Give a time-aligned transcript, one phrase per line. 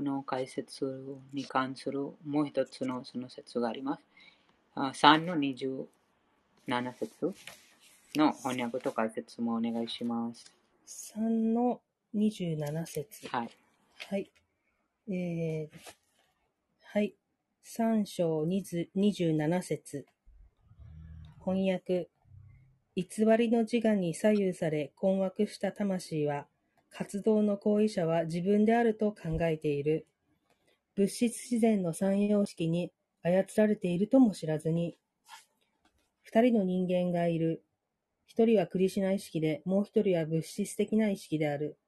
[0.00, 4.02] この解説に関するもう一つのその説があります。
[4.74, 7.34] あ3の27節
[8.16, 10.50] の翻訳と解説もお願いします。
[11.14, 11.82] 3の
[12.14, 13.50] 27節はい。
[14.08, 14.30] はい。
[15.10, 15.78] えー、
[16.80, 17.14] はい。
[17.62, 20.06] 3章27節
[21.44, 22.08] 翻訳。
[22.96, 23.04] 偽
[23.36, 26.46] りの自我に左右され困惑した魂は、
[26.90, 30.06] 活動の行為者は自分であると考えている。
[30.96, 32.92] 物質自然の三様式に
[33.22, 34.98] 操られているとも知らずに、
[36.22, 37.64] 二人の人間がいる。
[38.26, 41.78] 一人はクリシナ意識で、もう一人は物質的な意識である。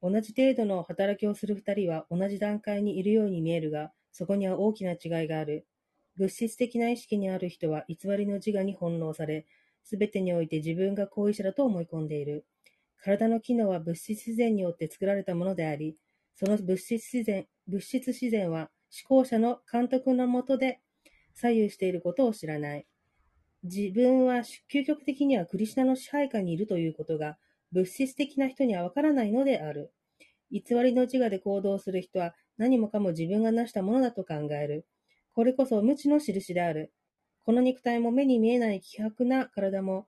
[0.00, 5.66] 同じ程度の働きをする二人は同じ段階にいるように見えるが、そこには大きな違いがある。
[6.16, 9.46] 物質的な意識にある人は偽りの自我に翻弄され、
[9.84, 12.44] すべてにおいて自分が行為者だと思い込んでいる。
[13.02, 15.96] 体の機能は物質自然によって作られたものであり、
[16.34, 18.70] その物質自然物質自然は
[19.08, 20.80] 思考者の監督のもとで
[21.34, 22.86] 左右していることを知らない。
[23.64, 27.38] 自分は究極的にはクリシナの支配下にいるということが
[27.70, 29.92] 物質的な人にはわからないのである。
[30.50, 34.86] 偽りの自我で行動する人は何もかも自分が成したものだと考える。
[35.34, 36.92] これこそ無知の印である。
[37.44, 40.06] この肉体も目に見えない希薄な体も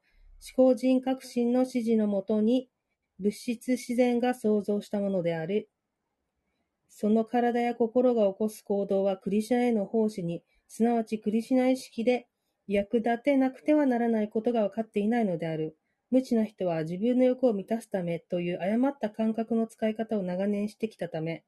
[0.56, 2.68] 思考人革新の指示のもとに
[3.18, 5.68] 物質自然が創造したものである。
[6.88, 12.28] その体や心が起こす行動はクリシナへの奉仕に、すなわちクリシナ意識で
[12.66, 15.76] 役立てなくてはならないことが分かっていないのである。
[16.10, 21.44] 無知な人は自分の欲を満たすためという誤った感覚の使い方を長年してきたため、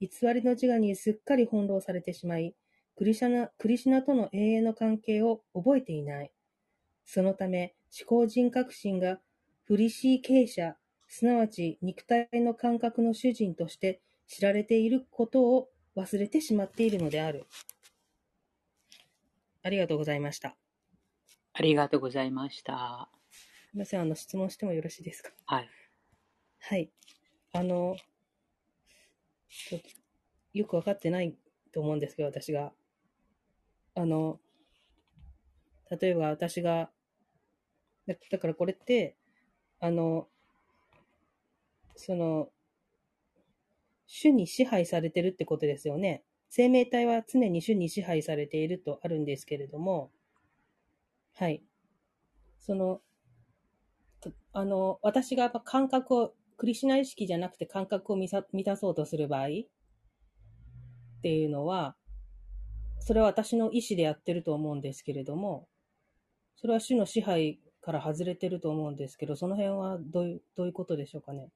[0.00, 2.54] 偽りの自我にすっかり翻弄されてしまい、
[2.96, 6.32] クリシナクリシナとの永遠の関係を覚えていない。
[7.04, 9.20] そのため、思考人格心が
[9.66, 10.76] フリシー傾斜、
[11.08, 17.46] すなわち肉体の感覚の主人として知られていることを忘れてしまっているのである。
[19.62, 20.56] ありがとうございました。
[21.54, 23.08] ありがとうございました。
[23.32, 25.30] すみません、あの、質問してもよろしいですか？
[25.46, 25.70] はい。
[26.60, 26.90] はい。
[27.52, 27.96] あの、
[29.48, 29.88] ちょっと
[30.52, 31.34] よくわかってない
[31.72, 32.72] と思うんですけど、私が。
[33.94, 34.40] あの、
[36.00, 36.90] 例えば私が、
[38.06, 39.16] だだからこれって、
[39.84, 40.28] あの、
[41.94, 42.48] その、
[44.06, 46.24] 主に支配されてるってことですよね。
[46.48, 50.10] 生命体は常に主に支配されているとあるんですけれども、
[51.34, 51.62] はい。
[52.60, 53.02] その、
[54.54, 58.30] あの、私が感覚を、クリシナ意識じゃなくて感覚を満
[58.64, 59.50] たそうとする場合っ
[61.20, 61.94] ていうのは、
[63.00, 65.68] それは私の意思でやってると思うんですけれども、
[66.56, 71.48] それは主の支配から外れてると思うんですけど、その辺はどういうどういうことでしょうかね？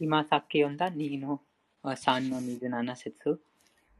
[0.00, 1.40] 今さっき読んだ2の
[1.84, 3.40] 3の27節。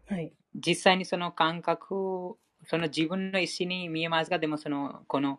[0.09, 0.33] はい。
[0.55, 2.37] 実際にその感覚、
[2.67, 5.39] その自分の意思に見えますが、でもその、この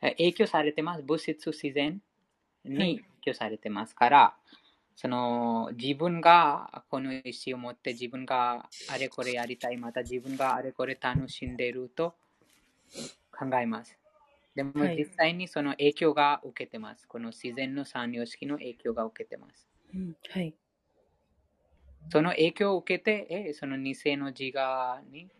[0.00, 1.02] 影響されてます。
[1.02, 2.02] 物質自然
[2.64, 4.52] に影響されてますから、はい、
[4.96, 12.16] その自分がこの意思を持って自分があれこれやりたい、また自分があれこれ楽しんでいると
[13.30, 13.96] 考えます。
[14.54, 17.02] でも実際にその影響が受けてます。
[17.02, 19.66] はい、この自然の三様式の影響が受けてます。
[19.94, 20.54] うん、はい。
[22.10, 25.30] その影響を受けて、えその偽の自我に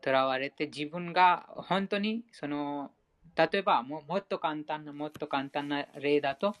[0.00, 2.90] とらわれて、自分が本当にその
[3.36, 6.54] 例えばももっと簡単な、もっと簡単な例だと、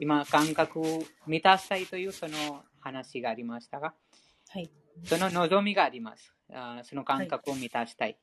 [0.00, 3.94] 今、感覚を満たしたいというその話がありましたが、
[4.48, 4.70] はい、
[5.04, 6.34] その望みがあります。
[6.52, 8.08] あその感覚を満たしたい。
[8.08, 8.18] はい、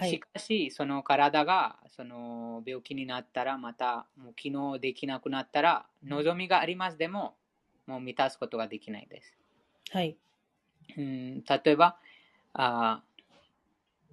[0.00, 7.34] しかし、その体がその病気になったら、またもう機能できなくなったら、望みがありますでも、
[7.86, 9.34] もう満たすことができないです。
[9.90, 10.16] はい。
[10.96, 11.96] うん、例えば
[12.54, 13.02] あ、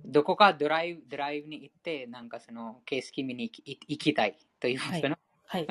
[0.06, 5.68] どこかドライブドライブに行って、なんかその景色見に行きたいという、はい、その、はい、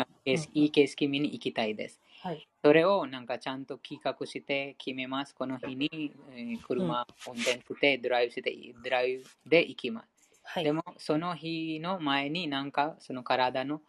[0.54, 2.00] いい景色見に行きたいです。
[2.20, 5.34] はい、それをなんかちゃんと企画して決めます。
[5.34, 10.08] この日に、えー、車運転してドライブしてドライブで行きます。
[10.42, 13.82] はい、でもその日の前になんかその体の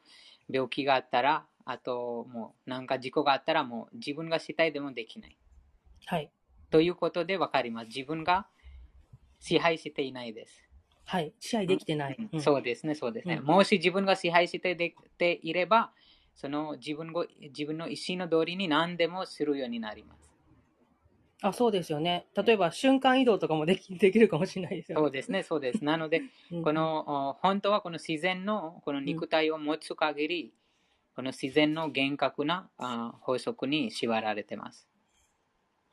[0.49, 5.37] 病気があったら、あともうなんか事故があったらもう自分がしたいでもできない。
[6.05, 6.31] はい。
[6.69, 7.87] ということで分かります。
[7.87, 8.47] 自分が
[9.39, 10.69] 支配していないです。
[11.05, 12.17] はい、支配できてない。
[12.31, 13.39] うん、そうですね、そうですね。
[13.41, 15.91] うん、もし自分が支配してでていれば、
[16.39, 20.31] その自分ご自分の意思の通りに何でもするようになります。
[21.41, 22.27] あそうですよね。
[22.33, 25.03] 例えば瞬間移動とかもでき できるかもしれないですよね。
[25.03, 25.83] そうですね、そうです。
[25.83, 26.21] なので、
[26.51, 30.51] うん、この本当はこの自然のこの肉体を持つ限り、うん、
[31.17, 34.87] この自然の厳格なあ法則に縛られてます。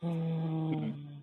[0.01, 1.17] うん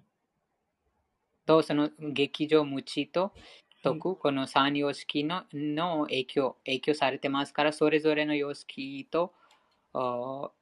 [1.45, 3.33] と、その劇場無知と
[3.83, 9.33] 徳、この三様式のの影響影響されてますから、それぞれの様式と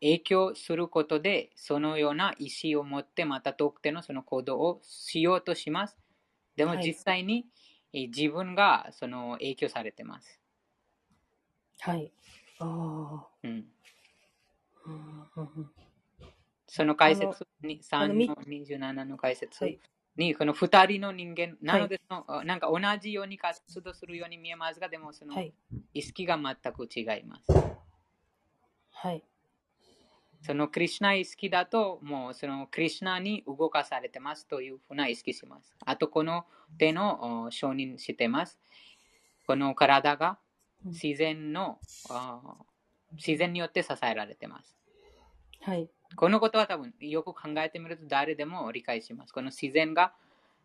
[0.01, 5.97] 影響することで、そのような意思を持ってまた特定のその行動をしようとします。
[6.55, 7.45] でも実際に
[7.93, 10.41] 自分がその影響されてます。
[11.79, 12.11] はい。
[12.59, 13.27] ああ。
[13.43, 13.65] うん。
[16.67, 19.77] その解説に、3の27の解説
[20.17, 25.33] に、この2人の人間、なのでその、なんか同じように活動するように見えますが、でもその
[25.93, 27.51] 意識が全く違います。
[28.91, 29.23] はい。
[30.43, 35.75] そのクリュナ意識だと、もうそのクリュナに動かされてますというふうな意識します。
[35.85, 36.45] あと、この
[36.77, 38.59] 手の承認してます。
[39.45, 40.39] この体が
[40.83, 41.79] 自然の、
[43.13, 44.75] 自然によって支えられてます。
[45.61, 45.89] はい。
[46.15, 49.33] このことは多分よく考えてみると誰でも理解します。
[49.33, 50.13] この自然が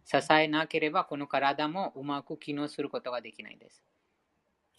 [0.04, 3.82] 支えなければこの体もうまく機能することができないです。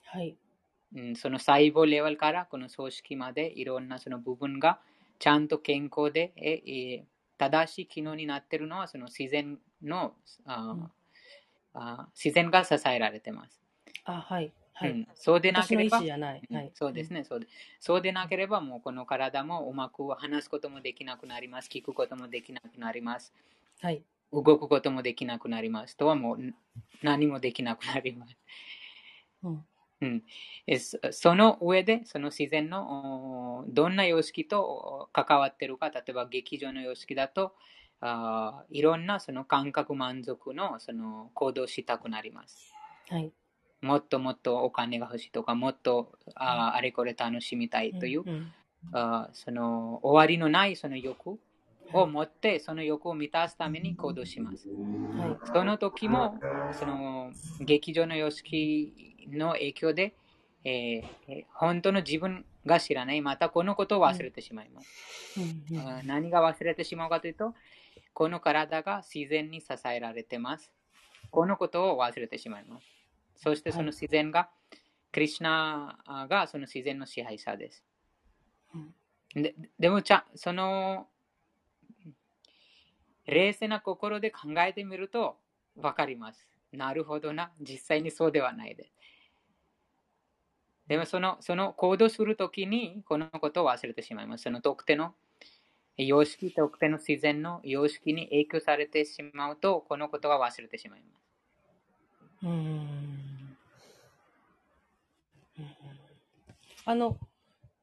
[0.06, 0.38] はい。
[0.96, 4.80] うん、その細胞レベルからこの組織までいろんなその部分が
[5.20, 7.06] ちゃんと健康でええ
[7.38, 10.14] 正しい機能になっているのはその自然の
[10.46, 10.92] あ、うん、
[11.74, 13.62] あ自然が支えられています。
[14.06, 14.54] あはい。
[14.80, 17.24] はい、うん、そうでなければ、はい、そうですね。
[17.24, 17.48] そうで、
[17.80, 23.34] そうでなければ、もうこの体もうまく話すこともできなくなります、聞くこともできなくなります、
[23.82, 26.54] はい、動くこともできなくなります、とはもう
[27.02, 28.38] 何もできなくなります。
[29.44, 29.66] うん。
[30.00, 30.24] うん、
[31.12, 37.56] その上で、その自然のどんな様式と関わっているか、例えば劇場の様式だと、
[38.00, 42.72] あいろんなその感覚満足のその行動したくなります。
[43.10, 43.32] はい
[43.82, 48.52] もっともっとお金が欲しいとか、もっとああれこれ楽しみたいという、うんうん、
[48.92, 51.40] あその終わりのないその欲
[51.94, 54.68] を持って、その欲を満たすために行動します。
[54.70, 56.40] はい、その時も、
[56.74, 57.32] その
[57.62, 60.14] 劇場の様式の影響で、
[60.64, 65.40] えー、本当の自分が知らない、またこのことを忘れてしまいます。
[65.72, 67.54] うんうん、何が忘れてしまうかというと、
[68.14, 70.72] この体が自然に支えられてます。
[71.30, 72.97] このことを忘れてしまいます。
[73.38, 74.50] そしてその自然が、
[75.12, 77.84] クリュナがその自然の支配者です。
[79.34, 81.08] ででもちゃ、その
[83.26, 85.38] 冷静な心で考えてみると
[85.76, 86.48] 分かります。
[86.72, 87.52] なるほどな。
[87.62, 88.94] 実際にそうではないです。
[90.88, 94.44] でもそのその行動するときにこのことを忘れてしまいます。
[94.44, 95.14] その特定の
[95.98, 102.46] 様式、特定の自然の様式に影響されてしまうと、このことは忘れてしまいます。
[102.46, 103.17] うん。
[106.88, 107.20] あの、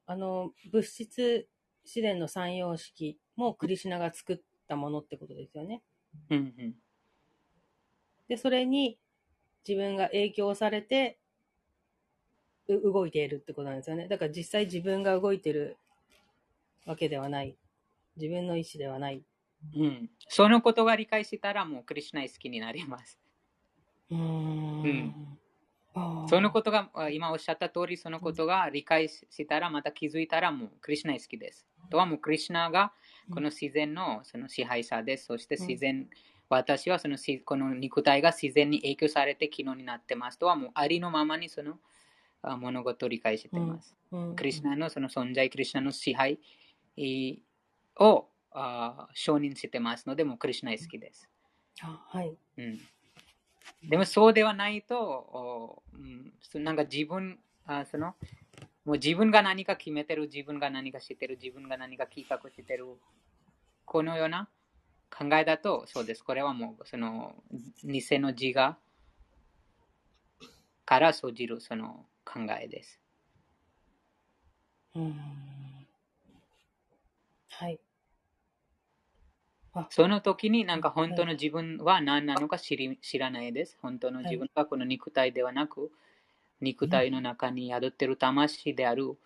[0.07, 1.47] あの、物質
[1.85, 4.37] 試練の三様式もクリシュナが作っ
[4.67, 5.83] たものってことですよね。
[6.31, 6.75] うんうん。
[8.27, 8.97] で、それに
[9.67, 11.19] 自分が影響されて、
[12.67, 14.07] 動いているってことなんですよね。
[14.07, 15.77] だから実際自分が動いてる
[16.87, 17.55] わけではない。
[18.17, 19.23] 自分の意思ではない。
[19.75, 20.09] うん。
[20.29, 23.19] そのことが理解したらもうクリシュナ好きになります。
[24.09, 25.37] うん。
[26.25, 31.67] そのことが、今おっしゃった通り、そのことが理解したら、また気づいたら、もうクリュナ好きです。
[31.89, 32.93] とはもうクリュナが
[33.29, 35.25] この自然のその支配者です。
[35.25, 36.09] そして自然、
[36.49, 40.39] 私はそのこの肉体が自然に影響されて機能になってます。
[40.39, 41.79] とはもうありのままにその
[42.43, 43.95] 物事を理解しています。
[44.35, 46.39] クリュナのその存在、クリュナの支配
[47.97, 48.29] を
[49.13, 51.29] 承認してますので、もうクリュナ好きです。
[51.79, 52.37] はい。
[52.57, 52.87] うん
[53.83, 58.15] でもそうではないと、うん、なんか自分、あその
[58.85, 62.85] もう自分が何か決めてる、自分が何か知ってる、自分が何か企画してる、
[63.85, 64.47] このような
[65.09, 66.23] 考えだと、そうです。
[66.23, 67.35] これはもう、その、
[67.83, 68.77] 偽の自我
[70.85, 72.99] から生じるその考えです。
[74.95, 75.15] うん。
[77.49, 77.79] はい。
[79.89, 83.77] その時になんか本当の自分は何なのか知り知らないです。
[83.81, 85.91] 本当の自分はこの肉体ではなく、
[86.61, 89.17] 肉体の中に宿っている魂である。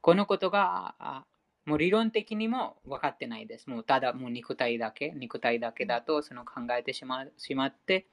[0.00, 1.24] このことが
[1.64, 3.68] もう理論的にも分かってないです。
[3.68, 8.06] もうただもう肉体だけ、肉体だけだとその考えてしましまって、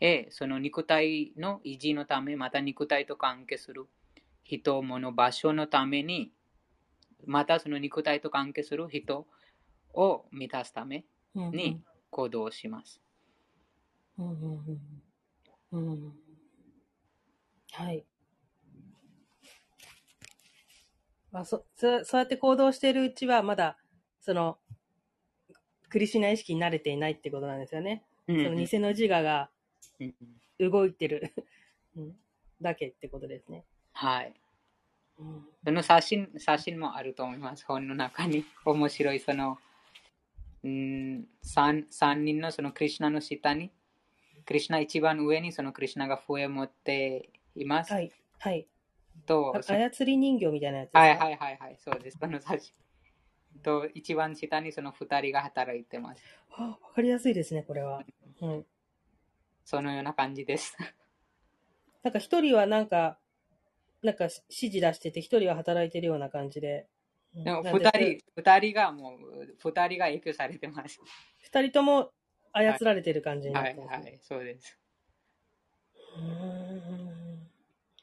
[0.00, 3.86] えその肉体の維持のため、また肉体と関係する
[4.42, 6.32] 人、物、場所のために、
[7.26, 9.26] またその肉体と関係する人
[9.94, 11.04] を満たすため、
[11.38, 11.80] に
[12.10, 13.00] 行動します。
[14.18, 14.80] うんうん
[15.72, 16.12] うんうん、
[17.72, 18.04] はい。
[21.30, 23.76] まあ、そそそうやって行動しているうちは、まだ、
[24.20, 24.58] その、
[25.88, 28.04] クリシナ意識に慣れていないってことなんですよね。
[28.26, 29.50] うんその偽の自我が
[30.00, 30.14] うん
[30.70, 31.32] 動いてる
[31.96, 32.16] うん
[32.60, 33.64] だけってことですね。
[33.92, 34.34] はい。
[35.18, 37.64] うんその写真、写真もあると思います。
[37.66, 38.44] 本の中に。
[38.64, 39.58] 面白い、その、
[40.64, 43.70] うん、三三人のそのクリュナの下に、
[44.44, 47.92] クリュナ一番上にそのクリュナが笛を持っています。
[47.92, 48.10] はい。
[48.38, 48.66] はい。
[49.26, 52.18] と、操り人形みたいなやつはいはいはいはい、そうです。
[52.18, 52.72] その写真。
[53.62, 56.22] と、一番下にその二人が働いてます。
[56.56, 58.02] あわかりやすいですね、これは。
[58.40, 58.66] うん。
[59.64, 60.76] そのような感じです。
[62.02, 63.18] なんか一人はなんか、
[64.02, 66.86] なんか指示出してて、一人は働いてるような感じで。
[67.38, 71.00] うんでもなんで二人、二人がもう、二人が影響されてます。
[71.40, 72.10] 二人とも
[72.52, 74.10] 操られてる感じになはいってますね。
[74.10, 74.78] はい、そうです。
[76.16, 77.48] うーん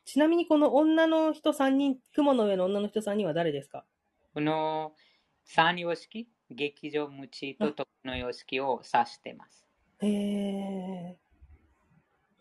[0.05, 3.83] ちなみにこの女の人三人、雲の上の女の人三人は誰ですか？
[4.33, 4.93] この
[5.43, 9.67] 三様式、劇場無知と徳の様式を指してます。
[10.01, 11.17] へえ。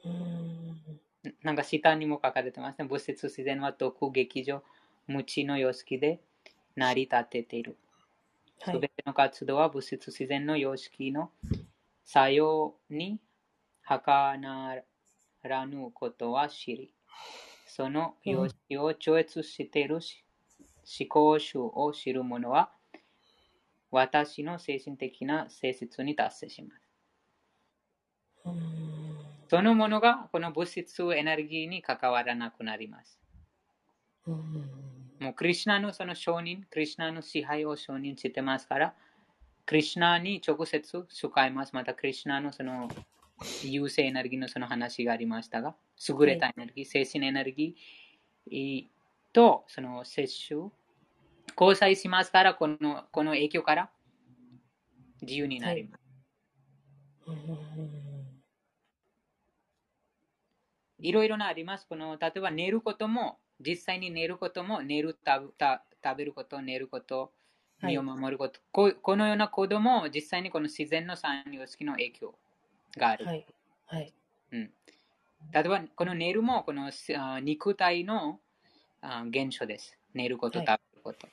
[0.04, 1.00] うーん。
[1.42, 2.84] なんか下にも書かれてますね。
[2.84, 4.62] 物質自然は徳劇場
[5.06, 6.20] 無知の様式で
[6.76, 7.76] 成り立てている。
[8.60, 8.74] はい。
[8.74, 11.30] すべての活動は物質自然の様式の
[12.04, 13.20] 作用に
[13.86, 14.76] 計な
[15.42, 16.92] らぬことは知り、
[17.66, 20.24] その様式を超越しているし
[20.84, 22.70] 思考集を知る者は、
[23.90, 26.84] 私の精神的な性質に達成します。
[29.48, 33.18] そのものがこの物質エネルギーに関わらなくなります。
[35.24, 38.94] もうクリュナのその承認、クリュナの支配を承認してますから、
[39.64, 41.72] クリュナに直接使います。
[41.72, 42.90] またクリュナのその
[43.62, 45.74] 優勢エネルギーのその話がありましたが、
[46.06, 48.84] 優れたエネルギー、精神エネルギー
[49.32, 50.70] とその摂取、
[51.58, 53.90] 交際しますから、このこの影響から
[55.22, 56.02] 自由になります。
[57.28, 58.42] うーん。
[60.98, 61.86] いろいろなあります。
[61.88, 67.30] この例えば寝ることも、実際に寝ることも、寝る、食べた食べること、寝ること、はい
[67.82, 72.34] 身を守ること、こうこのような行動も実際にこの自然の三様式の影響
[72.96, 73.26] がある。
[73.26, 73.46] はい。
[73.86, 74.14] はい。
[74.52, 74.70] うん、
[75.52, 78.40] 例えば、この寝るもこのあ肉体の
[79.02, 79.98] あ現象です。
[80.14, 81.28] 寝ること、はい食べること。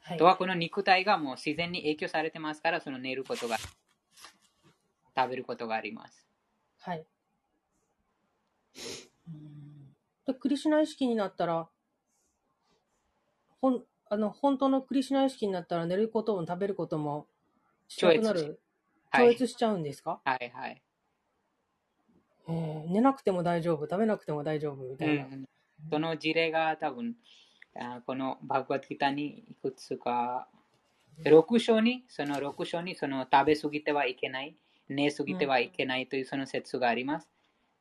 [0.00, 0.24] はいと。
[0.24, 3.56] はこの肉体がもう自然に影響されてますから、その寝ることが、
[5.16, 6.26] 食べることがあります。
[6.78, 7.06] はい。
[10.26, 11.68] で、クリシュナ意識になったら、
[13.60, 17.26] ほん、あの、本当のクリシュナ意識になったら寝ることも食べることも
[17.88, 18.60] しなくな超越る
[19.10, 19.26] はい。
[19.26, 20.82] 超越しちゃうんですか、はいはい。
[22.48, 25.24] えー寝なくても大丈夫、食べなくても大丈夫みたいな。
[25.24, 25.48] うん、
[25.90, 27.16] その事例が多分、
[27.74, 30.48] あこのバグワッドギターにいくつか、
[31.24, 34.56] 6章に、その6章にその食べ過ぎてはいけない、
[34.88, 37.28] 寝すぎてはいけないというその説があります。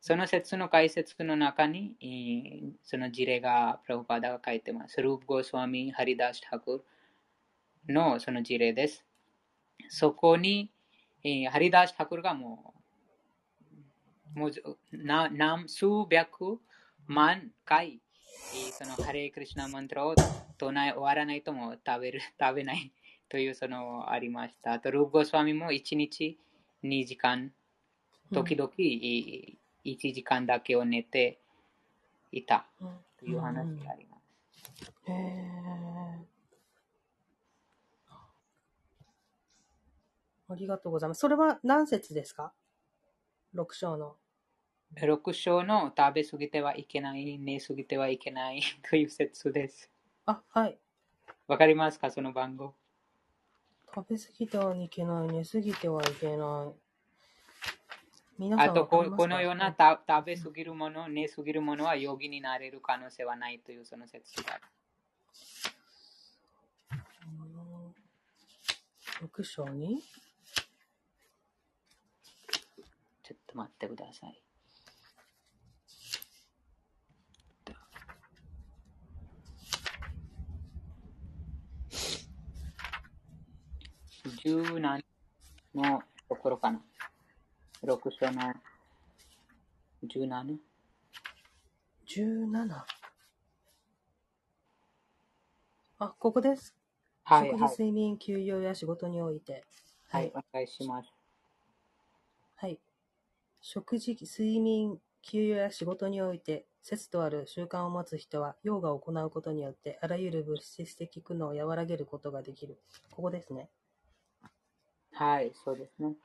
[0.01, 5.01] その説の解説の中に、えーその事例がプラブパダが書いてます。
[5.01, 6.83] ループ・ゴスワミ・ハリダーシ・タク
[7.87, 9.03] ルのその事例です。
[9.89, 10.71] そこに、
[11.23, 12.75] えーハリダーシ・タクルがも
[14.35, 14.51] う、もう
[14.91, 16.59] な何数百
[17.07, 17.99] 万回、
[18.53, 20.13] えーそのハレークリシナマントラを
[20.57, 22.91] 唱え終わらないとも食べる 食べない
[23.27, 24.73] というそのありました。
[24.73, 26.37] あと、ループ・ゴスワミも1日
[26.83, 27.51] 2時間、
[28.31, 31.39] 時々、えー1時間だけを寝て
[32.31, 35.11] いたうんという話があります。
[35.11, 36.25] へー
[40.47, 41.19] ありがとうございます。
[41.19, 42.53] それは何節ですか
[43.55, 44.15] ?6 章の。
[44.95, 49.89] 6章の食べ過ぎてはいけない、寝過ぎてはいけないという説です。
[50.25, 50.77] あ、はい。
[51.47, 52.11] わかりますか？
[52.11, 52.75] その番号。
[53.93, 56.84] 食べ過ぎてはいけない、寝過ぎてはいけない。
[58.57, 64.63] あとこ、このようなた食べ過ぎるもの、寝過ぎるものはヨギになれる可能性はないというその説がある。
[67.27, 67.95] うん
[69.27, 70.03] 6章に？
[73.23, 74.41] ちょっと待ってください。
[84.43, 85.01] 17
[85.73, 86.81] のところかな。
[87.85, 88.51] 6章の
[90.03, 90.57] 17?
[92.07, 92.83] 17。
[95.99, 96.75] あ、ここです。
[97.23, 97.59] はい、はい。
[97.59, 99.63] 食事、睡眠、休養や仕事において。
[100.09, 101.13] はい、お願いします。
[102.55, 102.79] はい。
[103.61, 112.79] 食事、睡眠、休養や仕事において、節とある習慣を持つ人は、ヨガを行うことによって、あらゆる物質的苦悩を和らげることができる。
[113.11, 113.69] ここですね。
[115.13, 116.15] はい、そうですね。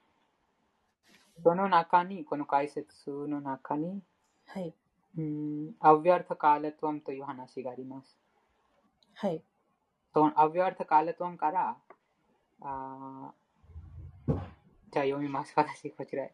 [1.43, 4.03] その中に、この解説の中に、
[4.47, 4.75] はい。
[5.19, 8.19] うん、アヴィアルタカーラトワムという話があります。
[9.15, 9.43] はい。
[10.13, 11.77] そのアヴィアルタカーラトワムから、
[12.63, 14.41] あー
[14.93, 15.53] じゃあ読みます。
[15.57, 16.27] 私、こちらへ。
[16.27, 16.33] は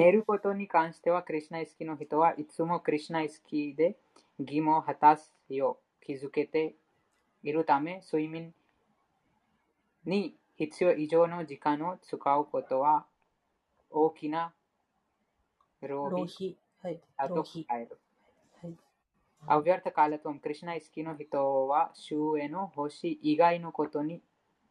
[0.00, 3.96] い寝ることに関しては、クリシュナイ好きの人はいつもクリシュナイ好きで
[4.38, 6.76] 義務を果たすよう気づけて
[7.42, 8.54] いるため、睡眠
[10.04, 13.04] に必要以上の時間を使うことは
[13.90, 14.52] 大きな
[15.82, 17.64] 浪費と浪費。
[17.64, 17.98] 考える。
[18.62, 18.76] はい。
[19.46, 24.22] アヴィアルタカーラトワム、クリシュナイ好きの人は週への星以外のことに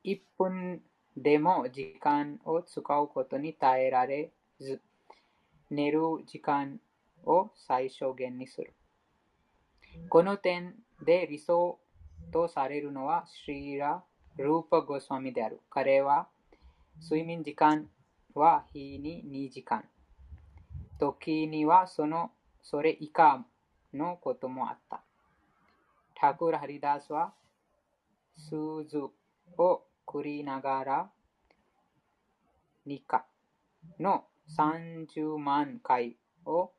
[0.03, 0.81] 1分
[1.17, 4.81] でも時間を使うことに耐えられず、
[5.69, 6.79] 寝る時間
[7.25, 8.73] を最小限にする。
[10.09, 11.79] この点で理想
[12.31, 14.03] とされるのはシリラ・
[14.37, 15.59] ルーパ・ゴスワミである。
[15.69, 16.27] 彼は
[17.01, 17.89] 睡眠時間
[18.33, 19.83] は日に2時間。
[20.99, 22.31] 時にはその
[22.61, 23.45] それ以下
[23.93, 25.01] のこともあった。
[26.15, 27.33] タクラ・ハリダスは
[28.35, 29.09] 鈴
[29.57, 31.09] を繰りながら
[32.87, 33.25] 2日
[33.99, 34.25] の
[34.57, 36.71] 30万回を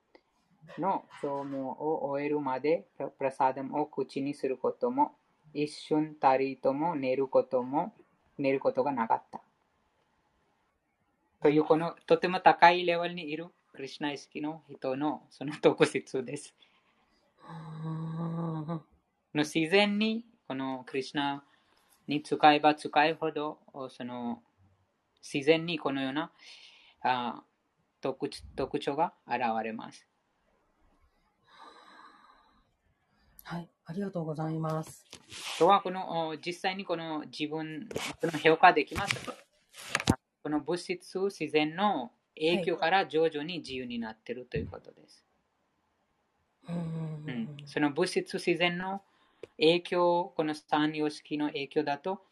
[0.79, 2.87] の消耗を終えるまで
[3.19, 5.13] プラサダムを口にすることも
[5.53, 7.93] 一瞬たりとも寝ることも
[8.39, 9.41] 寝ることがなかった。
[11.43, 16.55] というこのとても高いレベルにいるクリシュナイ好きの人のその特質です。
[19.35, 21.43] の自然にこのクリシュナ
[22.07, 24.43] に使えば使うほどその
[25.23, 26.31] 自然にこのような
[27.03, 27.43] あ
[28.03, 30.07] 特特徴が現れます。
[33.45, 33.69] はい。
[33.87, 35.07] ありがとうございます。
[35.59, 37.89] とはこのお実際にこの自分
[38.21, 39.50] この評価できます。
[40.41, 45.25] あこの物質自然の影響から徐々に自由になっているということです。
[46.69, 46.81] うんうん
[47.27, 49.03] うん、その物質自然の
[49.59, 52.23] 影響、この三様式の影響だと、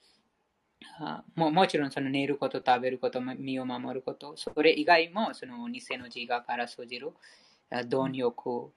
[1.01, 7.13] あももちろんその寝ること、食べること、身を守ること、それ以外もその偽の自我から生じる
[7.71, 8.73] あ貪欲、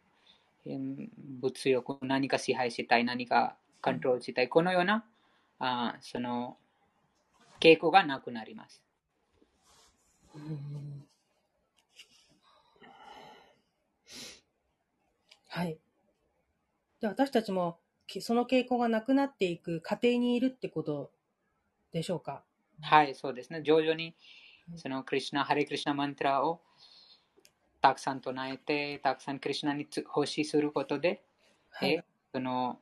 [0.66, 5.06] うん物欲、何か支配したい、何かコントロールしたい、このような
[5.60, 6.58] あその
[7.60, 8.84] 傾向がなくなります。
[10.36, 11.06] うん
[15.48, 15.78] はい。
[17.02, 21.12] で私たちもきその傾向がなくなっていく過程にいるってこと
[21.92, 22.44] でしょうか？
[22.82, 23.62] はい、そうですね。
[23.62, 24.16] 徐々に
[24.78, 26.62] そのクリシュナ、ハレクリシュナマントラを
[27.82, 31.22] たくさん唱えて、たくさんクリシュナにつ奉仕することで、
[31.70, 32.04] はいえ。
[32.34, 32.80] その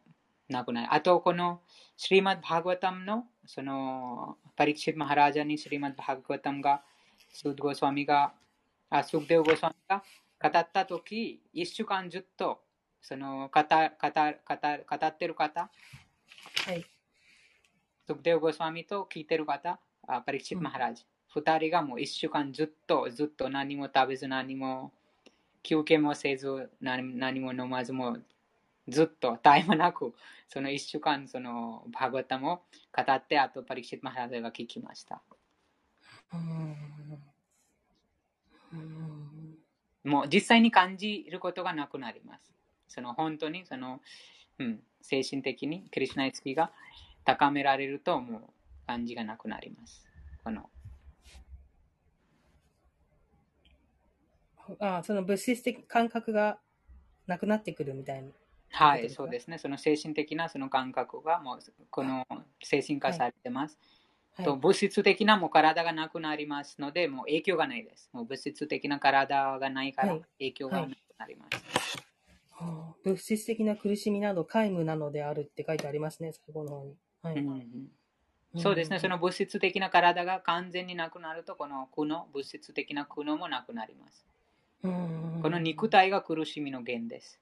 [0.48, 0.88] なくない。
[0.92, 1.62] あと、この
[1.98, 6.84] シリマッド・バーガワタムのそのパリクシット・マハラジャにシリマッド・バーガワタムが、
[7.32, 8.34] スード・ゴスワミが、
[8.90, 10.04] あスークデウ・ゴスワミが
[10.42, 12.62] 語ったとき、一週間ずっと
[13.02, 15.62] その語語語語ってる方、
[16.66, 16.86] はい。
[18.06, 21.06] スークデウ・ゴスワミと聞いてる方、あパリクシット・マハラジャ。
[21.32, 24.92] 二人がもう一週間ずっとずっと何も食べず何も
[25.62, 28.18] 休憩もせず何何も飲まずも
[28.88, 30.14] ずっとタイムなく
[30.48, 35.22] その一週間そのバーガタムを語ってあとパリクシット・マハラジャが聞きました。
[36.34, 36.99] うんうん
[40.04, 42.54] もう実際に感じることがなくなります。
[42.88, 44.02] その本当にその、
[44.58, 46.72] うん、精神的にクリシュナイツキが
[47.26, 48.42] 高められるともう
[48.88, 50.08] 感じがなくなります。
[50.44, 50.70] この
[54.80, 56.60] あその物質的感覚が
[57.28, 58.30] なくなってくるみたいな。
[58.72, 59.58] はい、そうですね。
[59.58, 62.26] その精神的なその感覚がもうこの
[62.64, 63.78] 精神化されてます。
[63.80, 63.99] はい
[64.44, 68.10] と物質的なもう体がなくなりますので、もう影響がないです。
[68.14, 71.98] もう物質的な体がないからはい影響がなくなります。
[72.52, 76.96] はあ物質的な苦しみなど皆無なのであるって書いてありますね、最後の方に。
[77.22, 77.90] はいうんうん
[78.58, 78.98] そうですね。
[78.98, 84.26] その物質的な体が完全になくなると、この苦悩、物質的な苦悩もなくなります。
[84.84, 87.40] うんこの肉体が苦しみの源です。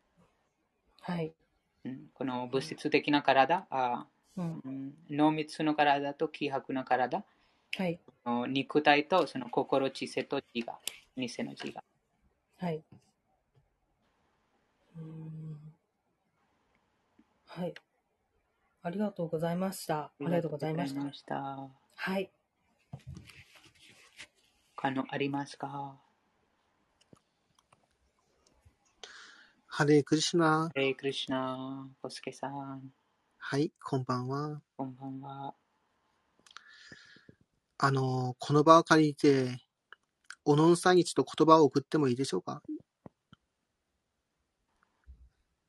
[1.02, 1.34] はい。
[1.86, 4.06] うんこの物質的な体、あ
[4.38, 7.26] うんうん濃密の体と希薄な体、
[7.76, 8.00] はい。
[8.26, 10.80] の肉体とその心、知性と自我、
[11.18, 11.84] 偽の自我。
[12.60, 12.84] はい。
[14.98, 15.74] うん
[17.46, 17.74] はい。
[18.84, 20.00] ありがとうございました。
[20.00, 21.14] ありがとうございました。
[21.14, 21.70] した。
[21.96, 22.30] はい。
[24.76, 26.00] 他のありますか？
[29.66, 30.70] ハレークリシュナ。
[30.70, 32.94] ハレークリシュナ、コスケさん、
[33.50, 34.62] はい、こんばんは。
[34.76, 35.56] こんばんは。
[37.78, 39.60] あの、この場を借りて、
[40.44, 42.62] おのんさんにちょっと言葉を送ってもいいでしょうか？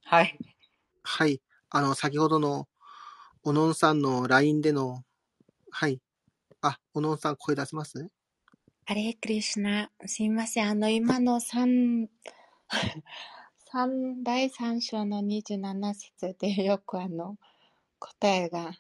[0.03, 0.37] はい。
[1.05, 1.41] はい。
[1.71, 2.67] あの、先ほどの、
[3.45, 5.05] おのんさんの LINE での、
[5.71, 6.01] はい。
[6.61, 8.09] あ、おのんさん声出せます？
[8.87, 9.93] ハレークリシュナ。
[10.05, 10.69] すいません。
[10.69, 12.09] あの、今の三、
[13.71, 17.37] 三、第三章の27節でよくあの、
[17.99, 18.73] 答えが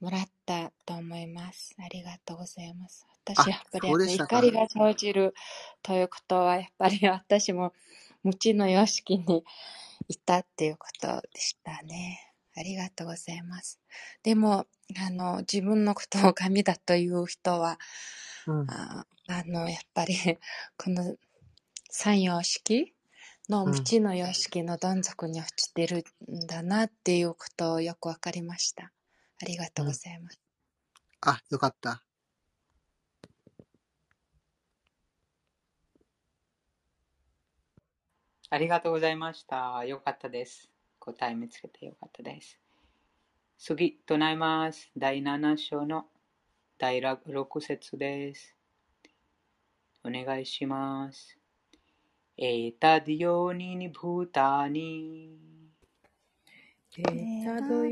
[0.00, 1.74] もらったと思います。
[1.78, 3.06] ありがとうございます。
[3.06, 5.34] あ私、やっぱり怒りが生じる
[5.82, 7.72] ということは、やっぱり私も
[8.22, 9.44] 無知の様式に
[10.08, 12.32] いたっていうことでしたね。
[12.56, 13.78] ありがとうございます。
[14.22, 14.66] でも、
[14.98, 17.78] あの、自分のことを神だという人は、
[18.46, 18.70] うん。
[18.70, 20.16] ああの、やっぱり、
[20.76, 21.14] この
[21.90, 22.94] 三様式
[23.50, 28.92] のうん無知の様式のどん底に落ちてるんだなっていうことをよくわかりました。
[29.42, 30.40] ありがとうございます。
[31.22, 32.04] あ、よかった。
[38.50, 39.84] ありがとうございました。
[39.84, 40.70] よかったです。
[41.00, 42.56] 答え見つけてよかったです。
[43.58, 44.92] 次、唱えます。
[44.96, 46.06] 第7章の
[46.78, 48.54] 第6節です。
[50.04, 51.39] お願いします。
[52.42, 55.36] エタディヨニニブータニ
[56.96, 57.02] エ
[57.44, 57.84] タド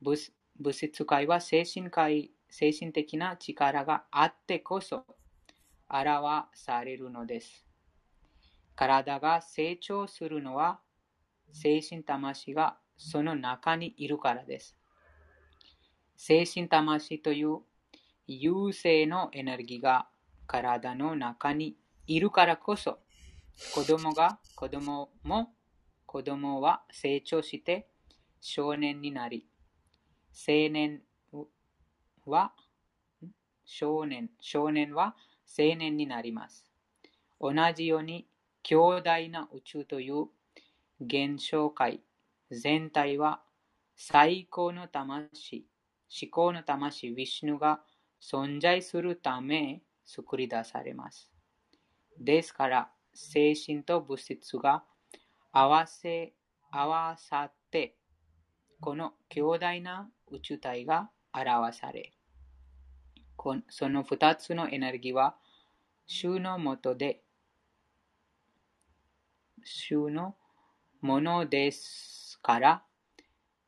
[0.00, 0.18] 物
[0.56, 5.04] 物質界は精神界精神的な力があってこそ
[5.88, 7.66] 表されるのです。
[8.76, 10.80] 体が成長するのは
[11.52, 14.76] 精神魂がその中にいるからです。
[16.16, 17.58] 精神魂という
[18.26, 20.08] 優勢のエネルギーが
[20.46, 22.98] 体の中にいるからこそ
[23.74, 25.52] 子供が子供も
[26.06, 27.88] 子供は成長して
[28.40, 29.46] 少年になり
[30.46, 31.00] 青年
[32.26, 32.52] は
[33.64, 35.14] 少年少年は
[35.58, 36.70] 青年になります
[37.40, 38.26] 同じように
[38.64, 40.24] 強大な宇宙という
[41.00, 42.02] 現象界
[42.50, 43.44] 全体は
[43.94, 45.66] 最高の魂
[46.22, 47.80] 思考の魂、ヴィシュヌが
[48.22, 51.32] 存在するため作り出されます。
[52.20, 54.84] ですから、精神と物質が
[55.50, 56.34] 合わせ、
[56.70, 57.96] 合わさって、
[58.80, 62.12] この強大な宇宙体が表され、
[63.68, 65.36] その二つのエネルギーは、
[66.06, 67.23] 主のもとで、
[69.64, 70.36] 主の
[71.00, 72.84] ものですから、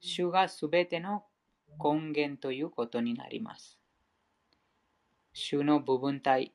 [0.01, 1.25] 主がすべての
[1.83, 3.79] 根源ということになります。
[5.33, 6.53] 主の部分体、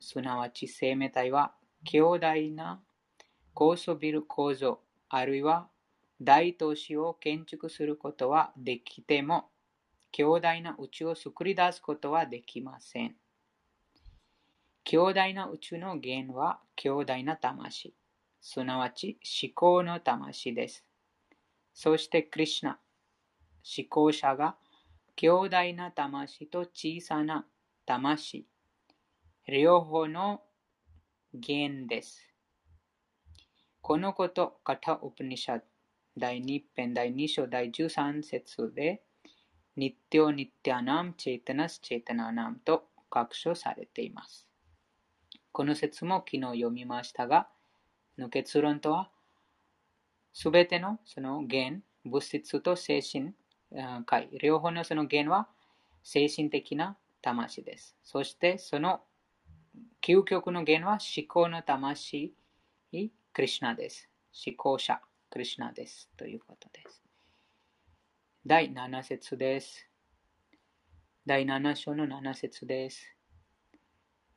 [0.00, 1.54] すなわち生命体は
[1.84, 2.82] 強大な
[3.52, 5.68] 高層ビル構造、あるいは
[6.20, 9.50] 大都市を建築することはできても、
[10.10, 13.16] 強大な宇宙を作り出すことはできません。
[14.84, 17.94] 強大な宇宙の源は強大な魂、
[18.46, 20.84] すなわち思考の魂です。
[21.72, 22.78] そしてクリシナ、
[23.78, 24.56] 思考者が
[25.16, 27.46] 強大な魂と小さな
[27.86, 28.46] 魂、
[29.48, 30.42] 両方の
[31.32, 32.34] 弦です。
[33.80, 35.62] このこと、カタウプニシャ
[36.18, 39.02] 第2編第2章第13節で、
[39.74, 44.46] ニッティオニッティアナムチェイタナスチェイタナナムと確証されています。
[45.50, 47.48] この説も昨日読みましたが、
[48.18, 49.10] の結論とは、
[50.32, 53.34] すべてのその弦、物質と精神
[54.04, 55.48] 界、両方のその弦は
[56.02, 57.96] 精神的な魂です。
[58.02, 59.00] そしてその
[60.02, 62.34] 究極の弦は思考の魂、
[63.32, 64.08] クリシナです。
[64.46, 65.00] 思考者、
[65.30, 66.10] クリシナです。
[66.16, 67.02] ということです。
[68.46, 69.88] 第7節です。
[71.26, 73.08] 第7章の7節です。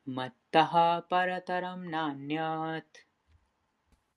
[0.06, 2.82] マッタハパラタラムナニャー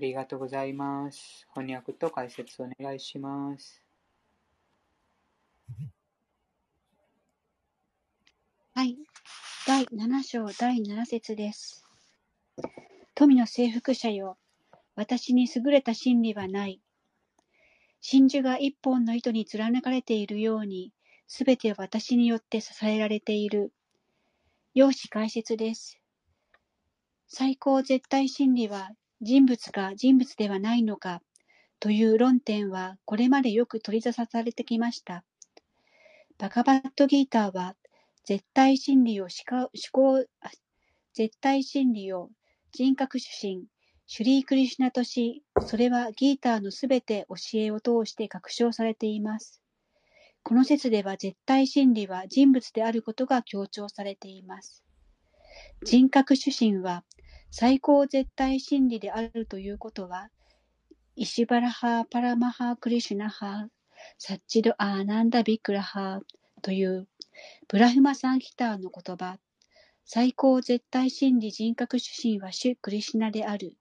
[0.00, 1.46] ありがとうございます。
[1.52, 3.84] 翻訳と解説お願いします。
[8.72, 8.96] はい。
[9.66, 11.84] 第7章第7節です。
[13.14, 14.38] 富の征服者よ。
[14.94, 16.80] 私に優れた真理はない。
[18.00, 20.94] 真珠が一本の糸に貫かれているように、
[21.26, 23.74] すべては私によって支えられている。
[24.72, 26.00] 用紙解説です。
[27.26, 31.20] 最高絶対真理は人物か人物ではないのか
[31.78, 35.24] という論点はこれまでよく取り沙汰されてきました。
[36.38, 37.76] バカバットギーターは
[38.24, 39.30] 絶対真理を思
[39.92, 40.24] 考、
[41.12, 42.30] 絶対真理を
[42.72, 43.64] 人格主神、
[44.06, 49.60] シュリークリシュナとし、それはギーターのすべて教えを通して確証されています。
[50.42, 54.82] この説では絶対真理は人物であることが強調されています。
[55.84, 57.04] 人格主神は
[57.52, 60.30] 最高絶対真理であるということは、
[61.16, 63.66] イシバラハ・パラマハ・クリシュナハ、
[64.18, 66.20] サッチド・アーナンダ・ビクラハ
[66.62, 67.08] という
[67.68, 69.38] ブラフマサンヒターの言葉、
[70.04, 73.76] 最高絶対真理人格主神は主クリシュナである。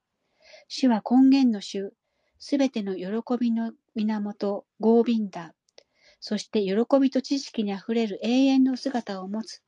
[0.68, 1.94] 主は根源の主、
[2.40, 3.06] すべての喜
[3.40, 5.54] びの源、ゴービンダ。
[6.20, 9.62] そして喜びと知識にあふれる永遠の姿を持つ。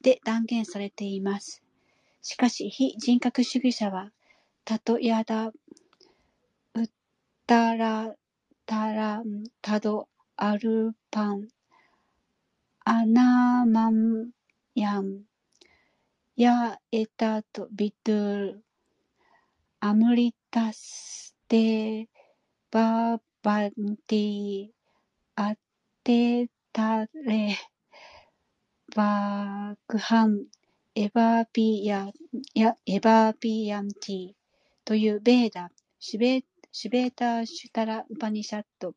[0.00, 1.63] で断言されています。
[2.24, 4.10] しかし非人格主義者は、
[4.64, 5.52] たとやだ、う
[6.82, 6.88] っ
[7.46, 8.14] たら
[8.64, 11.48] たらんたどあるぱん、
[12.86, 14.30] あなまん
[14.74, 15.24] やん、
[16.34, 18.64] やえたとびとる、
[19.80, 22.08] あむりたすて
[22.70, 24.70] ばばんて、
[25.36, 25.54] あ
[26.02, 27.58] てたれ、
[28.96, 30.46] ばくはん、
[30.96, 32.08] エバーピヤ
[32.54, 34.32] やエバーピヤンティ
[34.84, 38.94] というベーダ、シュベシュベーター・シュタラ・ウパニシャット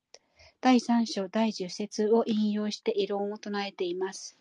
[0.62, 4.38] 第3章第10節を引用して異論を唱えています。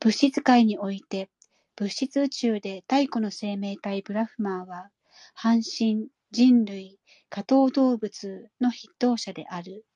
[0.00, 1.30] 物質界において
[1.74, 4.90] 物質宇宙で太古の生命体ブラフマーは、
[5.34, 6.98] 半身、人類、
[7.30, 9.86] 下等動物の筆頭者である。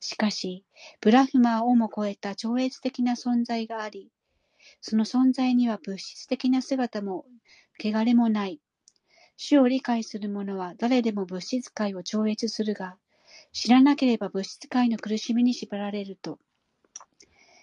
[0.00, 0.64] しかし、
[1.00, 4.10] ブラフマーをも超えた超越的な存在があり、
[4.80, 7.24] その存在には物質的な姿も、
[7.78, 8.60] 汚れもない。
[9.36, 12.96] 主を理解する者は誰でも物質界を超越するが、
[13.52, 16.38] 知らなければ物質界の苦しみに縛られると。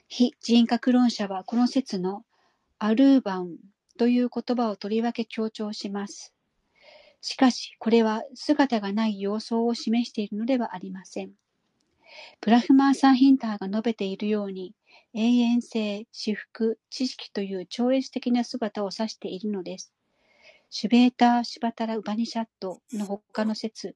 [0.07, 2.23] 非人格論者はこの説の
[2.79, 3.57] アルーバン
[3.97, 6.33] という言葉をとりわけ強調します。
[7.21, 11.31] しかし、これは姿がない様相を示しているのではありません。
[12.41, 14.73] プラフマーサーヒンターが述べているように、
[15.13, 19.93] 永遠性、私服、知識という超越的な姿を指しているのです。
[20.69, 23.95] シュベーター・シュバタラ・ウバニシャットの他の説、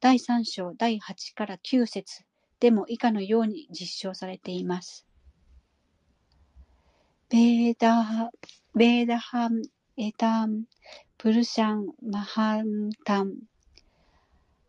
[0.00, 2.24] 第3章第8から9節
[2.60, 5.06] でも以下のように実証されています。
[7.30, 8.30] ベーダ
[8.74, 9.62] ベーダハン、
[9.96, 10.64] エタン、
[11.16, 13.34] プルシャン、マハンタン、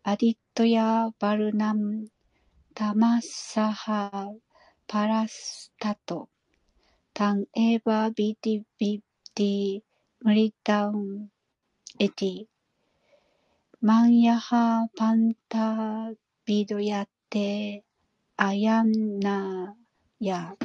[0.04, 2.06] アディットヤ、バルナム、
[2.74, 4.30] タマッサハ、
[4.92, 6.28] パラスタト、
[7.14, 9.02] タンエーバービディビ
[9.34, 9.80] ディ、
[10.20, 11.28] ムリタウン、
[11.98, 12.44] エティ、
[13.80, 16.10] マンヤハパンタ
[16.44, 17.84] ビドヤテ、
[18.36, 19.74] アヤンナ
[20.20, 20.56] ヤ、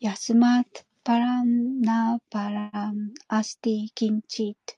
[0.00, 0.64] ヤスマッ
[1.02, 4.74] パランナパランアスティキンチット。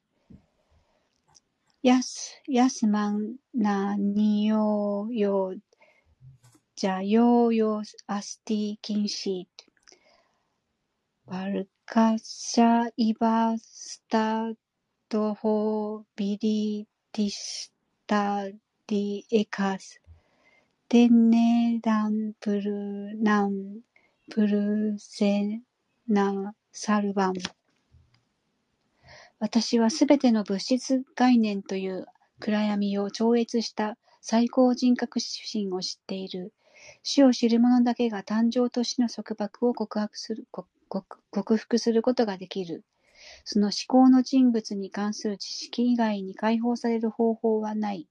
[1.82, 5.56] ヤス、ヤスマンナニヨヨ
[6.82, 11.30] ジャヨーヨーアスティキンシッ。
[11.30, 14.50] バルカシャイバスタ
[15.08, 17.72] ドホビリディス
[18.04, 20.02] タディエカス。
[20.88, 23.78] テネランプルナン
[24.28, 25.60] プルセ
[26.08, 27.34] ナサルバン
[29.38, 32.06] 私はすべての物質概念という
[32.40, 36.52] 暗闇を超越した最高人格心を知っている。
[37.02, 42.84] 死を知る者だけが誕生と死の束縛を告白する克服することができる。
[43.44, 48.08] その思考の人物に関する知識以外に解放される方法はない。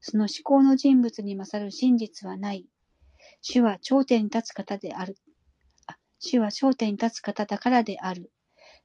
[0.00, 2.66] その思考の人物に勝る真実はない。
[3.42, 5.16] 主は頂点に立つ方である。
[5.86, 8.30] あ主は頂点に立つ方だからである。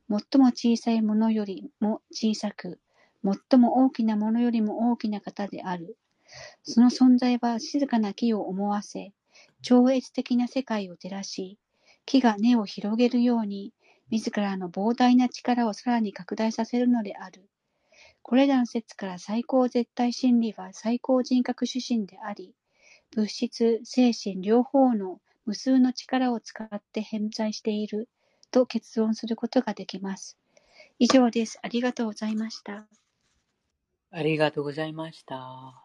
[0.10, 2.80] 最も小さいものよりも小さく、
[3.24, 5.98] 最も大きなものよりも大きな方である。
[6.64, 9.14] その存在は静かな木を思わせ、
[9.62, 11.60] 超越的な世界を照らし、
[12.06, 13.74] 木が根を広げるように、
[14.10, 17.50] 自らの膨大な力をさらに拡大させるのである。
[18.22, 22.56] これらの説から最高絶対真理は最高人格主神であり、
[23.12, 28.10] 物質、精神両方の無数の力を使って偏在している
[28.52, 30.38] と結論することができます。
[31.00, 31.60] 以上です。
[31.62, 32.88] ありがとうございました。
[34.10, 35.85] ありがとうございました。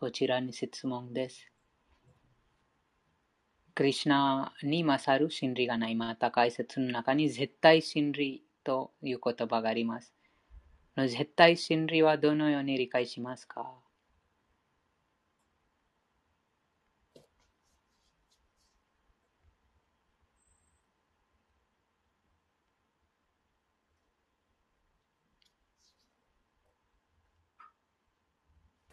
[0.00, 1.50] こちらに質問です。
[3.74, 5.96] クリシナに勝る真理がない。
[5.96, 10.14] また解説の中に絶対真理という言葉があります。
[10.96, 13.74] 絶対真理はどのように理解しますか？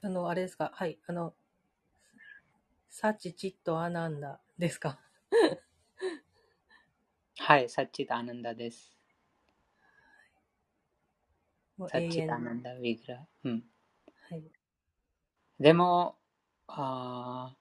[0.06, 0.72] あの、あれですか？
[0.76, 1.00] はい。
[1.08, 1.34] あの、
[2.89, 5.00] サチチットアナンダですか？
[7.39, 8.96] はい、サッチットアナンダです。
[11.88, 13.28] サッチタナンダ・ヴィグラ。
[13.46, 13.63] うん。
[14.30, 14.44] はい。
[15.60, 16.20] でも、
[16.68, 17.56] あ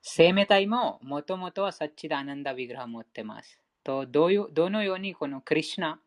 [0.00, 3.60] 生命体ももともとはサッチダーナンダ・ヴィグラを持ってます。
[3.84, 6.00] とどういうどのようにこのクリシナ、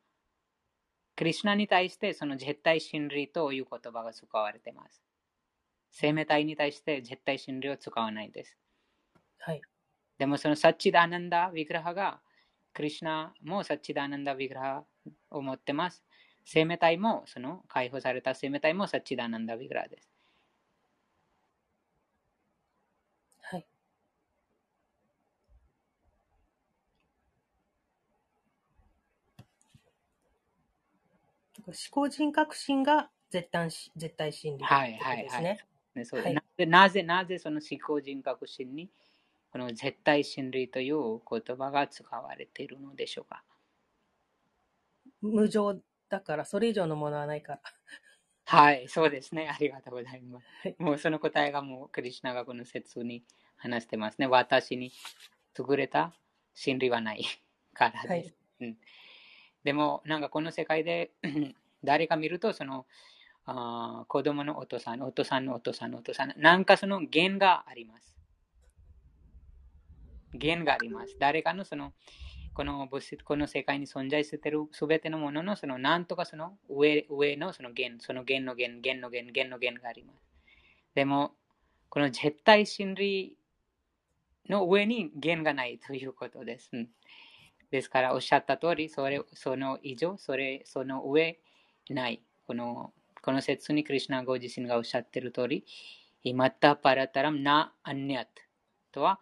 [1.15, 5.01] クリシナに対してその絶対真理という言葉が使われています。
[5.91, 8.57] 生命体に対して絶対真理を使わないです。
[9.39, 9.61] はい。
[10.17, 12.21] でもそのサッチダーナンダ・ヴィグラハが、
[12.73, 14.83] クリシナもサッチダーナンダ・ヴィグラハ
[15.31, 16.03] を持ってます。
[16.45, 20.09] 生命体も、その解放された生命体もサッチダーナンダ・ヴィグラです。
[23.41, 23.67] はい。
[31.65, 34.77] 思考人格心が絶対絶対真理ですね。
[34.77, 35.70] はいはいはい。
[35.95, 38.89] ねそうはい、なぜなぜなぜその思考人格心に
[39.51, 43.43] この絶対真理という言葉が使われているのでしょうか？
[45.21, 47.61] 無常だから、それ以上のものはないから。
[48.45, 49.49] はい、そうですね。
[49.49, 50.45] ありがとうございます。
[50.63, 53.23] はい、もうその答えがもうクリュナがこの説に
[53.55, 54.27] 話してますね。
[54.27, 54.91] 私に
[55.57, 56.13] 優れた
[56.53, 57.23] 真理はない
[57.73, 58.07] からです。
[58.07, 58.77] はいうん、
[59.63, 61.11] でも、なんかこの世界で
[61.83, 62.85] 誰か見ると、その
[63.45, 68.15] あ子供のお父さん、お父さんのお父さんのお父さん、なんかその弦があります。
[70.33, 71.17] 弦があります。
[71.19, 71.93] 誰かのその
[72.53, 80.19] この物質、この世界に存在しているすべてのものの、そのなんとかその上上のその弦、その弦の弦、弦の弦、弦の弦があります。
[80.93, 81.31] でも、
[81.89, 83.37] この絶対真理
[84.49, 86.69] の上に弦がないということです。
[86.73, 86.89] うん、
[87.71, 91.39] ですから、おっしゃった通り、それその以上、それその上
[91.89, 92.21] ない。
[92.45, 95.65] このこの説にクリュナご自身がおっしゃっている通り、
[96.33, 98.29] またパラタラムなアンニャト
[98.91, 99.19] とは、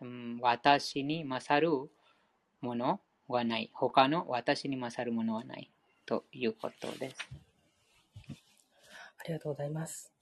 [0.00, 1.90] うん、私に勝る
[2.60, 3.70] ものはない。
[3.72, 5.70] 他の私に勝るものはない。
[6.04, 7.16] ということです。
[8.28, 10.12] ありがとうございます。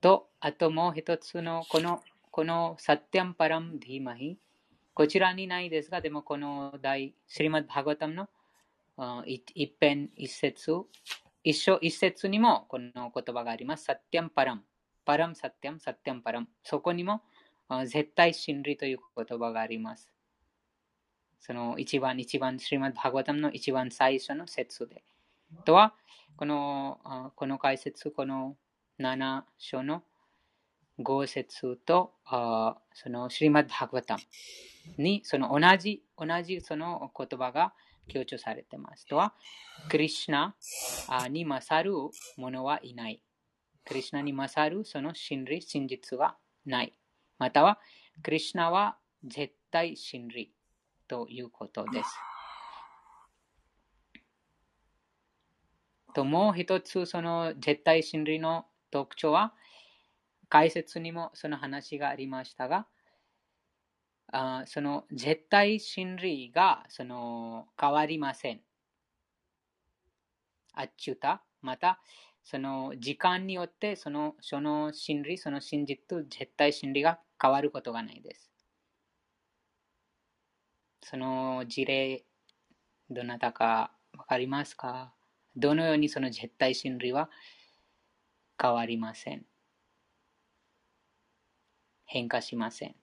[0.00, 4.38] と、あともう一つの、この、このサッティアンパラムディマヒ、
[4.94, 8.28] こちらにないですが、でもこの大、シリマッバーガタムの
[9.26, 9.44] 一
[9.78, 10.72] 辺一節、
[11.42, 13.84] 一章一節にもこの言葉があります。
[13.84, 14.62] サティアンパラム。
[15.06, 16.48] パラムサティアン、サティアンパラム。
[16.62, 17.22] そこにも
[17.86, 20.12] 絶対真理という言葉があります。
[21.40, 25.02] その一番、一番、シリマッバガタムの一番最初の説で。
[25.64, 25.94] とは、
[26.36, 28.56] このこの解説、この
[28.98, 30.02] 7章の
[30.98, 34.22] 5節と、あそのシリマッド・ハクバタム
[34.98, 37.72] にその同じ、同じその言葉が
[38.10, 39.06] 強調されてます。
[39.06, 39.34] とは、
[39.88, 40.54] クリシナ
[41.30, 41.94] に勝る
[42.36, 43.22] 者はいない。
[43.84, 46.36] クリシナに勝るその真理、真実は
[46.66, 46.92] ない。
[47.38, 47.78] または、
[48.22, 50.52] クリシナは絶対真理
[51.08, 52.10] ということです。
[56.12, 59.54] ともう一つ、その絶対真理の特徴は、
[60.48, 62.86] 解説にもその話がありましたが、
[64.32, 68.60] あその絶対真理がその変わりません。
[70.72, 72.00] あっちゅうた、また、
[72.44, 78.50] その時間によってそのその真理、その真実と絶対真理が変わることがないです。
[81.02, 82.24] その事例、
[83.10, 85.12] どなたかわかりますか？
[85.56, 87.30] どのようにその絶対真理は
[88.60, 89.44] 変わりません。
[92.06, 92.94] 変化しません。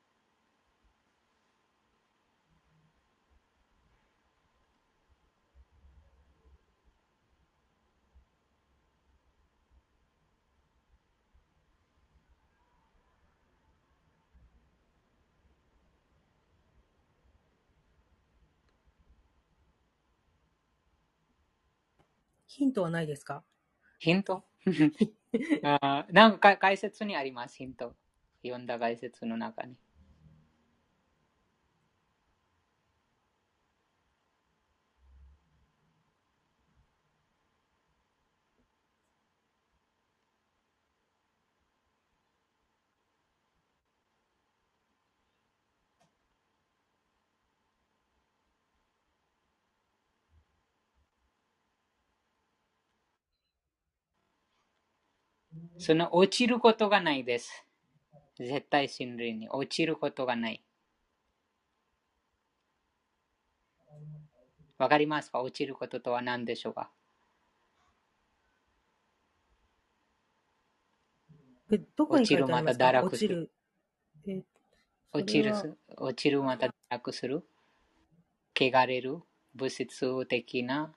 [22.57, 23.43] ヒントはないですか？
[23.99, 24.43] ヒント？
[25.63, 27.95] あなんか解説にあります、ヒント。
[28.41, 29.75] 読んだ解説の中に。
[55.79, 57.65] その落ちることがないです。
[58.37, 60.63] 絶対真理に落ちることがない。
[64.77, 65.41] わかりますか？
[65.41, 66.91] 落ちることとは何でしょうか？
[71.71, 73.03] え、どこに書いてありますか？
[73.03, 73.51] 落ちる。
[75.13, 77.43] 落ちる、落ちるまた堕落する。
[78.55, 79.19] 汚れる。
[79.55, 80.93] 物質的な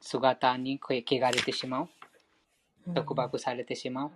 [0.00, 0.92] 姿に汚
[1.34, 1.88] れてしまう。
[2.94, 4.10] 束縛されてしまう。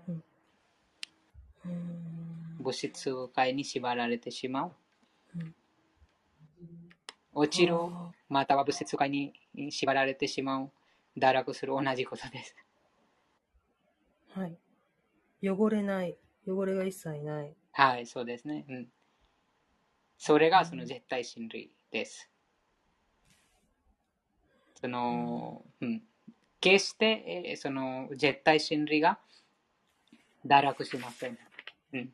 [2.59, 4.73] 物質界に縛られてしまう。
[7.33, 7.75] 落ちる、
[8.29, 9.33] または物質界に
[9.71, 10.71] 縛られてしまう。
[11.17, 12.57] 堕落する、同じことです。
[14.31, 14.59] はい。
[15.43, 16.17] 汚れない。
[16.47, 17.55] 汚れが一切ない。
[17.73, 18.65] はい、そうですね。
[18.69, 18.89] うん。
[20.17, 22.31] それがその絶対真理です。
[24.81, 26.03] その、うん。
[26.65, 29.19] 決して、えその絶対真理が
[30.47, 31.39] 堕落しません。
[31.93, 32.11] うん、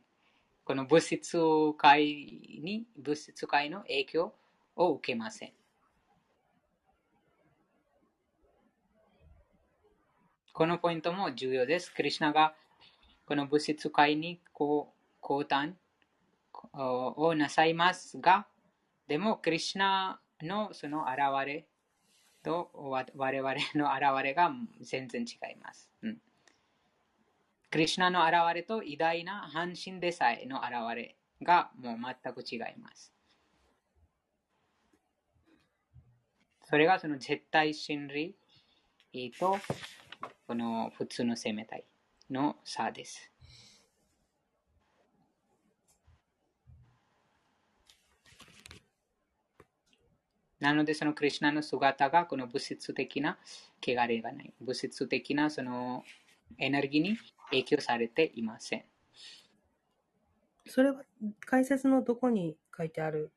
[0.65, 1.39] この物質
[1.79, 4.35] 界に、物質界の影響
[4.75, 5.53] を受けません。
[10.53, 11.95] このポイントも重要です。
[11.95, 12.53] クリュナが
[13.27, 15.75] この物質界にこう降誕
[16.73, 18.49] をなさいますが、
[19.07, 21.70] でも、クリュナのその現れ
[22.43, 25.91] と我々の現れが全然違います。
[26.03, 26.19] うん、
[27.71, 33.13] クリュナの現れと偉大な半身でさえの現れがもう全く違います。
[36.65, 38.37] それがその絶対真理
[39.39, 39.59] と
[40.47, 41.85] この普通の生命体
[42.31, 43.31] の差です。
[50.61, 53.39] なので、そのクリュナの姿がこの物質的な
[53.83, 54.53] 汚れがない。
[54.61, 56.05] 物質的なその
[56.59, 57.17] エネルギーに
[57.49, 58.85] 影響されていません。
[60.67, 61.03] それは
[61.47, 63.33] 解説のどこに書いてある？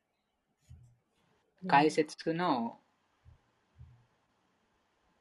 [1.66, 2.78] 解説の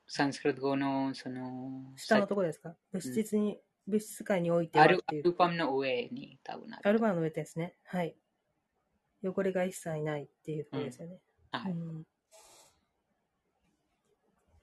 [0.08, 2.74] サンスクリット語のその下のところですか？
[2.92, 5.04] 物質に、うん、物質界においてはアル
[5.38, 6.66] バムの上に多分。
[6.82, 7.76] アルバムの上ですね。
[7.84, 8.16] はい。
[9.22, 11.12] 汚れが一切ないっていうところですよね。
[11.12, 11.20] うん
[11.52, 11.74] はい。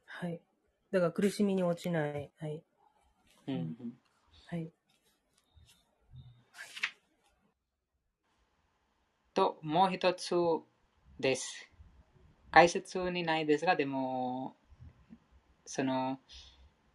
[0.05, 0.41] はい。
[0.91, 2.31] だから苦しみに落ちない。
[2.39, 2.63] はい。
[3.47, 3.75] うん、
[4.47, 4.71] はい。
[9.33, 10.33] と、もう一つ
[11.19, 11.69] です。
[12.51, 14.55] 解説にないですが、でも、
[15.65, 16.19] その、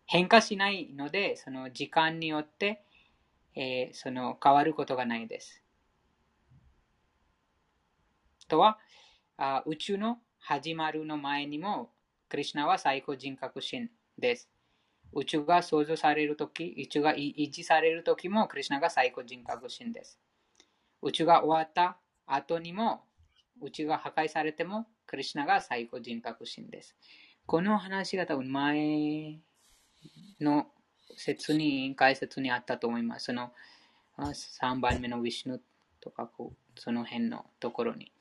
[0.07, 2.85] 変化しないので、その時間によって、
[3.55, 5.63] えー、その変わることがないです。
[8.49, 8.79] とは、
[9.37, 11.91] あ宇宙の始まるの前にも、
[12.29, 14.49] クリュナは最高人格心です。
[15.13, 20.19] 宇宙が創造されるとき、宇宙が維持されるときも、クリュナが最高人格心です。
[21.03, 23.05] 宇宙が終わった後にも、
[23.61, 26.97] 宇宙が破壊されても、クリュナが最高人格心です。
[27.47, 29.39] この話が多分前
[30.41, 30.67] の
[31.17, 33.27] 説に、解説にあったと思います。
[33.27, 33.53] その
[34.19, 35.63] 3番目のウィシュヌ
[36.01, 36.31] とか、
[36.77, 38.13] その辺のところに。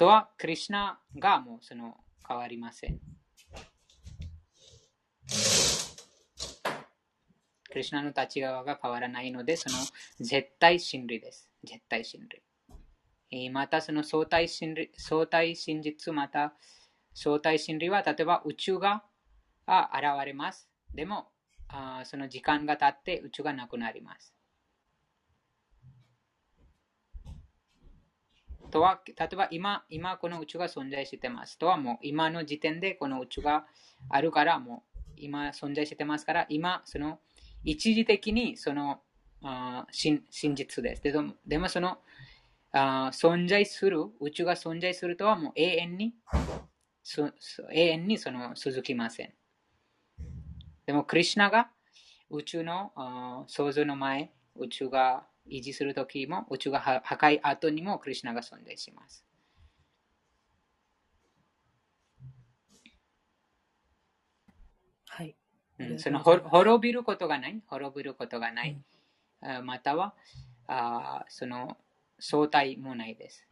[0.00, 1.94] とは、クリュナがもうその
[2.26, 2.98] 変わりません。
[7.70, 9.76] クリュナの立ち側が変わらないので、その
[10.18, 11.50] 絶対真理です。
[11.64, 12.26] 絶対真
[13.30, 13.50] 理。
[13.50, 16.54] またその相対真理相対真実、また
[17.12, 19.04] 相対真理は、例えば宇宙が
[19.66, 19.84] 現
[20.24, 20.70] れます。
[20.94, 21.28] でも、
[21.68, 24.34] あその時間が経って宇宙がなくなります。
[28.70, 31.58] とは、例えば今、今この宇宙が存在してます。
[31.58, 33.66] とはもう今の時点でこの宇宙が
[34.08, 37.18] あるからもう今存在してますから、今その
[37.64, 39.00] 一時的にその
[39.42, 41.02] あ真真実です。
[41.02, 41.98] でもでもその
[42.72, 46.14] あ存在する、宇宙が存在するとはもう永遠に
[47.72, 49.34] 永遠にその続きません。
[50.86, 51.70] でも、クリュナが
[52.30, 59.24] 宇宙の創造の前、宇宙が維持するときも、宇宙が破壊後にもクリュナが存在します。
[65.08, 65.36] はい。
[65.78, 68.80] うん、その滅びることがない、滅びることがない。
[69.42, 70.14] うん、または
[70.66, 71.76] あ、その
[72.18, 73.46] 相対もないです。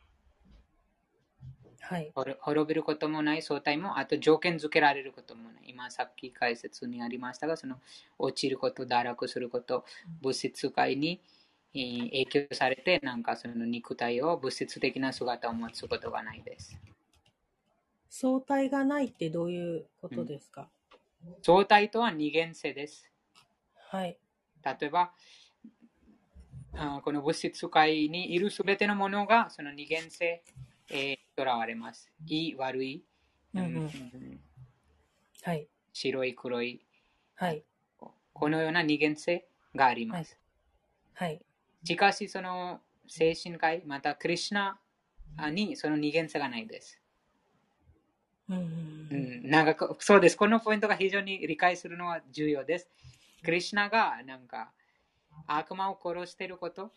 [1.80, 5.64] はい、滅びることもない相対も、あと条件付けられることもない。
[5.68, 7.80] 今さっき解説にありましたが、その
[8.18, 9.86] 落ちること、堕落すること、
[10.20, 11.22] 物質界に
[11.72, 16.78] 影響されて、なんかその肉体を物質的な姿を持つことがないです。
[18.10, 20.68] 相対がないってどういうことですか、
[21.26, 23.10] うん、相対とは二元性です。
[23.90, 24.18] はい。
[24.64, 25.12] 例えば、
[27.02, 30.42] この物質界にいるすべてのものがその二元性
[30.90, 32.10] えー、とらわれます。
[32.26, 33.04] いい、悪い、
[33.54, 34.40] うんうん、
[35.42, 36.80] はい、白い、黒い、
[37.34, 37.62] はい、
[37.98, 40.38] このような二元性があります。
[41.12, 41.42] はい。
[41.84, 44.80] しかし、その精神界、またクリュナ
[45.50, 47.00] にその二元性がないです。
[48.48, 49.16] うん、う
[49.46, 50.36] ん、なんかそうです。
[50.36, 52.88] このポイントが非常に理解するのは重要です。
[53.44, 54.72] クリュナがなんか
[55.46, 56.92] 悪魔を殺していること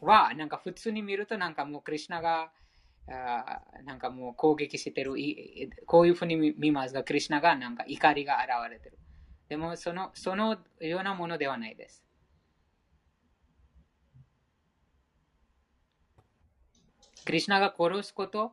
[0.00, 2.52] は、なんか普通に見ると、なんかもうクリュナが、
[3.06, 5.14] あなんかもう攻撃してる、
[5.86, 8.98] こういうふうに見ますが、クリュナがなんか怒りが現れてる。
[9.48, 12.02] でもその、そのようなものではないです。
[17.24, 18.52] クリュナが殺すこと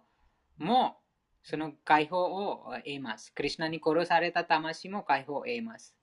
[0.57, 0.97] も、
[1.43, 3.33] その解放を得ます。
[3.33, 5.95] クリュナに殺された魂も解放を得ます。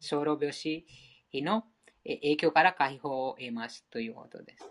[0.00, 0.86] 小老病死
[1.34, 1.64] の
[2.04, 4.70] 影響から解放を得ますということです。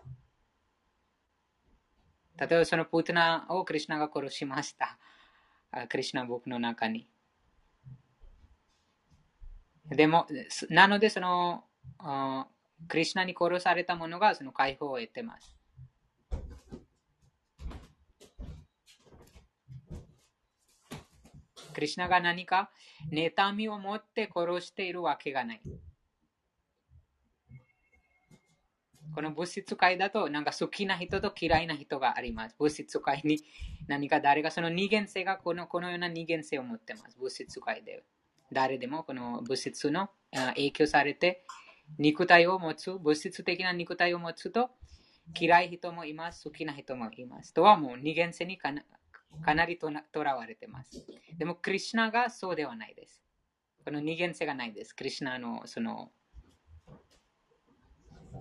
[2.38, 4.98] 例えばそのプートナをクリュナが殺しました。
[5.90, 7.10] クリュナ僕の中に。
[9.90, 10.28] でも、
[10.70, 11.66] なのでその、
[12.88, 15.57] クリュナに殺されたものがその解放を得てます。
[21.78, 22.72] クリュナが何か
[23.12, 25.62] 妬みを持って殺しているわけがない。
[29.14, 32.56] この物質界だと、なんか好きな人と嫌いな人があります。
[32.58, 33.44] 物質界に
[33.88, 37.18] 何か誰がその二元性がこのこのような二元性を持ってます。
[37.20, 38.04] 物質界で。
[38.52, 41.44] 誰でもこの物質の影響されて
[42.00, 44.72] 肉体を持つ、物質的な肉体を持つと
[45.40, 47.54] 嫌い人もいます、好きな人もいます。
[47.54, 48.84] とはもう二元性にかな
[49.44, 49.90] かなりと
[50.24, 51.06] らわれてます。
[51.38, 53.24] でも、クリュナがそうではないです。
[53.86, 54.94] この二元性がないです。
[54.94, 56.12] クリュナのその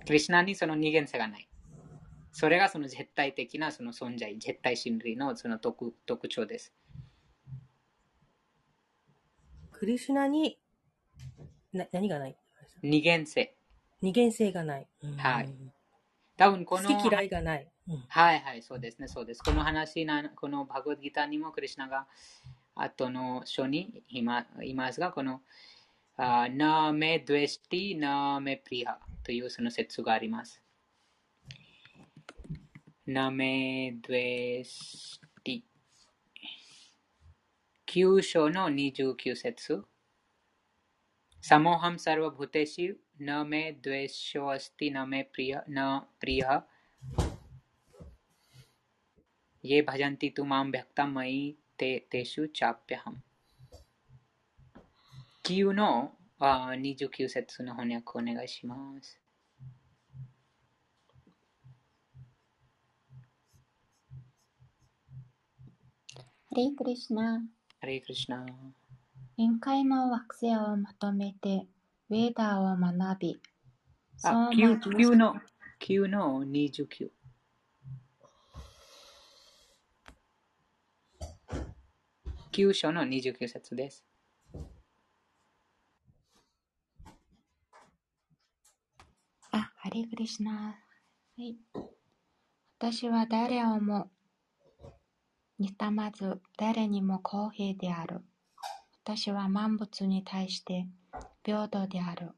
[0.04, 1.48] クリュナにその二元性がない。
[2.32, 6.74] それがその絶対的なその存在、絶対真理のその特特徴です。
[9.70, 10.58] クリシュナに
[11.72, 12.36] な何がない？
[12.82, 13.56] 二元性。
[14.02, 14.88] 二元性がない。
[15.16, 15.48] はい。
[16.36, 16.88] 多分この。
[16.88, 17.68] 好き嫌いがない。
[18.08, 19.42] はいはい、そうですね、そうです。
[19.42, 22.06] この話な、このバグッギターにもクリュナが
[22.74, 24.46] 後の書にいま
[24.92, 25.42] すが、この、
[26.16, 28.98] なめドゥエスティ、なめプリハ。
[29.26, 30.62] というその説があります。
[33.08, 35.62] ナメドゥエスティ。
[37.88, 39.84] 9章の29節。
[41.40, 46.64] サモハムサルバブテシナメドゥエショアスティナメプリヤナプリヤ。
[49.65, 53.19] ये भजन्ति तुमां व्यक्ता मयि ते तेषु चाप्यहम्
[55.43, 59.19] 9のあ29節の翻訳お願いします。
[66.15, 67.41] ハリークリシナ。
[67.79, 68.45] ハリークリシナ。
[69.37, 71.65] 宴会の惑星をまとめて、
[72.09, 73.41] ウェーダーを学び、
[74.23, 75.35] あ、9, 9の、
[75.79, 77.09] 9の29。
[82.56, 84.02] 9章の29節です。
[89.50, 90.52] あ、ハリクリシナ。
[90.52, 90.78] は
[91.36, 91.58] い。
[92.78, 94.08] 私は誰をも
[95.60, 98.22] 妬まず、誰にも公平である。
[99.04, 100.86] 私は万物に対して
[101.44, 102.30] 平等である。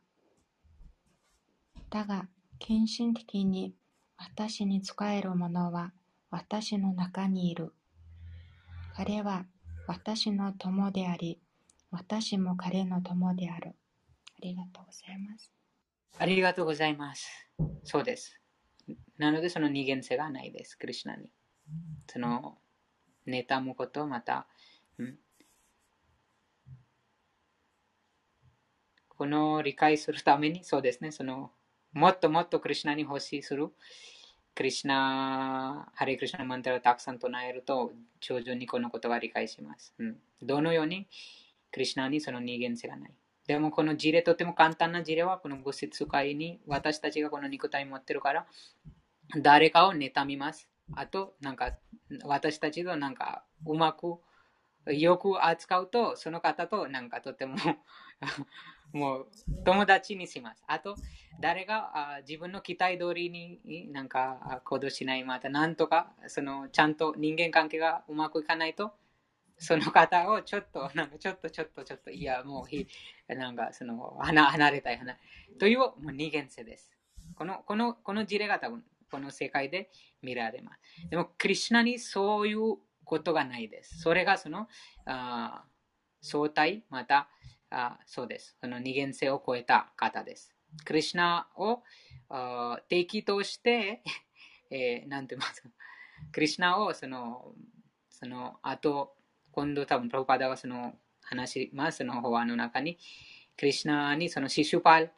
[1.90, 2.26] だが、
[2.58, 3.72] 献身的に
[4.16, 5.92] 私に仕える者は
[6.28, 7.72] 私の中にいる。
[8.96, 9.46] 彼は
[9.88, 11.40] 私の友であり、
[11.90, 13.70] 私も彼の友である。
[13.70, 13.72] あ
[14.42, 15.50] りがとうございます。
[16.18, 17.26] ありがとうございます。
[17.84, 18.38] そうです。
[19.16, 21.30] なので、その二元性がないです、クリュナに。
[22.06, 22.58] その、
[23.26, 24.46] 妬むこと、また、
[24.98, 25.18] うん、
[29.08, 31.50] この理解するために、そうですね、その、
[31.94, 33.70] もっともっとクリュナに欲しいする、
[34.58, 39.94] クリュナ、ハレクリュナマンタをたくさん唱えると、徐々にこのことが理解します。
[40.00, 41.06] うん、どのように、
[41.70, 43.14] クリュナにその二元性がない。
[43.46, 48.46] でもこの事例とても簡単な事例はこの物質界に私たちがこの肉体持ってるから
[49.40, 50.68] 誰かを妬みます。
[50.96, 51.78] あとなんか
[52.24, 54.16] 私たちとなんかうまく
[54.86, 57.56] よく扱うとその方となんかとても
[58.92, 59.28] もう
[59.64, 60.62] 友達にします。
[60.66, 60.96] あと
[61.40, 68.92] 誰があ自分の期待通りになんか行動しないまたなんとかそのちゃんと人間関係がうまくいかないと
[69.58, 72.86] その方をちょっと、 なんかちょっとちょっとちょっと、いや、もうひ、
[73.28, 75.16] なんかその、離離れたい、離
[75.58, 76.92] という、もう二元性です。
[77.34, 79.90] この、この、この事例が多分、この世界で
[80.22, 80.80] 見られます。
[81.10, 84.00] でも、クリュナにそういうことがないです。
[84.00, 84.68] それがその、
[85.06, 85.64] あ
[86.20, 87.28] 相対、また、
[87.70, 88.56] あそうです。
[88.60, 90.54] その二元性を超えた方です。
[90.84, 91.82] クリュナを
[92.88, 94.02] 敵として、
[94.70, 95.68] えー、なんて言いますか、
[96.32, 97.54] クリュナをその、
[98.10, 99.16] その後、
[99.52, 102.98] 今度多分プラブパダがその話しますの法案の中に、
[103.56, 105.10] クリュナにそのシシュパル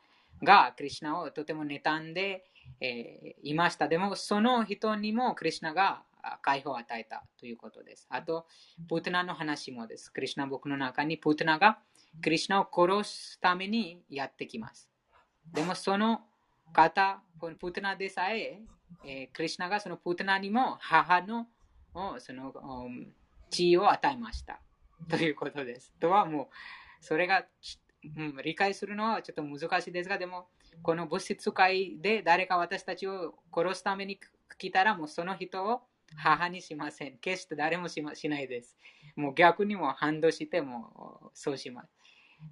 [0.42, 2.44] がクリュナをとても妬んで、
[2.80, 3.88] えー、いました。
[3.88, 6.02] でもその人にもクリュナが
[6.42, 8.06] 解放を与えたということです。
[8.10, 8.46] あと、
[8.88, 10.12] プートナの話もです。
[10.12, 11.78] クリュナ僕の中にプートナが
[12.22, 14.88] クリュナを殺すためにやってきます。
[15.52, 16.20] でもその
[16.72, 18.62] 方、このプートナでさえ
[19.04, 21.46] えー、クリュナがそのプートナにも母の
[22.18, 22.52] その、
[23.50, 24.60] 地位を与えました。
[25.08, 25.92] ということです。
[26.00, 26.48] とはもう、
[27.00, 27.44] それが、
[28.16, 30.46] うん、理解するのはちょっと難しいですが、でも、
[30.82, 34.20] この物質界で誰か私たちを殺すために
[34.58, 35.80] 来たら、もうその人を
[36.16, 37.18] 母にしません。
[37.18, 38.76] 決して誰もし,、ま、しないです。
[39.16, 41.88] もう逆にも反動してもそうします。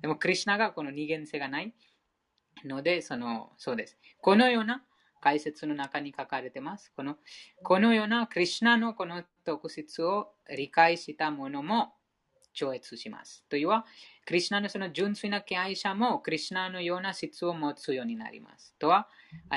[0.00, 1.74] でも、クリュナがこの二元性がない
[2.64, 3.98] ので、その、そうです。
[4.20, 4.84] このような
[5.20, 6.92] 解説の中に書かれてます。
[6.94, 7.16] この
[7.62, 11.94] このようなクリュナのこの特質を理解したものも
[12.52, 13.44] 超越します。
[13.48, 13.86] というは、
[14.26, 18.74] クリュナのその純粋な敬愛者もクリュナのような質を持つようになります。
[18.78, 19.08] とは、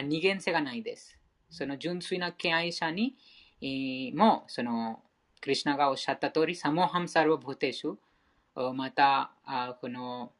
[0.03, 1.17] 二元性がないです。
[1.49, 3.15] その純粋な敬愛者に
[4.15, 5.03] も、その
[5.41, 7.97] クリュナがおっしゃった通り、サモハムサルブテシュ、
[8.55, 9.31] また、
[9.81, 10.31] この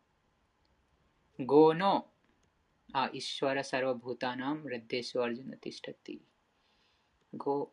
[1.40, 2.08] 5の
[2.94, 6.18] あ、ईश्वरः सर्वभूतानां、हृद्देशेऽर्जुन तिष्ठति。
[7.38, 7.68] 5,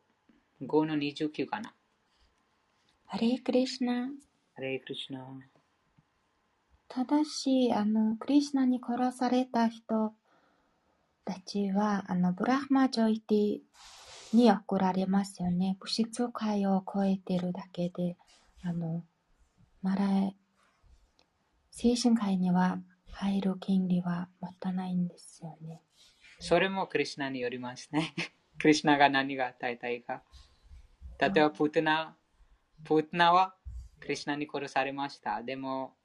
[0.63, 1.75] 5の29かな。
[3.07, 4.11] हरे कृष्ण。
[4.55, 5.27] हरे कृष्ण。
[6.87, 10.13] ただし、あの、クリシナに殺された人
[11.25, 13.61] たちは、あの、ब्रह्मज्योति
[14.33, 15.77] に送られますよね。
[15.81, 18.17] 物質界を超えてるだけで、
[18.63, 19.03] あの、
[19.83, 20.05] まだ、
[21.71, 22.79] 精神界には
[23.13, 25.83] 入る権利は持たないんですよね。
[26.41, 28.15] それもクリュナによりますね。
[28.59, 30.23] クリュナが何が与えたいか。
[31.19, 32.17] 例えば、プートナ、
[32.85, 33.57] プートナは
[34.01, 35.43] クリュナに殺されました。
[35.43, 35.97] でも、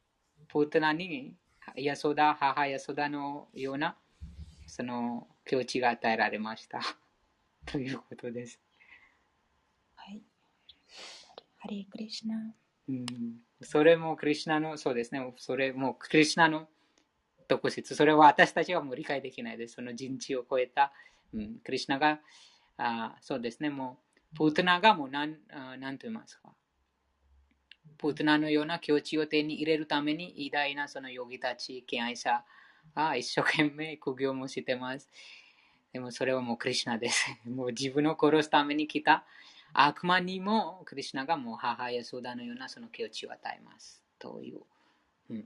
[0.48, 1.36] プートナに
[1.76, 3.98] ヤソダ、母ヤソダのような
[4.68, 6.82] その境地が与えられました。
[7.66, 8.60] ということです。
[9.96, 10.24] はい。
[11.58, 12.56] ハリークリシナ。
[12.90, 13.06] うん、
[13.62, 15.34] それもクリュナの、そうですね。
[15.38, 16.68] それもクリュナの
[17.48, 19.76] 特質、それは私たちはもう理解できないです。
[19.76, 20.92] その人知を超えた、
[21.34, 22.20] うん、クリュナが、
[22.78, 24.00] あそうですね、も
[24.34, 25.38] う、プートナがもう何、
[25.80, 26.54] なんと言いますか。
[27.98, 32.44] プートナのような境地を手に入れるために偉大なそのヨギたち、敬愛者
[32.96, 35.10] が一生懸命苦行もしてます。
[35.94, 37.26] でもそれはもうクリュナです。
[37.48, 39.26] もう自分を殺すために来た
[39.74, 44.04] 悪魔にもクリュナがもう母やソーダのようなその境地を与えます。
[44.20, 44.62] という。
[45.30, 45.46] うん、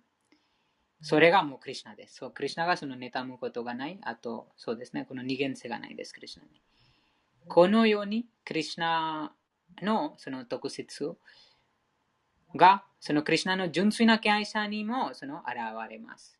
[1.01, 2.15] それがもうクリュナです。
[2.15, 3.97] そうクリュナがその妬むことがない。
[4.03, 6.61] あと、そうですね、この二元性がないです、クリュナに。
[7.47, 9.33] このように、クリュナ
[9.81, 11.15] のその特質
[12.55, 15.57] が、そのクリュナの純粋な敬愛者にもその現
[15.89, 16.37] れます。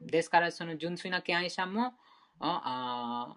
[0.00, 1.94] ですから、その純粋な敬愛者も、
[2.40, 3.36] あ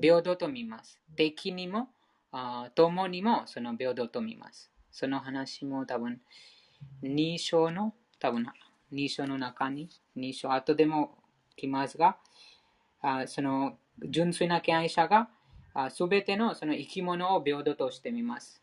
[0.00, 0.98] 平等と見ます。
[1.16, 1.90] 敵にも、
[2.32, 4.70] あ共にもその平等と見ます。
[4.90, 6.20] その話も多分、
[7.02, 8.46] 2章の、多分、
[8.92, 11.18] 2章の中に、2章後でも
[11.56, 12.16] 来ますが、
[13.00, 13.78] あその
[14.08, 15.28] 純粋な敬愛者が、
[15.90, 18.62] すべてのその生き物を平等としてみます。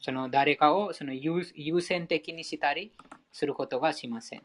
[0.00, 1.44] その誰かをその優
[1.80, 2.92] 先的にしたり
[3.32, 4.42] することがしません。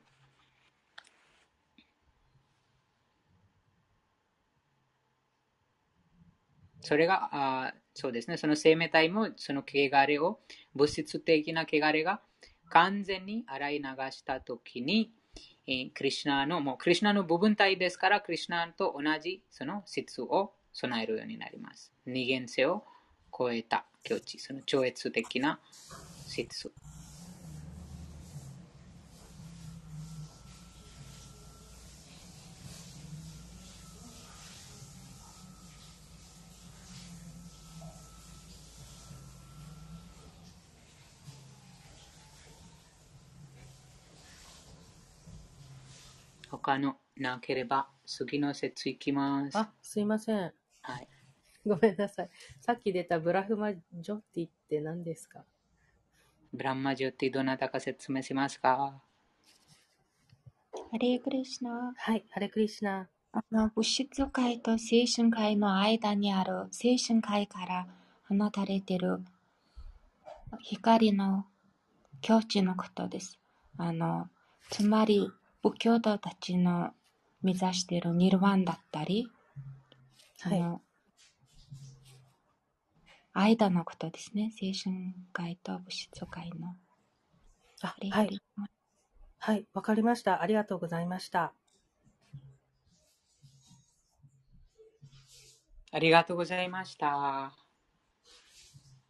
[6.82, 10.42] それが、あそうですね、その生命体もその汚れを、
[10.76, 12.22] 物質的な汚れが
[12.70, 15.14] 完全に洗い流したときに、
[15.94, 21.94] クリュナの、もうクリュナの部分体ですから、クリュナと同じその質を備えるようになります。
[22.06, 22.84] 二元性を
[23.36, 25.62] 超えた境地、その超越的な
[26.28, 26.74] 質。
[46.66, 49.56] 他のなければ次の説いきます。
[49.56, 50.52] あ、すいません。
[50.82, 51.08] はい。
[51.64, 52.30] ごめんなさい。
[52.60, 55.44] さっき出たブラフマジョティって何ですか？
[56.52, 59.00] ブランマジョティどなたか説明しますか？
[60.92, 61.94] ハレクリシナ。
[61.96, 63.08] はい、ハレクリシナ。
[63.32, 67.86] あの、物質界と精神界の間にある精神界から
[68.28, 69.20] 放たれている
[70.62, 71.46] 光の
[72.22, 73.38] 境地のことです。
[73.78, 74.30] あの、
[74.72, 75.30] つまり、
[75.66, 76.92] 仏教徒たちの
[77.42, 79.28] 目指しているニルワンだったり、
[80.38, 80.80] その、
[83.34, 84.52] 間のことですね。
[84.52, 86.76] 精神界と物質界の。
[87.82, 88.40] あ、はい。
[89.40, 90.44] はい、わかりました。
[90.44, 91.52] ありがとうございました。
[95.92, 97.56] ありがとうございました。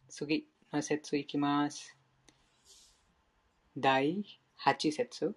[0.08, 1.94] 次の説いきます。
[3.76, 4.24] 第
[4.64, 5.36] 8節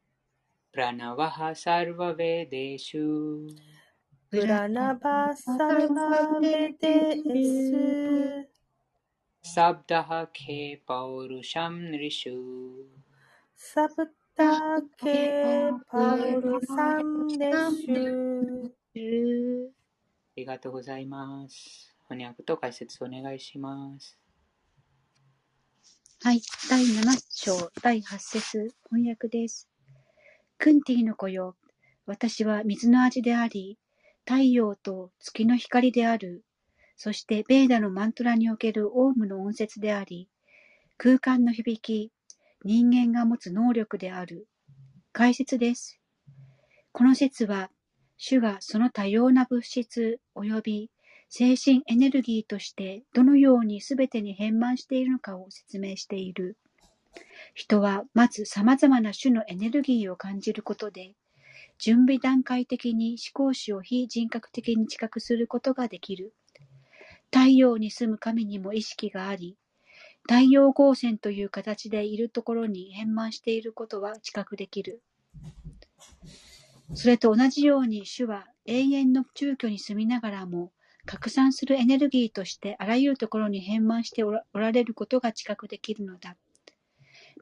[0.72, 3.04] प्रणवः सर्ववेदेषु
[4.30, 6.64] प्रणवः सर्ववेदेषु
[9.44, 10.58] शब्दः खे
[10.88, 12.36] पौरुषं नृषु
[13.70, 15.20] शब्दः खे
[15.92, 17.06] पौरुषं
[17.42, 18.02] नृषु
[20.36, 21.94] ありがとうございます。
[22.08, 24.18] 翻訳と解説お願いします。
[26.22, 26.40] はい。
[26.70, 29.68] 第7章第8節翻訳です。
[30.61, 31.55] クンティの子よ、
[32.05, 33.79] 私は水の味であり、
[34.25, 36.45] 太陽と月の光である。
[36.97, 40.29] そしてベーダのマントラにおけるオウムの音節であり、
[40.97, 42.11] 空間の響き、
[42.63, 44.47] 人間が持つ能力である。
[45.13, 45.99] 解説です。
[46.91, 47.71] この説は、
[48.17, 50.91] 主がその多様な物質及び
[51.27, 56.55] 精神エネルギーとしてどのように全てに変満しているのかを説明している。
[57.53, 61.13] 人はまず様々な種のエネルギーを感じることで、
[61.77, 66.33] 準備段階的に思考主を非人格的に知覚することができる。
[67.33, 69.57] 太陽に住む神にも意識があり、
[70.23, 75.01] 太陽光線という形でいるところに変満していることは知覚できる。
[76.93, 80.71] それと同じように主は永遠の住居に住みながらも
[81.05, 86.35] 拡散するエネルギーとしてあらゆるところに変満しておられることが知覚できるのだ。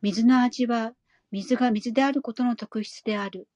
[0.02, 0.94] 水の味は、
[1.32, 3.48] 水が水であることの特質である。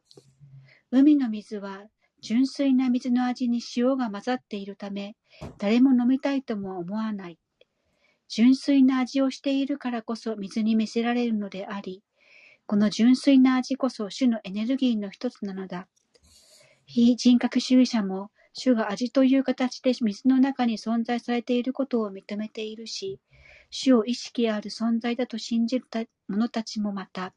[0.92, 1.86] 海の水は、
[2.22, 5.16] 純粋な水の味に塩が混ざっているため、
[5.58, 7.40] 誰も飲みたいとも思わない。
[8.28, 12.04] 純粋な味をしているからこそ水に見せられるのであり、
[12.66, 15.88] この純粋な味こそ主のエネルギーの一つなのだ。
[16.86, 23.20] 非人格主義者も主が味という形で水の中に存在されていることを認めているし、
[23.76, 25.88] 主を意識ある存在だと信じる
[26.28, 27.34] 者たちもまた、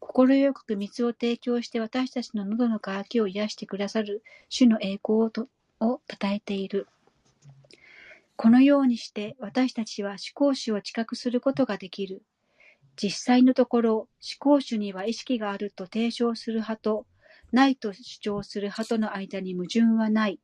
[0.00, 5.32] 快く水を提供して私たちの喉の渇きを癒してくださる主の栄光を
[5.80, 6.88] を称えている。
[8.36, 12.22] このようにして私たちは思考主を知覚することができる。
[12.96, 14.08] 実際のところ、思
[14.38, 17.06] 考主には意識があると提唱する派と、
[17.50, 20.38] ないと主張する派との間に矛盾はない。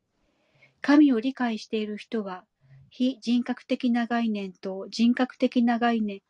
[0.81, 2.45] 神を理解している人は、
[2.89, 6.21] 非人格的な概念と人格的な概念、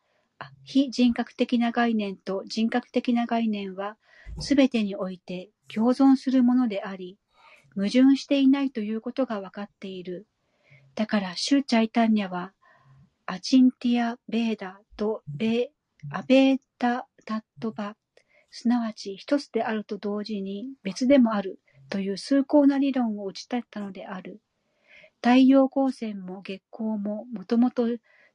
[0.64, 3.96] 非人格的な概念と人格的な概念は、
[4.38, 7.18] すべてにおいて共存するものであり、
[7.74, 10.26] 矛盾していないということがわかっている。
[10.94, 12.52] だから、シューチャイタンニャは、
[13.26, 15.70] アチンティア・ベーダとベ
[16.10, 17.96] アベータ・タットバ、
[18.50, 24.40] すなわち一つであると同時に別でもあるという崇高な理論を打ち立てたのである。
[25.22, 27.86] 太陽光線も月光ももともと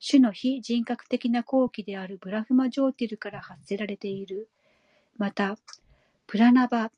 [0.08, 4.50] 種の非人格的な後期であるブラフマジョーティルから発せられている。
[5.18, 5.58] また、
[6.28, 6.92] プラナバ、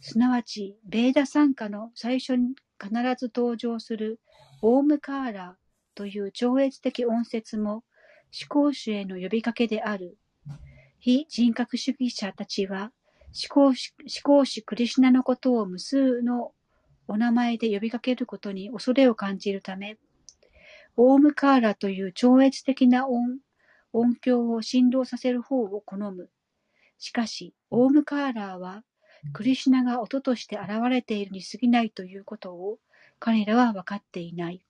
[0.00, 4.20] すなわちベーダ参加の最初に必ず登場する
[4.62, 10.16] オームカーラーという超越的音節も思考主への呼びかけである。
[10.98, 12.92] 非人格主義者たちは
[13.50, 13.74] 思
[14.22, 16.52] 考主クリシナのことを無数の
[17.08, 19.98] お名前で呼びかけることに恐れを感じるため、
[20.96, 23.38] オームカーラという超越的な音
[23.92, 26.28] 音響を振動させる方を好む。
[26.98, 28.82] しかし、オームカーラーは、
[29.32, 32.78] クリシュナが音として現れているに過ぎないということを
[33.18, 34.64] 彼らは分かっていない。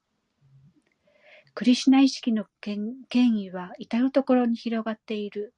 [1.55, 5.55] クリシュナ意識の権威は至るところに広がっている。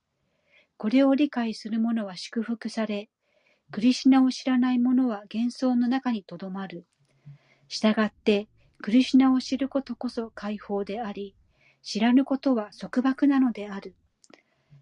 [0.76, 3.08] これを理解する者は祝福され、
[3.72, 6.86] クリシュナを知らない者は幻想の中にとどまる。
[7.68, 8.48] したがって、
[8.82, 11.34] クリシュナを知ることこそ解放であり、
[11.82, 13.94] 知らぬことは束縛なのである。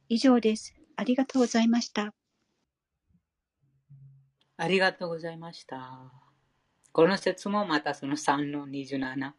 [0.09, 0.74] 以上です。
[0.97, 2.14] ありがとうございました。
[4.57, 6.12] ありがとうございました。
[6.93, 9.32] この説もまたその3の27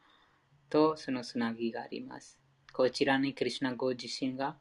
[0.69, 2.37] とそのつなぎがあります。
[2.73, 4.57] こちらにクリシュナご自身が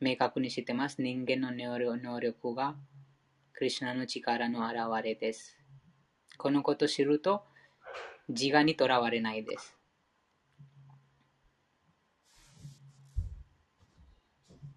[0.00, 1.00] 明確にしてます。
[1.00, 2.74] 人間の能力が
[3.56, 5.56] クリシュナの力の表れです。
[6.38, 7.44] このことを知ると
[8.28, 9.78] 自我にとらわれないです。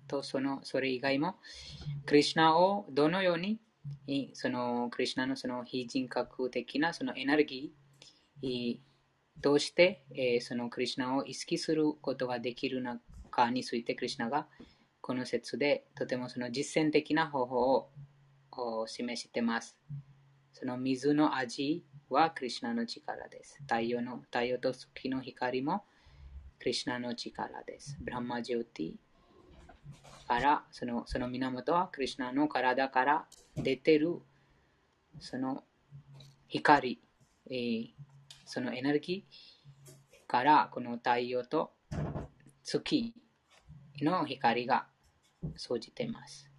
[0.07, 1.37] と、その、それ以外も、
[2.05, 3.59] クリュナをどのように、
[4.33, 8.77] その、クリュナのその非人格的なそのエネルギー、
[9.41, 12.99] どうして、そのクリュナを意識することができるの
[13.31, 14.47] かについて、クリュナが
[15.01, 17.89] この説でとてもその実践的な方法を
[18.57, 19.77] を示しています。
[20.53, 23.57] その水の味はクリュナの力です。
[23.61, 25.83] 太陽の太陽と月の光も
[26.59, 27.97] クリュナの力です。
[28.01, 28.93] ブランマジョーティ
[30.27, 34.19] からそのその源はクリュナの体から出てる
[35.19, 35.63] その
[36.47, 36.99] 光、
[37.49, 37.89] えー、
[38.45, 41.71] そのエネルギーからこの太陽と
[42.63, 43.13] 月
[44.01, 44.87] の光が
[45.55, 46.49] 生じています。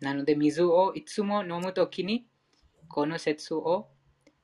[0.00, 2.26] なので水をいつも飲むときに
[2.88, 3.88] この説を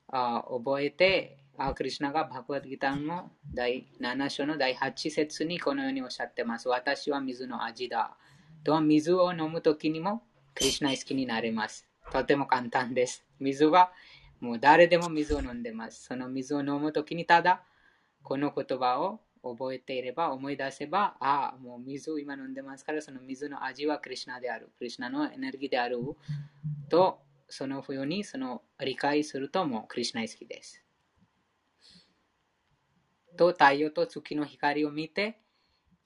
[0.07, 6.67] あ覚えてあクリュナがバグワッドギターの第7章の第8節にこのようにおっしゃってます。
[6.67, 8.17] 私は水の味だ。
[8.63, 10.23] と水を飲むときにも
[10.55, 11.87] クリュナ好きになれます。
[12.11, 13.23] とても簡単です。
[13.39, 13.91] 水は
[14.39, 16.05] もう誰でも水を飲んでます。
[16.05, 17.61] その水を飲むときにただ
[18.23, 24.71] この言葉を覚えていれば、思い出せば、ああ、もう水を今飲んでますから、その水の味はクリュナである。
[24.77, 25.97] クリュナのエネルギーである。
[26.89, 27.19] と、
[27.49, 30.83] そのふうにその理解するともうクリュナ好きです。
[33.37, 35.39] と、太陽と月の光を見て、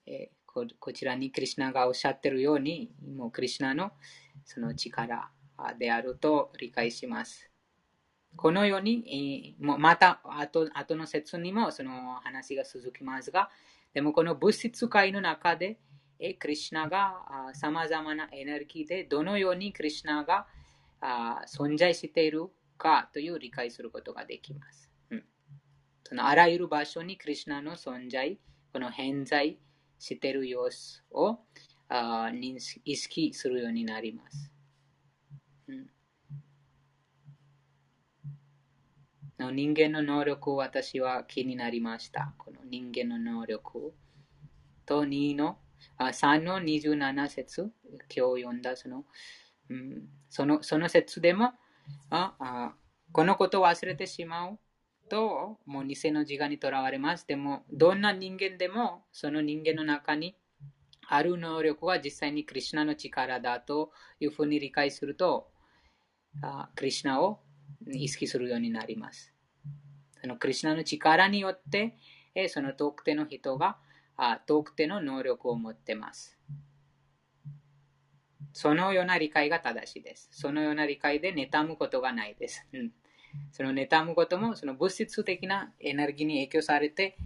[0.06, 3.92] え、ここちらにクリュナがおっしゃってるように、もうクリュナの
[4.46, 5.32] その力
[5.78, 7.47] であると理解します。
[8.36, 13.50] このように、また後後の説にもその話が続きますが、
[13.94, 15.80] でもこの物質界の中で、
[16.40, 20.48] クリュナがさまざまなエネルギーでどのようにクリュナが
[21.48, 22.48] 存在している
[22.78, 24.92] かという理解することができます。
[25.10, 25.24] うん、
[26.04, 28.40] そのあらゆる場所にクリュナの存在、
[28.74, 29.60] この偏在
[30.00, 31.40] している様子を
[31.90, 34.52] 認識意識するようになります。
[35.68, 35.97] うん
[39.40, 42.34] の人間の能力を私は気になりました。
[42.38, 43.94] この人間の能力
[44.86, 45.58] と2の
[46.00, 47.72] 3の27節、
[48.16, 49.06] 今日読んだその、
[49.70, 51.54] うん、そのその説でも
[52.10, 52.74] ああ、
[53.12, 54.60] このことを忘れてしまう
[55.10, 57.28] と、もう偽の自我にとらわれます。
[57.28, 60.36] でも、どんな人間でも、その人間の中に
[61.08, 65.50] ある能力は実際にクリュナの力だというふうに理解すると、
[66.42, 67.40] あクリュナを
[67.86, 69.34] 意識するようになります。
[70.22, 71.98] そのクリュナの力によって、
[72.36, 73.78] えその特定の人が
[74.16, 76.38] あ特定の能力を持ってます。
[78.54, 80.30] そのような理解が正しいです。
[80.32, 82.66] そのような理解で妬むことがないです。
[82.74, 82.92] うん、
[83.52, 87.18] その妬むこともその物質的なエネルギーに影響されて、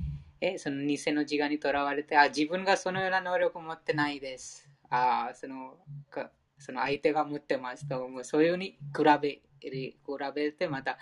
[0.42, 4.70] えその偽の自我にとらわれてあ、自分がそのような能力を持ってないです。
[4.90, 5.78] あその
[6.10, 10.02] かその相手が持ってますと、もうそういうふうに比べ比
[10.34, 10.98] べてまた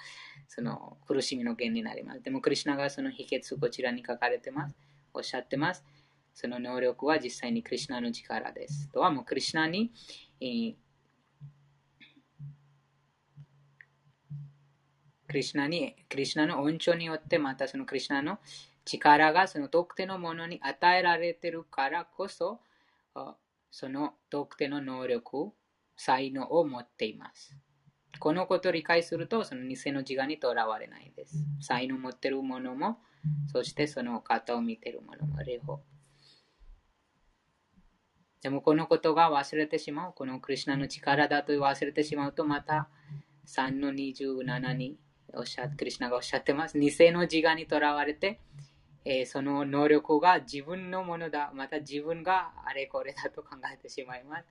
[0.47, 2.21] その苦しみの原因になります。
[2.21, 4.75] でも、クリュナがその秘訣こちらに書かれてます。
[5.13, 5.85] おっしゃってます。
[6.33, 8.89] その能力は実際にクリュナの力です。
[8.91, 9.91] とはもうクリュナに、
[10.41, 10.75] えー、
[15.27, 18.39] クリュナに、クリュナの恩寵によってまたそのクリュナの
[18.85, 22.61] 力がその特定のものに与えられてるからこそ、
[23.71, 25.51] その特定の能力、
[25.95, 27.55] 才能を持っています。
[28.19, 31.37] このことを理解すると、その偽の自我にとらわれないです。
[31.61, 32.99] 才能を持っているものも、
[33.51, 35.81] そしてその方を見ているものも両方。
[38.41, 42.89] でもこのことが忘れてしまう、このクリュナの力だと忘れてしまうと、また
[43.47, 44.97] 3の27に
[45.33, 46.79] おっしゃクリュナがおっしゃってます。
[46.79, 48.39] 偽の自我にとらわれて、
[49.05, 54.45] えー、その能力が自分のものだ、また自分があれこれだと考えてしまいます。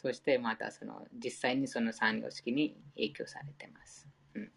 [0.00, 4.06] そしてまたその実際にその産業式に影響されています。
[4.34, 4.52] うん、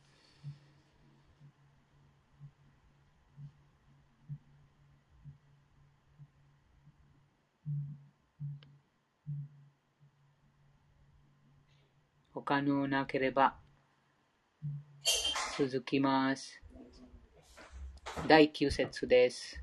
[12.33, 13.55] 他のなければ
[15.57, 16.61] 続きます。
[18.27, 19.61] 第9節です。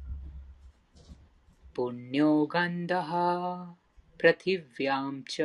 [1.75, 3.80] पुण्यो गन्धः
[4.22, 5.42] पृथिव्यां च।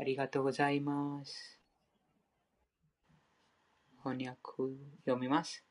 [0.00, 1.60] ありがとうございます。
[4.02, 5.64] 翻訳読みます。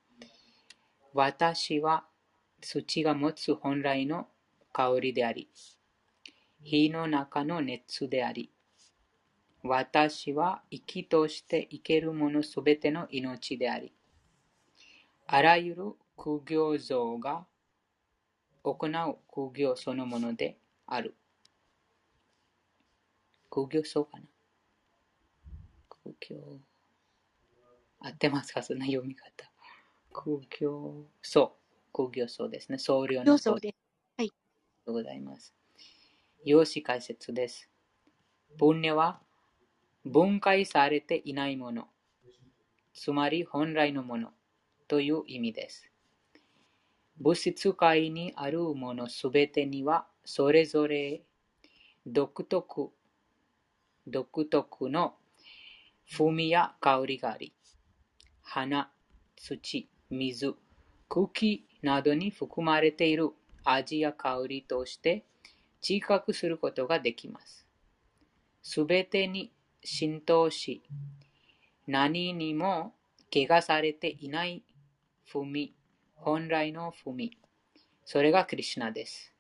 [1.14, 2.06] 私は
[2.62, 4.28] 土が持つ本来の
[4.72, 5.50] 香りであり、
[6.64, 8.55] 火の中の熱であり、
[9.68, 13.92] 私は生きとして生けるものすべての命であり、
[15.26, 17.48] あらゆる苦行像が
[18.64, 21.16] 行う苦行そのものである。
[23.50, 24.24] 苦行僧かな？
[25.90, 26.60] 苦行。
[28.02, 28.62] 合ってますか？
[28.62, 29.52] そんな読み方。
[30.14, 31.56] 苦行僧。
[31.92, 32.78] 苦行僧ですね。
[32.78, 33.56] 僧侶の僧。
[33.56, 33.76] です。
[34.18, 34.32] はい。
[34.86, 35.56] とございます。
[36.44, 37.68] 用紙解説です。
[38.60, 39.25] プンネは
[40.06, 41.88] 分解されていないもの、
[42.94, 44.30] つまり本来のもの
[44.88, 45.92] という意味です。
[47.18, 51.22] 物質界にあるものすべてにはそれぞれ
[52.06, 52.92] 独特
[54.06, 55.16] 独特の
[56.12, 57.52] 風味や香りがあり、
[58.44, 58.92] 花、
[59.36, 60.56] 土、水、
[61.10, 63.32] 空気などに含まれている
[63.64, 65.26] 味や香りとして
[65.88, 67.66] 自覚することができます。
[68.62, 69.52] すべてに
[69.86, 70.84] 浸透し、
[71.88, 72.94] 何にも
[73.32, 74.64] 怪我されていない
[75.32, 75.74] 風味、
[76.16, 77.38] 本来の風味。
[78.04, 79.34] それがクリシナです。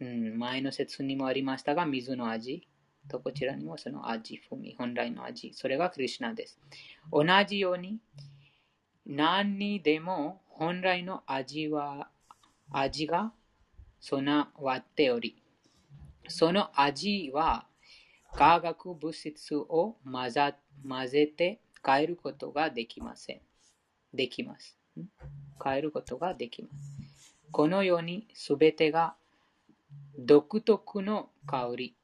[0.00, 2.66] うん、前の説にもありましたが、水の味
[3.08, 5.52] とこちらにもその味、風味、本来の味。
[5.54, 6.58] それがクリシナです。
[7.12, 7.98] 同じように、
[9.06, 12.08] 何にでも本来の味は、
[12.70, 13.32] 味が
[14.00, 15.42] 備わっており、
[16.28, 17.66] その味は
[18.36, 20.54] 化学物質を混ざ
[20.86, 23.40] 混ぜて変えることができません。
[24.12, 24.76] できます。
[25.64, 27.34] 変えることができます。
[27.50, 29.14] このようにすべてが
[30.18, 31.96] 独特の香り。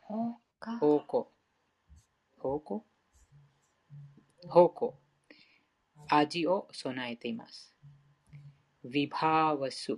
[0.00, 0.78] ほか。
[0.78, 1.30] 方向。
[2.38, 2.84] 方向
[4.48, 4.98] 方向。
[6.08, 7.72] 味を備えています。
[8.84, 9.96] ヴィバーワス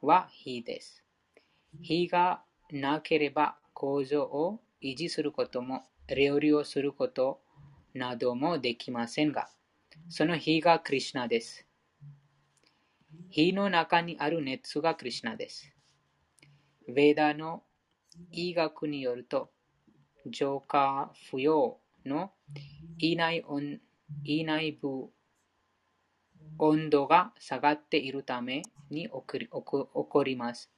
[0.00, 1.07] は火です。
[1.82, 5.82] 火がなければ構造を維持することも、
[6.16, 7.40] 料理をすること
[7.94, 9.48] などもできませんが、
[10.08, 11.66] その火がクリシナです。
[13.30, 15.72] 火の中にある熱がクリシナです。
[16.88, 17.62] ヴェダの
[18.32, 19.50] 医学によると、
[20.26, 22.32] 浄化不要の
[22.98, 23.80] 胃内温
[24.24, 25.10] 胃内部
[26.58, 30.70] 温度が下がっているために起こります。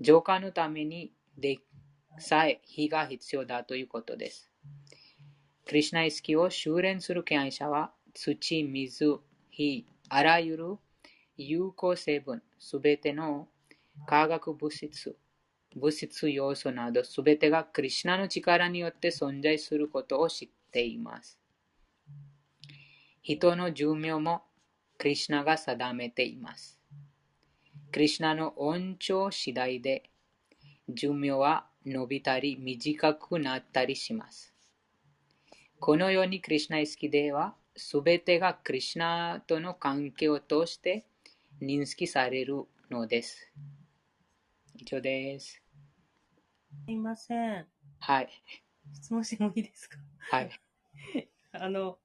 [0.00, 1.58] 浄化のためにで
[2.18, 4.50] さえ火が必要だということです。
[5.66, 9.20] クリシナ意識を修練する敬愛者は土、水、
[9.50, 10.76] 火、あらゆる
[11.36, 13.48] 有効成分、すべての
[14.06, 15.16] 化学物質、
[15.74, 21.38] 物質要素などすべてがクリシナの力によって存在することを知っています。
[23.22, 24.42] 人の寿命も
[24.98, 26.83] クリシナが定めています。
[27.94, 30.10] クリシナの恩寵次第で
[30.88, 34.52] 寿命は伸びたり短くなったりします。
[35.78, 41.04] このようにクリシナ意識ではすべてがクリシナとの関係を通して
[41.62, 43.52] 認識されるのです。
[44.76, 45.62] 以上です。
[46.86, 47.64] すいません。
[48.00, 48.28] はい。
[48.92, 49.98] 質問してもいいですか？
[50.32, 50.50] はい。
[51.52, 52.00] あの、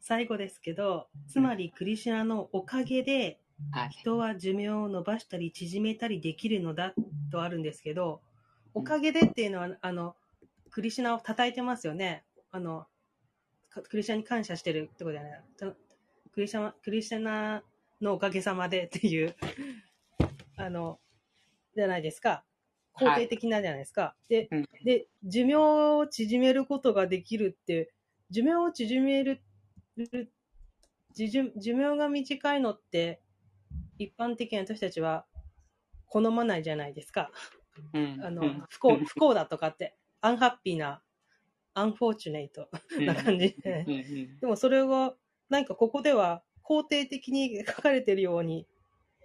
[0.00, 3.43] 最後ですけど、つまりクリシュナのおかげではい。
[3.90, 6.94] 人は寿命を伸ばしたり縮めたりできるのだ
[7.30, 8.20] とあるんですけど、
[8.74, 10.16] おかげでっていうのは、あの、
[10.70, 12.24] クリシュナを叩いてますよね。
[12.50, 12.86] あの、
[13.70, 15.42] かクリシュナに感謝してるってことじゃない。
[15.56, 15.66] た
[16.32, 17.62] クリシュナ、クリシュナ
[18.00, 19.34] のおかげさまでっていう、
[20.56, 20.98] あの、
[21.76, 22.44] じゃないですか。
[22.96, 24.14] 肯定的なじゃないですか。
[24.28, 27.92] で、うんで、寿命を縮めることができるって、
[28.30, 29.40] 寿命を縮める、
[31.14, 33.20] 寿命が短いのって、
[33.98, 35.26] 一般的に私たちは
[36.06, 37.30] 好まないじゃないですか。
[37.92, 41.02] うんあのうん、不幸、不幸だとかって、アンハッピーな、
[41.74, 43.84] アンフォーチュネイトうんな感じで
[44.40, 45.14] でもそれが、
[45.48, 48.66] なんかここでは肯定的に書かれてるように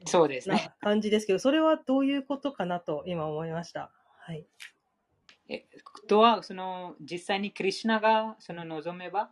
[0.01, 0.74] なそうですね。
[0.82, 3.91] 感じですけど、それはどういうことかなと今思いました。
[4.20, 4.45] はい。
[5.47, 5.65] え
[6.07, 9.32] とは、その、実際にクリシュナがその望めば、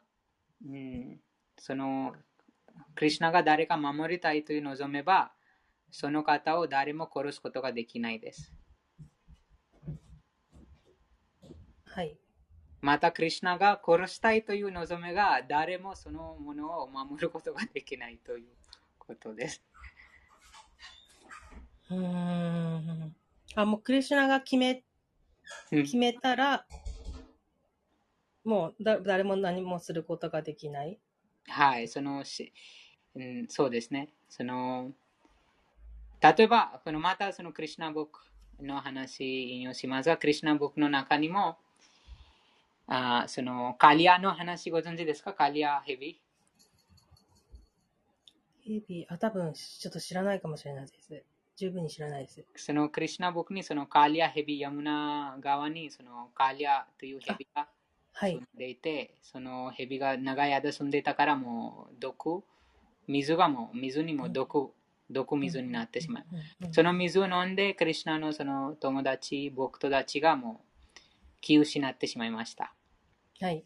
[0.65, 1.19] うん、
[1.57, 2.15] その、
[2.95, 5.31] クリシュナが誰か守りたいという望めば、
[5.91, 8.53] その方を誰も殺すことができないです。
[11.85, 12.17] はい。
[12.81, 18.47] また、クリシュナが殺したいという望めが、誰もそのものを守ることができないという
[18.99, 19.63] ことです。
[21.89, 23.15] うーん。
[23.55, 24.83] あ、もうクリシュナが決め、
[25.71, 26.65] うん決めたら、
[28.43, 30.99] もうだ誰も何もすることができない。
[31.47, 32.53] はい、そのし、
[33.15, 34.09] うん、そうですね。
[34.29, 34.91] その、
[36.21, 41.57] 例えば、このまたそのクリシュナブックの話引用しますが、クリシュナブックの中にも、
[42.87, 45.33] あそのカリアの話ご存知ですか？
[45.33, 46.21] カリアヘビ？
[48.63, 49.05] ヘビ？
[49.09, 51.23] ー、あ、多分ちょっと知らないかもしれないです。
[51.57, 52.45] 十分に知らないです。
[52.55, 57.67] そのクリシュナブックにそのカリアヘビ、ヤムナ川にそのカリアというヘビが
[58.19, 58.41] はい。
[58.57, 62.43] でいて、そのヘビが長い間住んでいたからもう毒、
[63.07, 64.71] 水がもう水にも毒、
[65.11, 66.25] 毒水になってしまう。
[66.71, 70.99] その水を飲んで、クリシュナのその友達、僕とたちがもう
[71.41, 72.73] 気を失ってしまいました。
[73.39, 73.63] はい。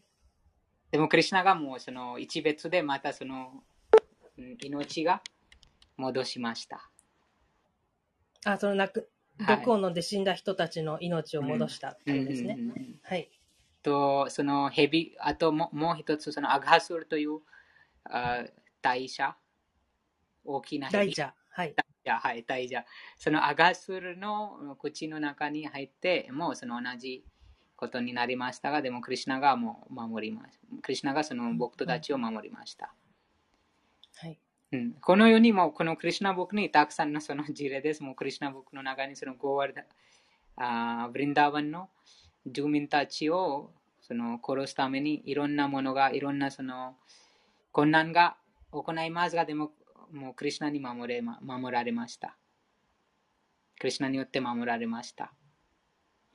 [0.90, 3.64] でも、クリシュナがもうその一別でまたその
[4.36, 5.22] うん命が
[5.96, 6.90] 戻しました。
[8.44, 9.08] あ、そのなく、
[9.38, 12.58] はい毒を飲んで死んだ人たちの命を戻したってことですね。
[13.02, 13.30] はい。
[13.82, 17.40] と、そのヘビ、あとももう一つ、そのアガスルという
[18.04, 18.44] あ
[18.80, 19.36] 大社、
[20.44, 21.14] 大きなヘビ。
[21.14, 21.32] 大蛇。
[21.50, 21.70] はい。
[21.70, 22.84] いやはい、大蛇。
[23.16, 27.24] そのアガスルの口の中に入って、もうその同じ
[27.76, 30.60] ことになりましたが、でもクリシュナがもう守ります。
[30.82, 32.94] クリシュナがその僕たちを守りました。
[34.16, 34.38] はい。
[34.72, 38.02] うん、このようにもこのクリシュナブックにたくさんのその事例です。
[38.02, 39.84] もうクリシュナブックの中にそのゴーワルダ、
[40.56, 41.90] あーブリンダーバンの
[42.46, 46.96] 住民たちをその殺すためにいろんなものが、いろんなその
[47.72, 48.36] 困難が
[48.70, 49.72] 行いますが、でも
[50.10, 52.36] もうクリシュナに守れま守られました。
[53.78, 55.34] クリシュナによって守られました。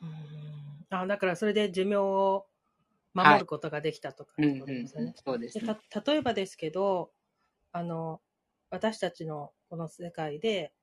[0.01, 2.47] うーんあ、だからそれで寿命を
[3.13, 5.13] 守ることができたとかってうんうんうんことですよね。
[5.17, 5.77] そうですね。
[6.05, 7.11] 例えばですけど、
[7.71, 8.21] あの、
[8.69, 10.73] 私たちのこの世界で、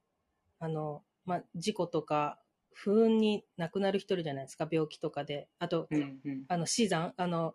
[0.59, 2.39] あの、まあ、事故とか
[2.75, 5.49] 不運に亡くなる人いるじゃないですか、病気とかで。
[5.59, 7.55] あと、うんうんあの、死産、あの、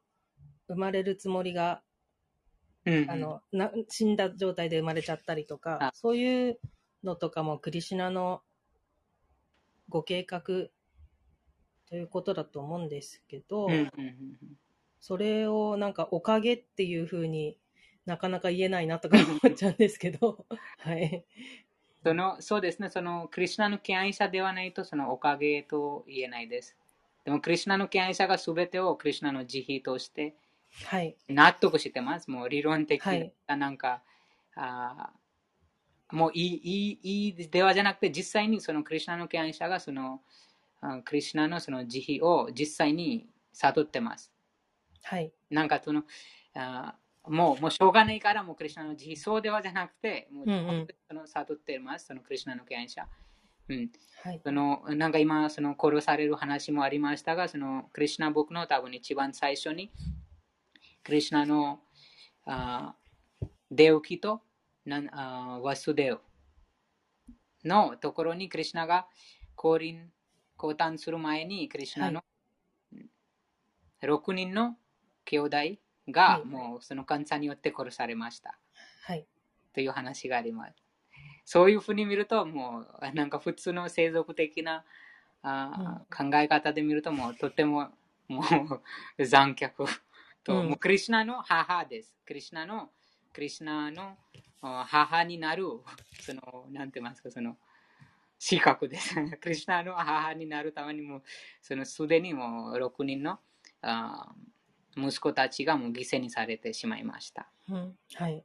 [0.68, 1.84] 生まれるつもりが、
[2.86, 6.60] うんあの、な死んだ状態で生まれちゃったりとかあ、そういう
[7.04, 8.42] のとかもクリシュナの
[9.90, 10.42] ご計画
[11.90, 13.90] ということだと思うんですけど、うんうんうん
[15.02, 17.58] それをなんかおかげっていうふうに
[18.06, 20.46] なかなか言えないなとか思っちゃうんですけど、
[20.80, 21.26] はい。
[22.04, 26.76] そのそうですね、そのクリシュナの敬愛者ではないとそのおかげと言えないです。
[27.26, 30.36] でもクリシュナの敬愛者がすべてをクリシュナの慈悲として
[30.86, 31.16] はい。
[31.28, 32.30] 納得してます。
[32.30, 34.02] もう理論的はいななんか、
[34.56, 40.22] あーもういいいいいいではじゃなくて実際にそのクリシュナの敬愛者がその
[40.82, 44.32] あクリシュナのその慈悲を実際に悟ってます。
[45.04, 45.32] はい。
[45.50, 46.04] なんかその、
[46.56, 53.08] あーもう、もうしょうがないから、もうクリシュナの慈悲、そうではじゃなくて、もうその悟ってます、そのクリシュナの敬愛者。
[53.68, 53.92] うん。
[54.24, 54.42] はい。
[54.44, 59.92] その、なんか今、その殺される話もありましたが、そのクリシュナ僕の多分一番最初に、
[61.04, 61.82] クリシュナの、
[62.46, 64.42] あーデウキと
[64.86, 66.20] なんあーワスデウ
[67.64, 69.08] のところにクリシュナが
[69.56, 70.12] 降臨、
[70.58, 72.24] 降誕する前に、クリシュナの
[74.02, 74.78] 6人の
[75.26, 75.58] 兄弟
[76.12, 78.58] がはいもうその感謝によって殺されました
[79.04, 79.26] はい。
[79.74, 80.74] という話があります。
[81.46, 84.84] そういうふうに見ると、もうなんか普通の生族的な
[85.42, 87.90] あー考え方で見ると、もうとても
[88.28, 88.44] も
[89.18, 89.72] う残虐
[90.44, 92.16] と、うんもうクリシュナの母です。
[92.26, 92.90] クリシュナの
[93.34, 94.16] クリシュナの
[94.62, 95.66] あ母になる、
[96.22, 97.58] その、なんて言いますか、その、
[98.38, 99.16] 資格です。
[99.42, 101.24] クリシュナの母になるためにも、
[101.62, 103.40] そのすでにもう6人の
[103.82, 104.59] あー
[104.98, 107.48] 息子たちがもう犠牲にされてしまいました。
[107.70, 107.98] うん。
[108.16, 108.44] はい。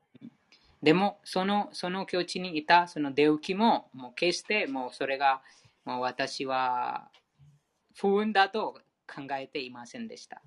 [0.82, 5.42] でも、その、その境地にいたそのデウキも、もう決してもうそれが、
[5.84, 7.10] もう私は
[7.94, 10.42] 不運だと考えていませんでした。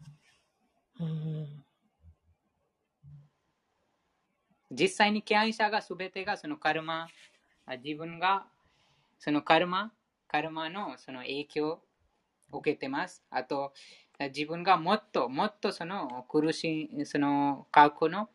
[0.99, 1.64] うん。
[4.72, 7.07] 実際に敬愛者が全てがそのカルマ、
[7.65, 8.45] あ自分が
[9.18, 9.91] そのカルマ、
[10.28, 11.82] カルマのその影響
[12.52, 13.24] を受けてます。
[13.30, 13.74] あと、
[14.19, 18.30] 自分がもっともっとその苦しい、その過去の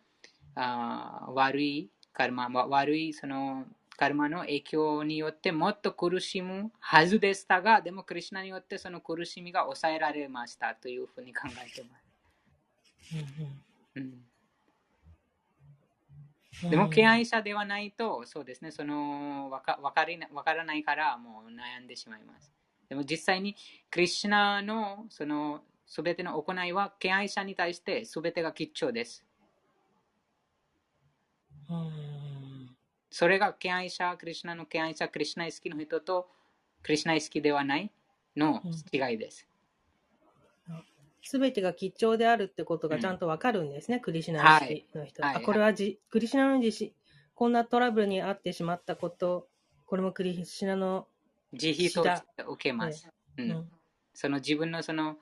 [0.55, 3.65] あ悪いカルマ、わ悪いその
[3.97, 12.13] カルマの影響によってもっと苦しむはずでしたが、でもクリシュナによってその苦しみが抑えられましたというふうに考えてます。
[13.97, 14.23] うんうん。
[16.71, 22.53] でも、敬愛者ではないと、そうですね、そのわかわかりなわからないから、もう悩んでしまいます。
[22.89, 23.57] でも、実際に、
[23.91, 25.63] クリシュナのその
[25.93, 29.27] すべての行いは、敬愛者に対してすべてが吉祥です。
[31.69, 32.75] うん。
[33.11, 36.31] それが敬愛者、クリシュナの敬愛者、クリシュナ好きの人と、
[36.83, 37.93] クリシュナ好きではない
[38.35, 39.47] の違いです。
[41.23, 45.23] すべてが吉祥であるってことがちゃんとわかるんですね、クリシュナ意識の人。
[45.23, 46.95] はいあこれはじクリシュナの自身、
[47.35, 49.47] こんなトラブルに遭ってしまったこと、
[49.85, 51.07] これもクリシュナの、
[51.53, 53.07] 慈悲と受けます。
[53.37, 53.71] ううんん、
[54.15, 55.19] その自分のその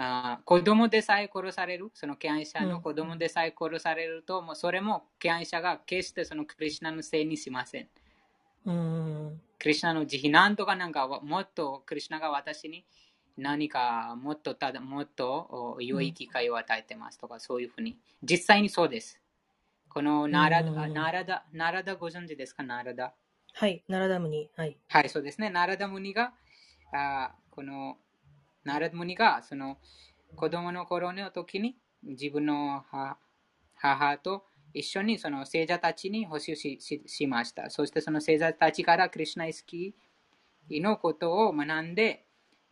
[0.00, 7.88] あー子供でさえ殺される、その敬愛者の子供でさえ殺されると、もうそれも敬愛者が決してそのクリシュナのせいにしません。
[8.64, 12.84] うん、クリシュナの慈悲、なんとかなんかわもっとクリシュナが私に
[13.36, 17.98] 何かもっとただもっとお良い機会を与えてますとか、そういうふうに。
[18.22, 19.20] 実際にそうです。
[19.88, 23.14] このナラダ、うんナラダ、ナラダご存知ですか、ナラダ。
[23.54, 24.76] はい、ナラダムに、はい。
[24.86, 25.50] はい、そうですね。
[25.50, 26.32] ナラダムニが、
[26.92, 27.96] あーこの、
[28.68, 29.78] ナラダムニが、その、
[30.36, 32.84] 子供の頃の時に、自分の
[33.74, 37.70] 母と一緒にその聖者たちに補修ししました。
[37.70, 42.24] そしてその聖者たちからクリシュナイスキーのことを学んで、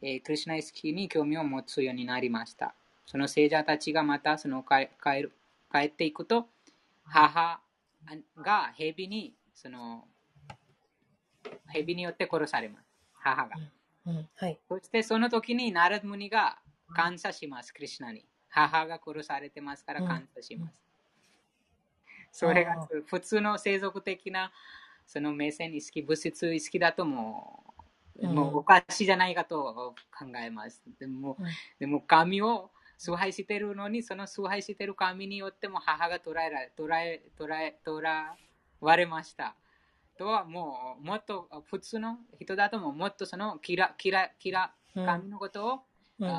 [0.03, 2.75] えークリシュナイスキーに興味を持つようになりました。
[3.07, 5.33] その聖者たちがまたその帰帰る
[5.73, 6.47] 帰っていくと、
[7.05, 7.61] 母
[8.37, 10.05] が蛇にその
[11.69, 12.87] 蛇によって殺されます。
[13.15, 13.57] 母が。
[14.07, 14.59] うん、はい。
[14.69, 16.59] そしてその時にナラドムニが
[16.95, 18.25] 感謝します、クリシュナに。
[18.49, 20.81] 母が殺されてますから感謝します。
[22.33, 24.53] それがあ普通の生族的な
[25.07, 27.65] その目線意識、物質意識だとも
[28.17, 30.83] う,、うんもうおかしいじゃないかと考えます。
[30.99, 31.47] でも,、うん
[31.79, 38.37] でも神を崇拝してるのに、その崇拝してる神によっても母が捕らえられ捕らえ捕らえ捕ら
[38.81, 39.55] われました。
[40.19, 45.79] とはもうもっと普通の人だとももっとその嫌嫌嫌うん神のことを、
[46.21, 46.33] うん、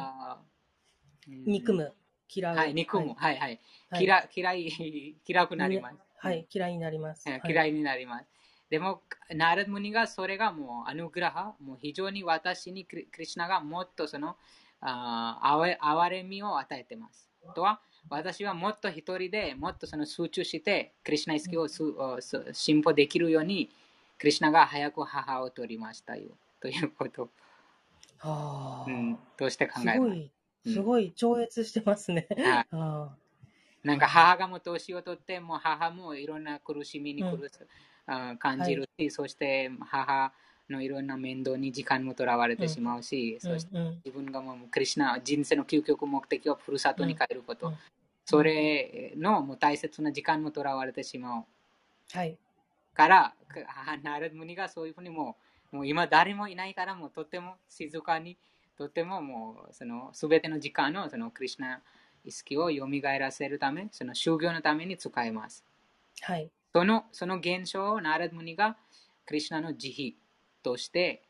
[1.45, 1.93] 憎む、
[2.33, 2.55] 嫌う。
[2.55, 3.59] はい、憎む、はい、はい。
[3.89, 5.95] はい嫌嫌い、嫌くなります。
[6.17, 7.29] はい、嫌いになります。
[7.47, 8.25] 嫌いになります。
[8.69, 9.01] でも、
[9.33, 14.35] ナラドムニがそれがもうアヌグラハ、もう非常に私にクリシナがもっとその
[14.81, 17.29] あ憐れみを与えてます。
[17.55, 21.67] とは、私はもっと一人でもっとその集中して、クリシナ意識を
[22.53, 23.69] 進歩できるように、
[24.17, 26.29] クリシナが早く母を取りましたよ。
[26.59, 27.29] ということ。
[28.19, 30.13] はあ、うん、として考えま
[30.65, 30.73] す。
[30.73, 32.27] すごい、超越してますね。
[32.71, 33.15] は
[33.83, 37.51] い、なんか母がも年を取っても母もいろんな苦しみに苦し、
[38.07, 40.33] うん、感じるし、はい、そして母
[40.69, 47.77] のいろんな面倒に時間もとらわれてしまうし、うん、そして自分がもうクリシナ人生の究極目的をふるさとに帰ること、うん、
[48.29, 51.43] それのもう大切な時間もとらわれてしまう。
[52.11, 52.37] はい。
[52.93, 53.33] から、
[54.03, 55.37] ナルムニがそういうふうにも
[55.71, 58.35] う、もう今誰もいないからもうとても静かに、
[58.77, 61.81] とてももうその全ての時間をそのクリシナ
[62.25, 62.85] 意識を蘇
[63.17, 65.63] らせるため、その修行のために使います。
[66.19, 66.49] はい。
[66.73, 68.75] そのその現象をナラドムニが
[69.25, 70.13] クリシナの慈悲
[70.63, 71.23] として、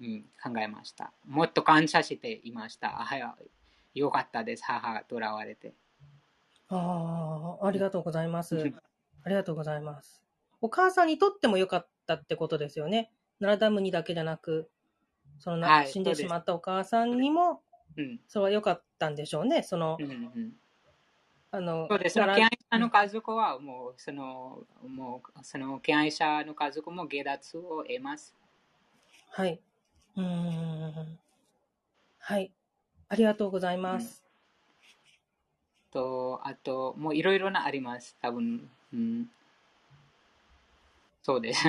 [0.00, 1.12] うん、考えました。
[1.26, 3.02] もっと感謝していました。
[3.02, 3.36] あ
[3.94, 5.74] よかったです、母が囚われて。
[6.74, 8.72] ああ、ありがとうございます。
[9.24, 10.22] ありがとうございます。
[10.60, 13.12] お母さんにとってもよかったってことですよね。
[13.40, 14.70] ナラダムニだけじゃなく、
[15.38, 17.60] そのな、はい、死んでしまったお母さんにも、
[17.96, 19.62] うん、それは良かったんでしょうね。
[19.62, 20.52] その、うんうん、
[21.50, 22.14] あの、そうです。
[22.14, 28.34] 敬愛者の家族はもう、その、もう、その敬愛者の家族も下脱を得ます。
[29.30, 29.60] はい。
[30.16, 31.18] うん。
[32.18, 32.52] はい。
[33.08, 34.24] ありがとうございます。
[35.92, 38.16] と、あと、もういろいろなあります。
[38.20, 38.70] 多分。
[38.92, 39.30] うん、
[41.22, 41.64] そうです。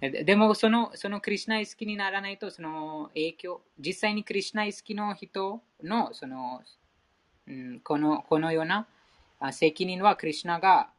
[0.24, 6.62] でもその、そのクリュナ意識にならないと、その影響、実際にクリュナ意識の人の、その、
[7.46, 8.86] うん、このこのような
[9.52, 10.90] 責任はクリュナが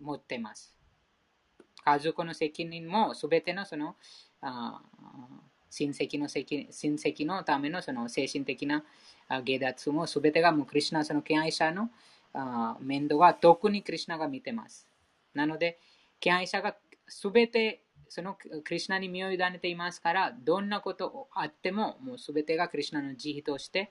[0.00, 0.76] 持ってます。
[1.84, 3.96] 家族の責任もすべてのその
[4.40, 4.82] あ
[5.70, 6.46] 親戚の親
[6.96, 8.84] 戚のためのその精神的な
[9.44, 11.90] 下脱もすべてがもうクリュナその敬愛者の
[12.80, 14.86] 面倒は特にクリュナが見てます。
[15.34, 15.78] なので、
[16.20, 16.76] 敬愛者が
[17.06, 23.90] すべてそのクリュナに身を委ねていますから、どんなことあっても、もうすべてがクリュナの慈悲として、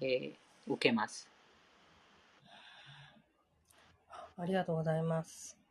[0.00, 1.28] えー、受けます。
[4.36, 5.63] ありがとうございます。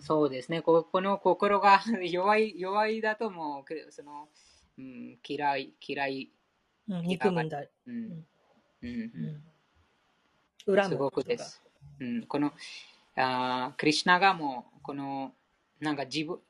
[0.00, 0.62] そうですね。
[0.62, 4.28] ここの心が 弱い、弱いだともう、その、
[4.78, 6.32] うん、嫌い、嫌い。
[6.88, 7.62] うん、憎むんだ。
[7.86, 8.26] うん。
[8.82, 8.86] うん。
[8.86, 10.74] うん。
[10.74, 10.84] 恨む。
[10.84, 11.62] すごくです。
[12.00, 12.52] うん、この、
[13.16, 15.34] あクリュナがもう、この、
[15.80, 16.40] なんか自分、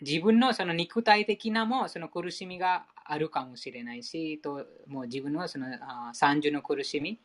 [0.00, 7.20] 自分のその肉体的なもその苦しみがあるかもしれないし、ともう自分のそのあ三重の苦しみ、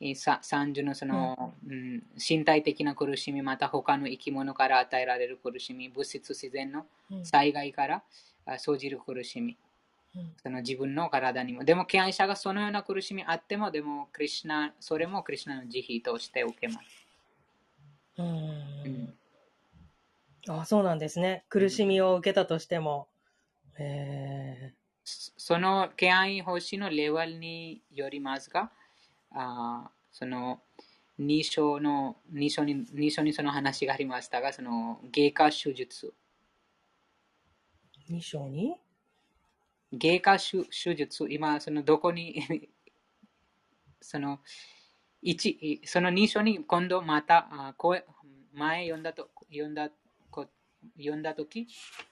[0.00, 6.86] 三重のその、うん、身体的な苦しみ、また他の生き物から与えられる苦しみ、物質自然の
[7.24, 8.02] 災害から
[8.58, 9.56] 生じる苦しみ、
[10.14, 11.64] うん、その自分の体にも。
[11.64, 17.08] でも、敬愛者がそのような苦しみあっても、でも、クリュナ、それもクリュナの慈悲として受けます。
[18.18, 19.14] うん、
[20.48, 21.44] あそうなんですね。
[21.48, 23.08] 苦しみを受けたとしても。
[23.80, 28.72] えー、その敬愛奉仕のレベルによりますが、
[29.32, 30.60] あその
[31.20, 36.14] 2章の2章に2章にその話がありましたが、その外科手術。
[38.10, 38.76] 2章に？
[39.92, 42.68] 外科手術、今、そのどこに
[44.00, 44.40] その
[45.22, 47.74] 1その2章に今度またあ
[48.52, 49.90] 前読んだと読んだ
[50.96, 51.66] 読んだとき、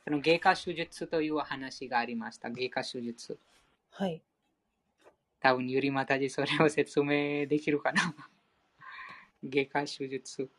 [0.05, 2.51] その外科手術という話がありました。
[2.51, 3.39] 外科手術。
[3.91, 4.21] はい。
[5.47, 8.13] 多分、ゆりまたじそれを説明できるかな
[9.45, 10.51] 外科手術。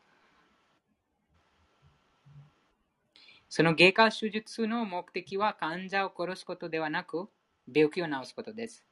[3.50, 7.28] その外科手術の目的は患者を殺すことではなく、
[7.70, 8.82] 病気を治すことです。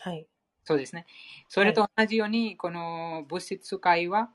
[0.00, 0.26] はい。
[0.64, 1.06] そうですね。
[1.48, 4.32] それと同じように、この物質界は、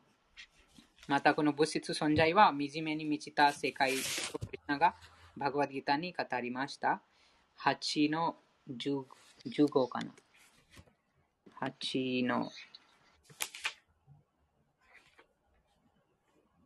[1.10, 3.96] またこの物質存在は惨めに満ちた世界
[4.70, 4.96] が
[5.36, 7.02] バグワッドギターに語りました。
[7.58, 8.38] 8の
[8.70, 10.14] 15かな。
[11.64, 12.52] 8の、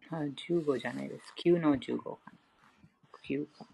[0.10, 1.34] あ、15じゃないです。
[1.46, 2.34] 9の15かな。
[3.30, 3.68] 9か。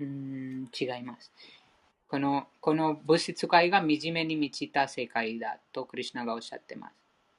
[0.00, 1.32] うん、違います。
[2.08, 6.94] このこの物質界が惨めに満ちた世界だとクリュナがおっしゃってます。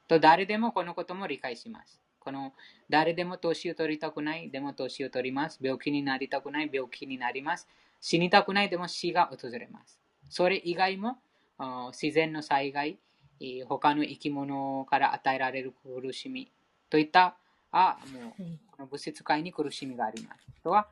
[0.08, 2.00] と誰でもこのことも理解します。
[2.20, 2.54] この
[2.90, 5.58] 誰でも年を取りたくない、でも年を取ります。
[5.62, 7.68] 病気になりたくない、病気になります。
[8.02, 10.00] 死にたくないでも死が訪れます。
[10.30, 11.18] それ以外も
[11.58, 13.00] あ自然の災害、
[13.42, 16.52] えー他の生き物から与えられる苦しみ
[16.90, 17.38] といった
[17.72, 20.48] あもううんこの物質界に苦しみがあります。
[20.64, 20.88] とは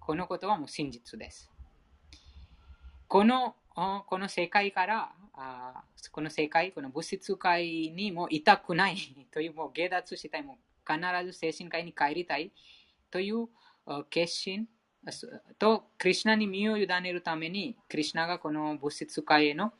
[0.00, 1.50] このことはもう真実です。
[3.08, 8.96] このあこの世界からあこの世界、この物質界にもいたくない
[9.30, 12.52] という、もう下脱したい、もう必ず精神界に帰りたい
[13.10, 13.48] という
[13.86, 14.68] あ決心す
[15.58, 19.72] と、クリュナに身を委ねるために、クリュナがこの物質界への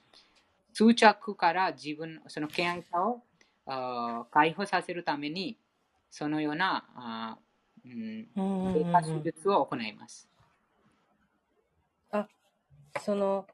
[0.72, 3.22] 執着から自分、その敬愛さを
[3.66, 5.58] あ解放させるために、
[6.10, 7.38] そのようなあ、
[7.84, 10.28] うん、経過手術を行います。
[12.10, 12.26] あ、
[13.00, 13.46] その、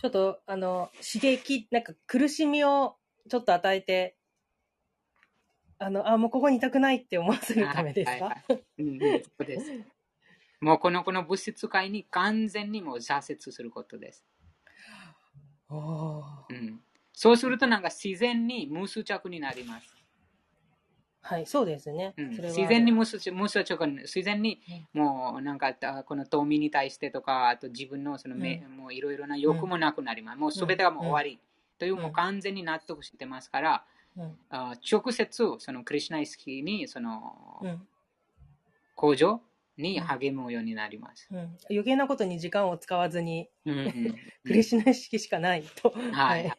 [0.00, 2.96] ちょっと、あの、刺激、なんか苦しみを
[3.28, 4.16] ちょっと与えて、
[5.78, 8.10] あの、あ、もうここにいたくないって思わせるためですか？
[8.12, 9.97] はいはいはいうんうんそうです。
[10.60, 14.24] もうこのこの物質界に完全にもう挫折することです。
[15.70, 16.80] うん、
[17.12, 19.94] そうするとなんか自然に無執着になります。
[21.20, 22.14] はい、そうですね。
[22.16, 24.60] うん、自然に無執無執着に自然に
[24.94, 25.00] うん。
[25.02, 30.38] もうなんかあこの富に対してとかあと自分のその目、もういろいろな欲もなくなります。
[30.38, 31.38] もうすべてがもう終わり、
[31.78, 33.84] というもう完全に納得してますから、
[34.16, 37.86] うん、あ直接そのクリシュナ意識にそのうん、
[38.94, 39.42] 向上
[39.78, 41.28] に励むようになります。
[41.30, 41.56] うん。
[41.70, 44.14] 余計なことに時間を使わずに、うんうん
[44.44, 45.94] クリシュナ意識しかないと。
[46.12, 46.52] はい。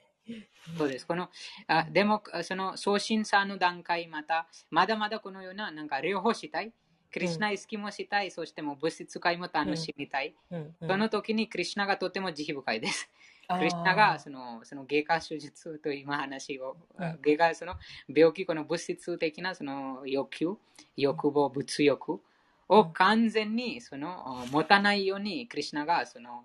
[0.78, 1.08] そうです。
[1.08, 1.30] この、
[1.68, 6.72] あでも、その送信者の段階、また、まだまだこのような、なんか両方したい？
[7.12, 10.36] クリシュナ意識もしたい、そしてもう物質界も楽しみたい？
[10.52, 13.10] うんうんその時にクリシュナがとても慈悲深いです。
[13.50, 17.74] クリシュナがそのその外科手術という今話を、うん外科その
[18.08, 20.58] 病気、この物質的なその欲求、
[20.96, 22.22] 欲望、物欲？
[22.70, 26.44] を完全にその持たないようにクリシュナがその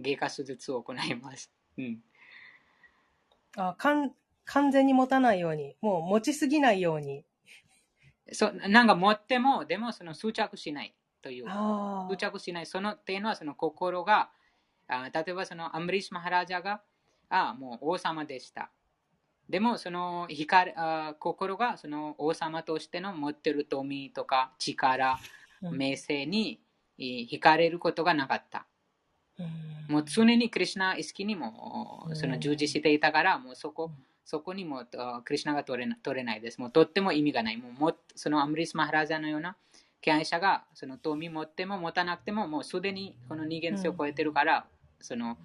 [0.00, 1.52] 外科手術を行います。
[1.76, 1.98] うん
[3.56, 4.12] あかん
[4.44, 7.24] 完全に持たないように、もう持ちすぎないように。
[8.32, 11.46] そうなんか持っても、でもその執着しないという。
[11.48, 12.66] あ執着しない。
[12.66, 14.30] そのっていうのはその心が、
[14.86, 16.80] あ例えばそのアンブリッシュ・マハラジャが、
[17.28, 18.70] あもう王様でした。
[19.50, 26.60] でもその光あ心がその王様としての持ってる富とか力、うん名声に
[26.98, 28.66] えー惹かれることがなかった。
[29.38, 33.90] うんもう常にクリシュナ意識にもうんその従事していたから、もうそこ、
[34.24, 36.60] そこにもあクリシュナが取れな取れないです。
[36.60, 37.56] もうとっても意味がない。
[37.56, 39.56] もうもそのアムリス・マハラジャのような
[40.02, 44.66] 敬愛者がその富持っても持たなくても、もうすでにこの二元性を超えてるから、
[45.00, 45.38] その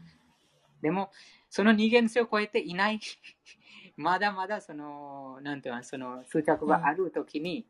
[0.84, 1.12] でも、
[1.50, 3.00] その二元性を超えていない、
[3.96, 7.66] まだまだその、なんていうの、その執着があるときに、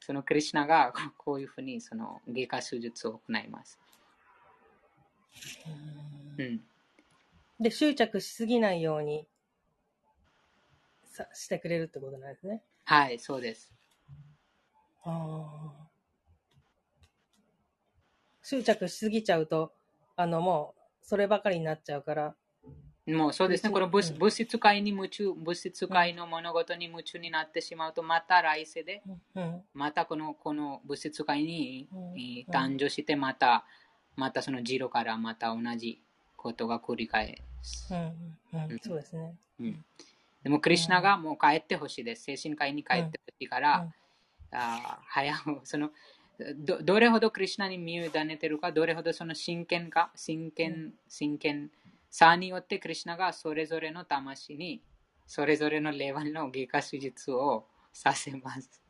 [0.00, 3.78] そのクリシュナが こういうふうにその外科手術を行います。
[6.38, 6.64] うん。
[7.60, 9.26] で、執着しすぎないように
[11.04, 12.62] さしてくれるってことなんですね。
[12.84, 13.72] はい、そうです。
[15.04, 15.86] あー
[18.48, 19.72] 執着しすぎちゃうと、
[20.14, 22.36] あの、もう、そればかりになっちゃうから。
[23.06, 29.02] もうそうですね、物この物,、質界に夢中、物質界の物事に夢中になってしまうと、また来世で、
[29.34, 29.62] うん。
[29.74, 33.64] またこのこの物質界に、うんえー誕生して、また、
[34.16, 36.02] またそのジロからまた同じ
[36.36, 37.88] ことが繰り返す。
[37.88, 39.34] そうですね。
[39.60, 39.84] うん
[40.42, 42.24] でも、クリュナがもう帰ってほしいです。
[42.24, 43.94] 精神界に帰ってほしいから、うん
[44.52, 45.90] あー早くその
[46.56, 51.70] どどれほどクリュナに身を委ねてるか、どれほどその真剣か、真剣、真剣
[52.10, 54.82] さによってクリュナがそれぞれの魂に、
[55.26, 58.82] それぞれのレベルの外科手術をさせます。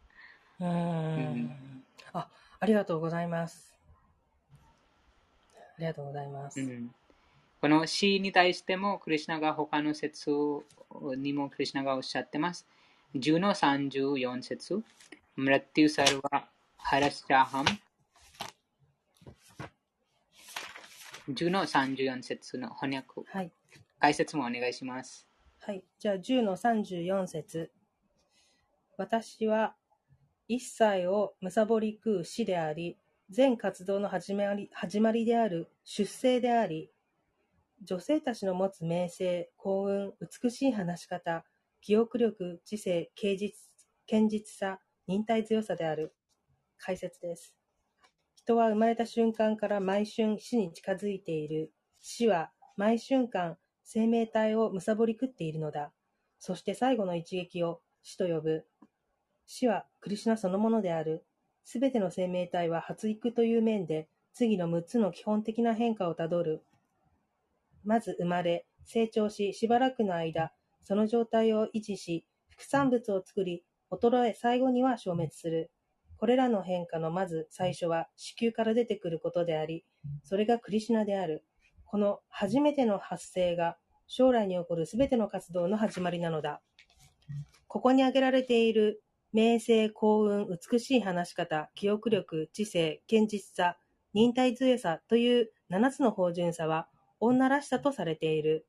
[0.61, 0.71] うーん
[1.45, 2.29] んあ、
[2.61, 3.73] ありがとうございます。
[5.57, 6.61] ありがとうございます。
[6.61, 6.95] うん
[7.59, 10.31] この死に対しても、クリュナが他の説
[11.17, 12.67] にもクリュナがおっしゃってます。
[13.15, 14.83] 10の34節。
[15.37, 17.69] ムラティサルワハラスチャハム。
[21.29, 23.23] 10の34節の翻訳。
[23.27, 23.53] はい。
[24.01, 25.27] 解説もお願いします。
[25.59, 25.85] はい。
[25.99, 27.71] じゃあ、10の34節
[28.97, 29.75] 私は、
[30.49, 32.99] 一切を貪り食う死であり、
[33.31, 36.93] 全活動の始まり始まりである出生であり、
[37.83, 41.45] 女性たちの持つ名声、幸運、美しい話し方、
[41.81, 43.67] 記憶力、知性、堅実
[44.09, 44.79] 堅実さ、
[45.09, 46.15] 忍耐強さである。
[46.79, 47.53] 解説です。
[48.47, 51.73] 人は生まれた瞬間から毎春死に近づいている。
[52.01, 55.91] 死は毎瞬間生命体を貪り食っているのだ。
[56.39, 58.65] そして最後の一撃を死と呼ぶ。
[59.47, 61.27] 死はクリシュナそのものである。
[61.65, 66.63] すべての生命体は発育という面で次の6つの基本的な変化をたどる。
[67.83, 70.53] まず生まれ、成長し、しばらくの間、
[70.85, 75.73] その状態を維持し、副産物を作り、衰え、最後には消滅する。
[76.19, 79.85] これらの変化のまず最初は子宮から出てくることであり、
[80.25, 81.45] それがクリシュナである。
[81.85, 83.77] この初めての発生が
[84.07, 86.61] 将来に起こるすべての活動の始まりなのだ。
[87.69, 89.03] ここに挙げられている
[89.33, 93.77] 名声、幸運、美しい話し方、記憶力、知性、堅実さ、
[94.15, 96.89] 忍耐強さという7つの芳醇さは
[97.21, 98.67] 女らしさとされている。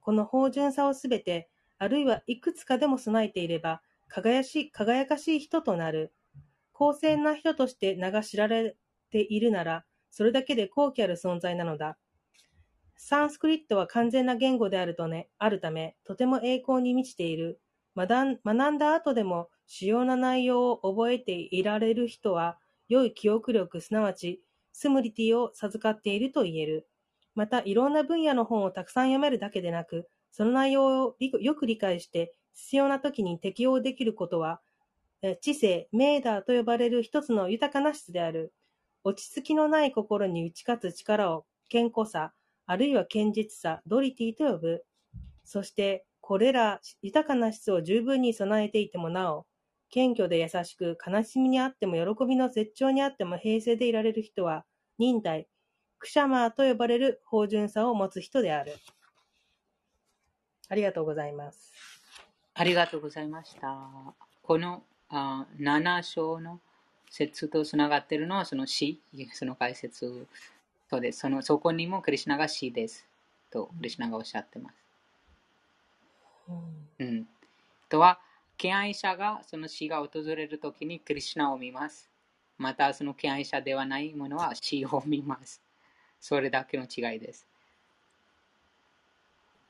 [0.00, 1.48] この芳醇さをすべて、
[1.78, 6.12] あるいはいくつかでも備えていれば、輝し輝かしい人となる。
[6.82, 8.76] 公正な人として名が知られ
[9.12, 11.96] ているなら、それだけで高貴ある存在なのだ。
[12.96, 17.60] サンスクリットは完全な言語であるとね、あるため、とても栄光に満ちている。
[17.94, 18.34] 学
[18.72, 24.42] んだ後でも主要な内容を覚えていられる人は、良い記憶力、すなわち、
[24.72, 26.88] スムリティを授かっていると言える。
[27.36, 34.60] また、いろんな分野の本をたくさん読めるだけでなく、その内容をよく理解して、必要な時に適用できることは、
[35.40, 38.52] 知性、メーダーと呼ばれる一つの豊かな質である。
[39.04, 42.32] 落ち着きのない心に打ち勝つ力を健康さ、
[42.66, 44.84] あるいは堅実さ、ドリティと呼ぶ。
[45.44, 49.46] そして、これら豊かな質を十分に備えていてもなお、
[49.90, 54.64] 謙虚で優しく、悲しみにあっても喜びの絶頂にあっても平静でいられる人は、
[54.98, 55.48] 忍耐、
[55.98, 58.74] クシャマーと呼ばれる芳醇さを持つ人である。
[60.68, 61.72] ありがとうございます。
[62.54, 64.14] ありがとうございました。
[64.42, 66.58] このあ7章の
[67.10, 69.00] 説とつながっているのはその死、
[69.34, 70.26] その解説
[70.88, 71.20] そうです。
[71.20, 73.06] そのそこにもクリュナが死です。
[73.50, 74.74] とクリュナがおっしゃってます。
[76.98, 77.26] うん。
[77.88, 78.20] とは、
[78.58, 82.10] 敬愛者がその死が訪れるときにクリュナを見ます。
[82.58, 85.62] またその敬愛者ではないものは死を見ます。
[86.20, 87.46] それだけの違いです。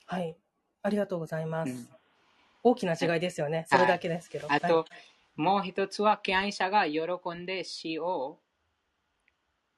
[0.07, 0.37] はい。
[0.83, 1.71] ありがとうございます。
[1.71, 1.89] うん、
[2.65, 3.67] 大きな違いですよね。
[3.69, 4.47] それだけですけど。
[4.51, 4.85] あと、はい、
[5.37, 7.01] もう一つは、敬愛者が喜
[7.35, 8.39] んで死を、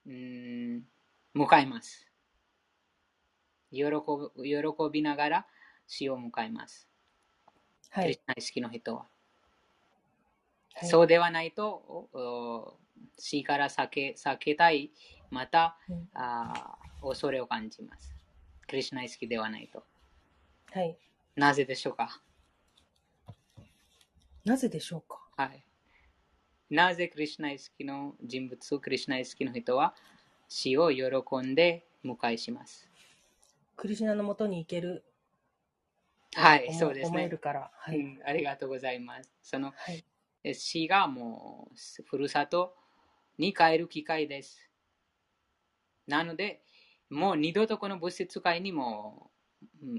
[0.06, 0.84] うん、
[1.34, 2.10] 迎えます。
[3.72, 4.62] 喜喜
[4.92, 5.46] びながら
[5.86, 6.88] 死を迎えます。
[7.90, 8.04] はい。
[8.04, 9.06] クリスナ意識の人は。
[10.74, 12.78] はい、そうではないと、
[13.18, 14.90] 死から避け避けたい、
[15.30, 18.14] また、うん、あ恐れを感じます。
[18.68, 19.84] クリスナ意識ではないと。
[20.72, 20.98] はい。
[21.36, 22.20] なぜでしょうか？
[24.44, 25.23] なぜでしょうか？
[25.36, 25.64] はい。
[26.70, 29.94] なぜクリスナ意識の人物、クリスナ意識の人は
[30.48, 31.06] 死を喜
[31.38, 32.88] んで迎えします。
[33.76, 35.04] クリスナのもとに行ける。
[36.34, 37.18] はい、そうですね。
[37.18, 38.20] 思えるから、はい、うん。
[38.24, 39.30] ありがとうございます。
[39.42, 42.74] その、はい、死がもう、ふるさと
[43.38, 44.68] に帰る機会です。
[46.06, 46.62] なので、
[47.10, 49.30] もう二度とこの物質界にも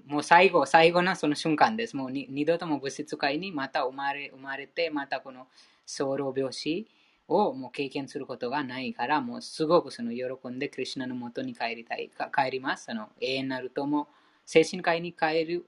[0.08, 1.96] もう最後、最後のその瞬間です。
[1.96, 5.48] もう二度とも物質界にまた生まれ生まれて、またこの
[5.86, 6.88] ソロ病死
[7.28, 12.86] をもう経験することがないから、もうすごくその喜んでクリュナのもとに帰りたい、帰ります。
[12.86, 14.08] その永遠なるとも
[14.46, 15.66] 精神科医に帰る、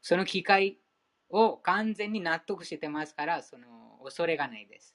[0.00, 0.78] その機会
[1.30, 3.66] を完全に納得してますから、その
[4.04, 4.94] 恐れがないです。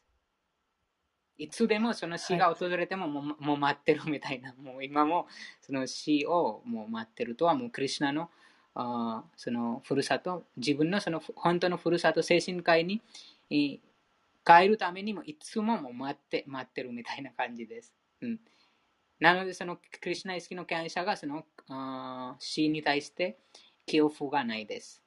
[1.37, 5.27] いつでもその死が訪れてももう,、もう待ってるみたいな、 もう今も
[5.61, 8.29] その死をもう待ってるとは、もうクリュナの
[8.73, 13.01] あそのふるさと、自分のその本当のふるさと、精神科医に
[13.49, 17.93] 帰るためにもいつもも待って待ってるみたいな感じです。
[18.21, 18.39] うん、
[19.19, 23.37] なので、そのクリュナ意識の権威者がそのあ死に対して
[23.85, 25.03] 恐怖がないです。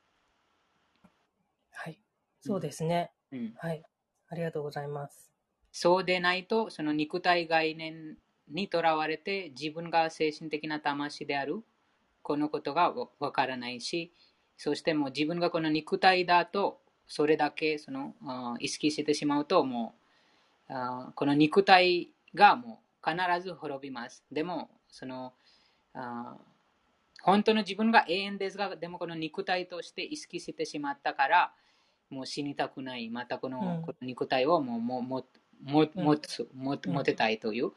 [1.70, 2.00] はい、
[2.40, 3.54] そうですね、うん。
[3.56, 3.82] はい。
[4.28, 5.29] ありがとうございます。
[5.72, 8.16] そうでないと、その肉体概念
[8.48, 11.62] にとらわれて、自分が精神的な魂である、
[12.22, 14.12] このことがわからないし、
[14.56, 18.14] そしてもう自分がこの肉体だと、それだけその
[18.60, 19.94] 意識してしまうと、も
[20.68, 24.24] うこの肉体がもう必ず滅びます。
[24.30, 25.32] でも、その
[27.22, 31.52] 本当の自分が永遠ですが、でもこの肉体として意識してしまったから、
[32.10, 35.24] もう死にたくない、またこの,、この肉体をもうもうも
[35.62, 37.72] も持つ、持てたいという、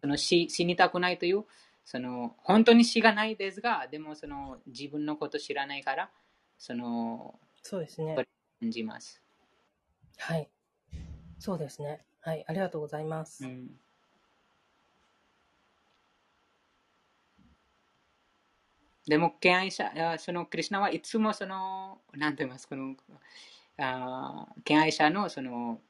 [0.00, 1.44] その死死にたくないという、
[1.84, 6.10] その本当に死がないですが、でもその自分のこと知らないから、
[6.58, 8.14] そのそうですね。
[8.60, 9.22] 感じます。
[10.18, 10.48] はい。
[11.38, 12.04] そうですね。
[12.20, 12.44] はい。
[12.46, 13.44] ありがとうございます。
[13.44, 13.70] うん
[19.06, 22.96] でも、敬愛者、そのクリュナはいつもその、なんて言います、この、
[23.76, 25.80] あ敬愛者のその、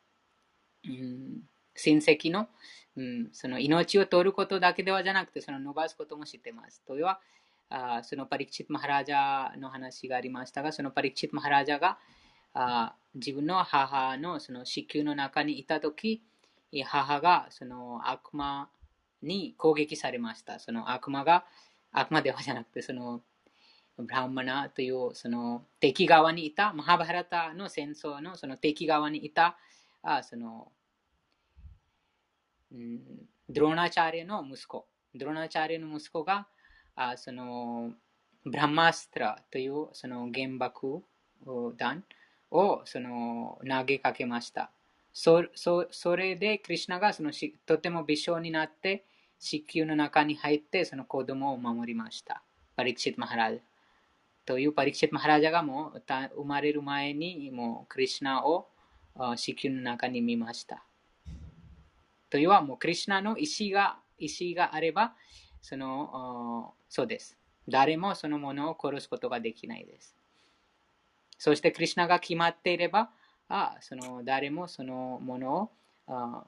[0.89, 1.43] うん、
[1.74, 2.48] 親戚の、
[2.97, 6.82] うん、その命を取ることだけではじゃなくて、その伸ばすことも知ってます。
[6.86, 7.20] というは、
[7.70, 11.98] あそのパリクチット・マハラジャの話がありましたが、そのパリクチット・マハラジャが
[12.55, 16.23] あ自分の母のその子宮の中にいたとき、
[16.85, 18.69] 母がその悪魔
[19.23, 20.59] に攻撃されました。
[20.59, 21.44] その悪魔が、
[21.93, 23.23] 悪魔ではじゃなくて、その
[23.97, 29.56] ブランマナというその敵側にいた、マハバハラタの戦争のその敵側にいた、
[30.05, 30.70] あその、
[32.70, 33.01] うん、
[33.48, 36.47] ドローナチャーリの息子、ドローナチャーリの息子が、
[36.94, 37.90] あその
[38.44, 41.02] ブラマストラというその原爆
[41.76, 42.05] 弾
[42.51, 44.70] をその投げかけました。
[45.12, 49.06] そそそれで、クリュナがそのしとても微笑になって、
[49.39, 52.43] 子宮の中に入ってその子供を守りました。
[52.76, 53.60] パリクシット・マハラジャ。
[54.44, 58.68] というパリクシッ・マハラジャがもう生まれる前にもうクリュナを
[59.16, 60.85] 子宮の中に見ました。
[62.31, 65.15] というはもうクリュナの意思が意思があれば、
[65.61, 67.36] そのそうです。
[67.69, 70.16] 誰もそのものを殺すことができないです。
[71.39, 73.11] そしてクリュナが決まっていれば、
[73.49, 75.70] あその誰もそのもの
[76.09, 76.47] を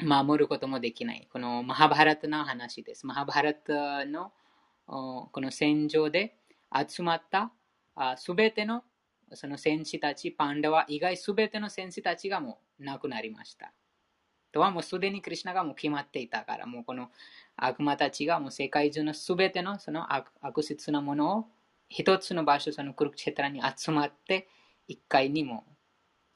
[0.00, 1.28] 守ることもできない。
[1.32, 3.06] このマハバハラタの話です。
[3.06, 4.32] マハバハラタの
[4.86, 6.36] この戦場で
[6.88, 7.52] 集まった
[8.16, 8.82] すべての
[9.36, 13.72] その戦士たち、パンダは以外すべての戦士たちがもう亡くなりました。
[14.52, 17.10] とはもうすでにクリュナがもう決まっていたから、もうこの
[17.56, 21.46] 悪魔たちがもう世界中のすべてのその悪悪質なものを
[21.88, 24.48] 一つの場所、そのクルクチェトラに集まって
[24.88, 25.64] 一回にも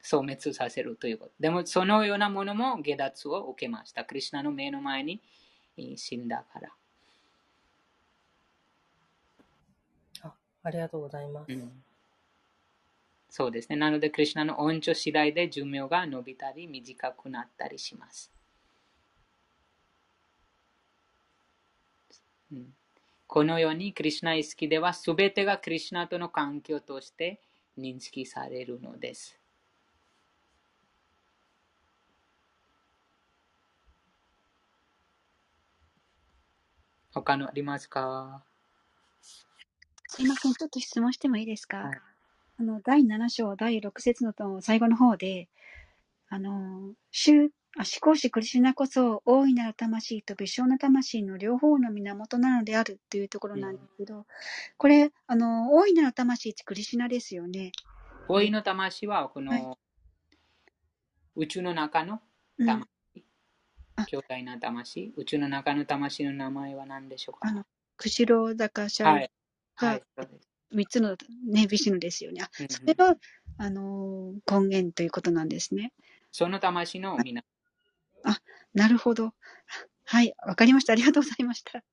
[0.01, 1.31] 消滅させるということ。
[1.39, 4.05] でも、そのようなものも下脱を受けました。
[4.05, 5.21] クリュナの目の前に
[5.95, 6.69] 死んだから。
[10.23, 10.33] あ
[10.63, 11.51] ありがとうございます。
[11.51, 11.83] うん、
[13.37, 13.75] そうですね。
[13.75, 18.31] なので、クリュナの恩寵次第で寿命が伸びたり短くなったりします。
[22.51, 22.73] うん、
[23.27, 27.39] このように、クリュナ意識では、すべてがクリュナとの関係として
[27.77, 29.37] 認識されるのです。
[37.13, 38.41] 他のありますか？
[40.07, 42.01] すいません、ちょっと質問してもいいですか、はい、
[42.59, 45.47] あの、第7章第6節の最後の方で、
[46.27, 54.25] あの、主、あ思考しクリシュナこそ大いなる魂と微小な魂の両方の源なのであるというところなんですけど、うん、
[54.77, 57.71] これ、あの、大いなる魂ってクリシュナですよね。
[58.27, 59.77] 大いの魂は、この、はい、
[61.35, 62.21] 宇宙の中の
[62.57, 62.87] 魂。
[64.07, 65.13] 巨大な魂。
[65.15, 67.49] 宇宙の中の魂の名前は何でしょうか？
[67.49, 67.65] あの、
[67.97, 70.03] 釧路坂社が、はい
[70.73, 71.15] 3つの
[71.45, 72.41] ね、ビシュヌですよね。
[72.43, 73.15] あ、それが、
[73.57, 75.93] あのー、根源ということなんですね。
[76.31, 77.43] その魂の皆。
[78.23, 78.41] あ、
[78.73, 79.33] なるほど。
[80.05, 80.93] はい、わかりました。
[80.93, 81.79] ありがとうございました。
[81.79, 81.83] あ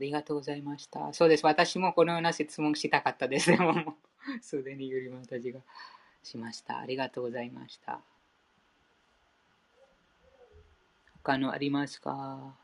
[0.00, 1.12] りがとうございました。
[1.12, 1.44] そうです。
[1.46, 3.50] 私もこのような質問したかったです。
[3.50, 3.96] でも、
[4.40, 5.60] すでにゆりまたちが
[6.22, 6.78] しました。
[6.78, 8.00] ありがとうございました。
[11.22, 12.61] 他のありますか？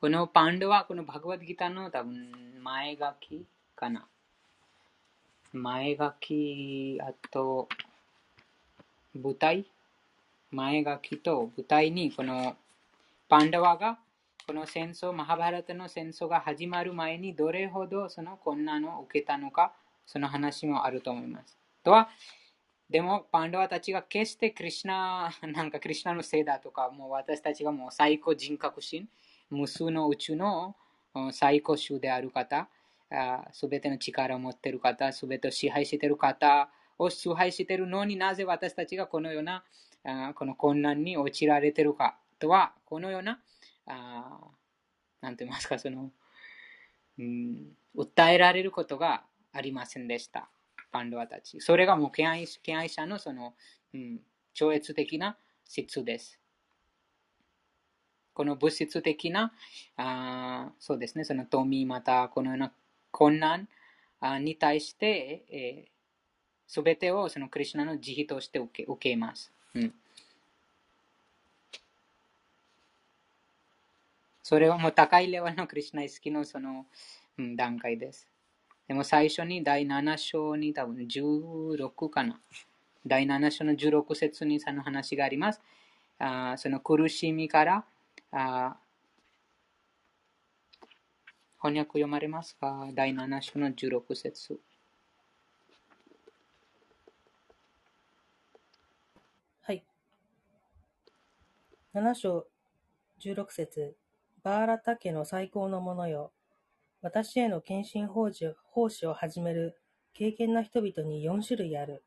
[0.00, 2.32] このパンダはこのバグワッドギターの多分
[2.62, 3.44] 前書き
[3.76, 4.06] かな。
[5.52, 7.68] 前書き、あと、
[9.14, 9.66] 舞台
[10.52, 12.56] 前書きと舞台に、この
[13.28, 13.98] パンダワが、
[14.46, 19.74] この戦争、マハバラタの戦争が始まる前にどれほどその困難を受けたのか、
[20.06, 21.58] その話もあると思います。
[21.84, 22.08] とは、
[22.88, 29.06] でも、パンダワたちが決してクリュナ、なんかクリュナのせいだとか、もう私たちがもう最高人格心、
[29.50, 30.76] 無数の宇宙の
[31.32, 32.68] 最高種である方、
[33.52, 39.64] すべての力を持っている方、すべてを支配している方を支配しているのになぜ私たちがこのような
[40.34, 43.40] この困難に陥られているかとは、このような、
[43.86, 46.10] なんて言いますか、その、
[47.18, 50.48] うん、訴えられることがありませんでした。
[50.90, 51.60] パンドワたち。
[51.60, 53.54] それがもう敬愛敬愛者のその、
[53.92, 54.20] うん、
[54.54, 56.39] 超越的な質です。
[58.40, 59.52] この物質的な、
[59.98, 62.72] あそうですね、その富、またこのような
[63.10, 63.68] 困難
[64.40, 65.90] に対して、
[66.66, 69.52] す、べ、てをそのクリュナの慈悲として受け受けます。
[69.74, 69.92] うん、
[74.42, 76.86] それはもう高いレベルのクリュナ意識のその、
[77.36, 78.26] うん、段階です。
[78.88, 82.40] でも最初に第7章に多分16かな。
[83.06, 85.60] 第7章の16節にその話があります。
[86.18, 87.84] あその苦しみから
[88.32, 88.76] あ
[91.58, 92.88] 翻訳読まれますか？
[92.94, 94.60] 第7章の16節
[99.62, 99.84] はい。
[101.92, 102.46] 7章
[103.20, 103.96] 16節
[104.42, 106.32] バーラタ家の最高のものよ。
[107.02, 109.76] 私への献身奉仕奉仕を始める
[110.14, 112.04] 敬虔な人々に4種類ある。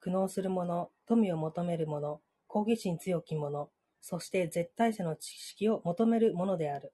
[0.00, 3.68] 苦悩する者、富を求める者、好奇心強き者、
[4.08, 6.92] そして絶対者の知識を求める者である。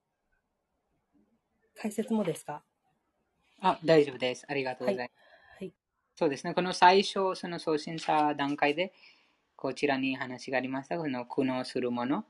[1.77, 2.63] 解説もですか？
[3.61, 4.47] あ、大丈夫です。
[4.49, 5.15] ありがとうございま
[5.59, 5.59] す。
[5.59, 5.73] はい。
[6.17, 6.55] そうですね。
[6.55, 8.95] この最初、その送信者段階で、
[9.57, 10.97] こちらに話がありました。
[10.97, 12.25] この苦悩するもの。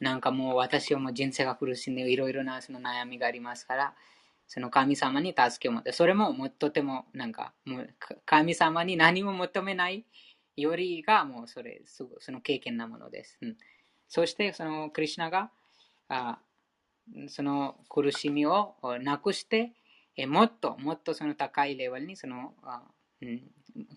[0.00, 3.94] なんかもう私はもう人生が苦しんでいろいろなその悩みがありますから、
[4.48, 7.94] その神様に助けを持って、それももうとてもなんか、もう
[8.24, 10.06] 神様に何も求めない
[10.56, 13.36] よりがもうそれ、その経験なものです。
[13.42, 13.56] うん、
[14.08, 15.50] そしてそのクリュナが
[16.08, 16.38] あ
[17.28, 19.72] その苦しみをなくして、
[20.26, 22.82] もっともっとその高いレベルにその、あ
[23.22, 23.42] うん、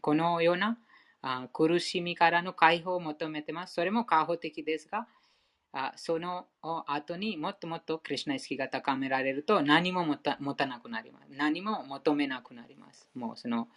[0.02, 0.78] このような
[1.22, 3.74] あ苦しみからの解放を求めてます。
[3.74, 5.08] それも過保的ですが、
[5.72, 11.32] あその後にもっともっとクリュナ意識が高められると何も持た持たなくなります。
[11.36, 13.08] 何も求めなくなります。
[13.14, 13.68] もうその、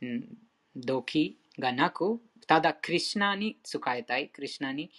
[0.00, 0.28] うん、
[0.76, 4.90] 動機がなく、ただクリュナに使いたい、クリュナに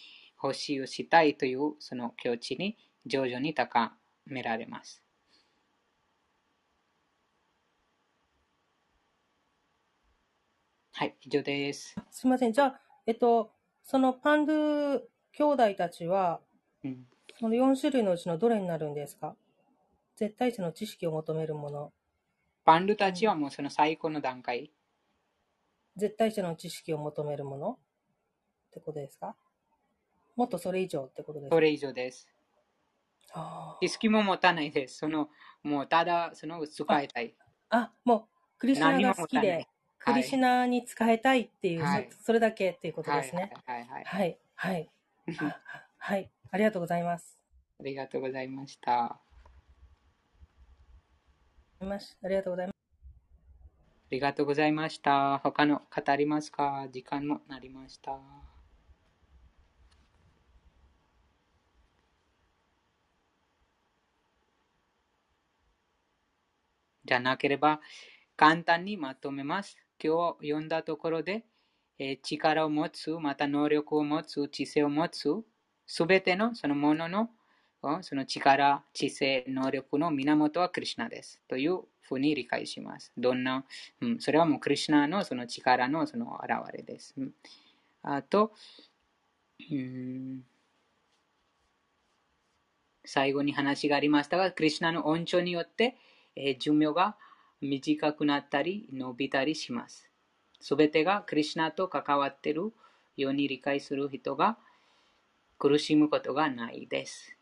[0.42, 3.94] 欲しいをしたいというその境地に徐々に高
[4.26, 5.04] められます。
[10.92, 11.96] はい、以上です。
[12.12, 12.52] すみません。
[12.52, 13.52] じゃあ、えっと、
[13.84, 15.02] そのパンドゥ
[15.32, 16.42] 兄弟たちは、
[16.84, 17.06] うん、
[17.40, 19.36] その4種類のうちのどれになるんですか？
[20.18, 21.94] 絶対値の知識を求めるもの。
[22.66, 24.72] パンドゥたちはもうその最高の段階。
[25.96, 27.78] 絶対値の知識を求めるものっ
[28.72, 29.36] てことですか？
[30.40, 31.56] もっとそれ以上ってことですか？
[31.58, 32.26] それ以上です。
[33.82, 35.00] 知識も持たないです。
[35.00, 35.30] その、
[35.64, 37.36] もうただ、その、使いたい。
[37.70, 39.68] あ、もう、クリシナが好きで、
[39.98, 43.52] クリシナに使いたいっていう、はい、それだけっていうことですね。
[43.66, 44.40] はい、はい、はい。
[44.56, 44.90] はい。
[45.98, 46.32] はい。
[46.52, 47.38] ありがとうございます。
[47.82, 49.04] ありがとうございました。
[49.04, 49.20] あ
[52.30, 52.76] りがとうございます。
[54.12, 55.40] ありがとうございました。
[55.40, 56.88] 他の方ありますか？
[56.92, 58.18] 時間もなりました。
[67.10, 67.82] じゃなければ
[68.38, 69.78] 簡単にまとめます。
[70.02, 71.44] 今日読んだところで、
[71.98, 75.28] えー、力を持つ、また能力を持つ、知性を持つ、
[75.88, 77.32] すべてのそのものの
[78.04, 81.42] その力、知性、能力の源はクリュナです。
[81.48, 83.12] というふうに理解します。
[83.18, 83.66] どんな、
[84.02, 87.16] うん、それはもうクリュナのその力のその現れです。
[88.04, 88.54] あと、
[89.72, 90.44] うん、
[93.04, 95.98] 最後に話がありましたが、クリュナの恩寵によって、
[96.36, 97.16] え寿命が
[97.62, 100.10] 短くなったり伸びたりします。
[100.62, 102.74] すべてがクリュナと関わっている
[103.18, 104.58] ように理解する人が
[105.58, 107.36] 苦しむことがないです。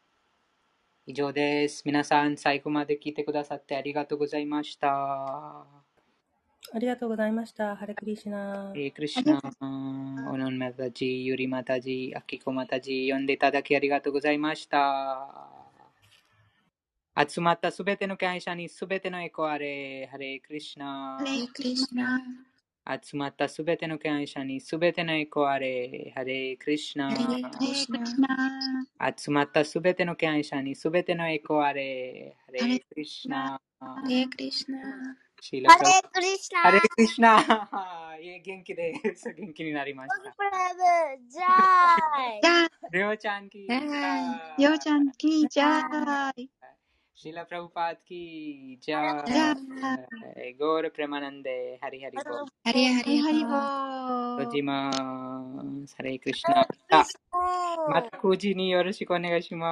[1.05, 1.83] 以上です。
[1.85, 5.87] 皆さん、最後まで聞いてくださってありがとうございました。
[6.73, 7.77] ありがとうございました。
[7.77, 8.67] ハレクリシナ。
[8.67, 9.39] ハレクリシナ。
[9.61, 15.56] オノンマタジ、ユリマタジ、アキコマタジ、呼んでいただきありがとうございました。
[17.19, 20.07] 集まったすべての感謝にすべてのエコあれ。
[20.11, 21.17] ハレクリシナ。
[21.17, 22.21] ハレクリシナ。
[23.03, 26.13] 集まったすべての感謝にすべてのエコあれ。
[26.15, 27.09] ハレクリシナ。
[29.17, 32.37] 集まったすべての感謝にすべてのエコあれ。
[32.45, 33.59] ハレクリシナ。
[33.79, 34.77] ハレクリシナ。
[34.79, 36.61] ハレクリシナ。
[36.61, 37.67] ハレクリシナ。
[38.43, 39.33] 元気です。
[39.33, 40.33] 元気になりました。
[41.27, 42.69] じゃあ。
[42.93, 43.67] りょうちゃんき。
[44.57, 46.33] りょうちゃんき、じゃあ。
[47.19, 54.45] शिला प्रभुपाद की जय गौर प्रेमानंदे हरि हरि बोल हरे हरे हरि बोल
[55.99, 56.63] हरे कृष्णा
[57.89, 59.71] माता को नहीं और शिकोने का शिमा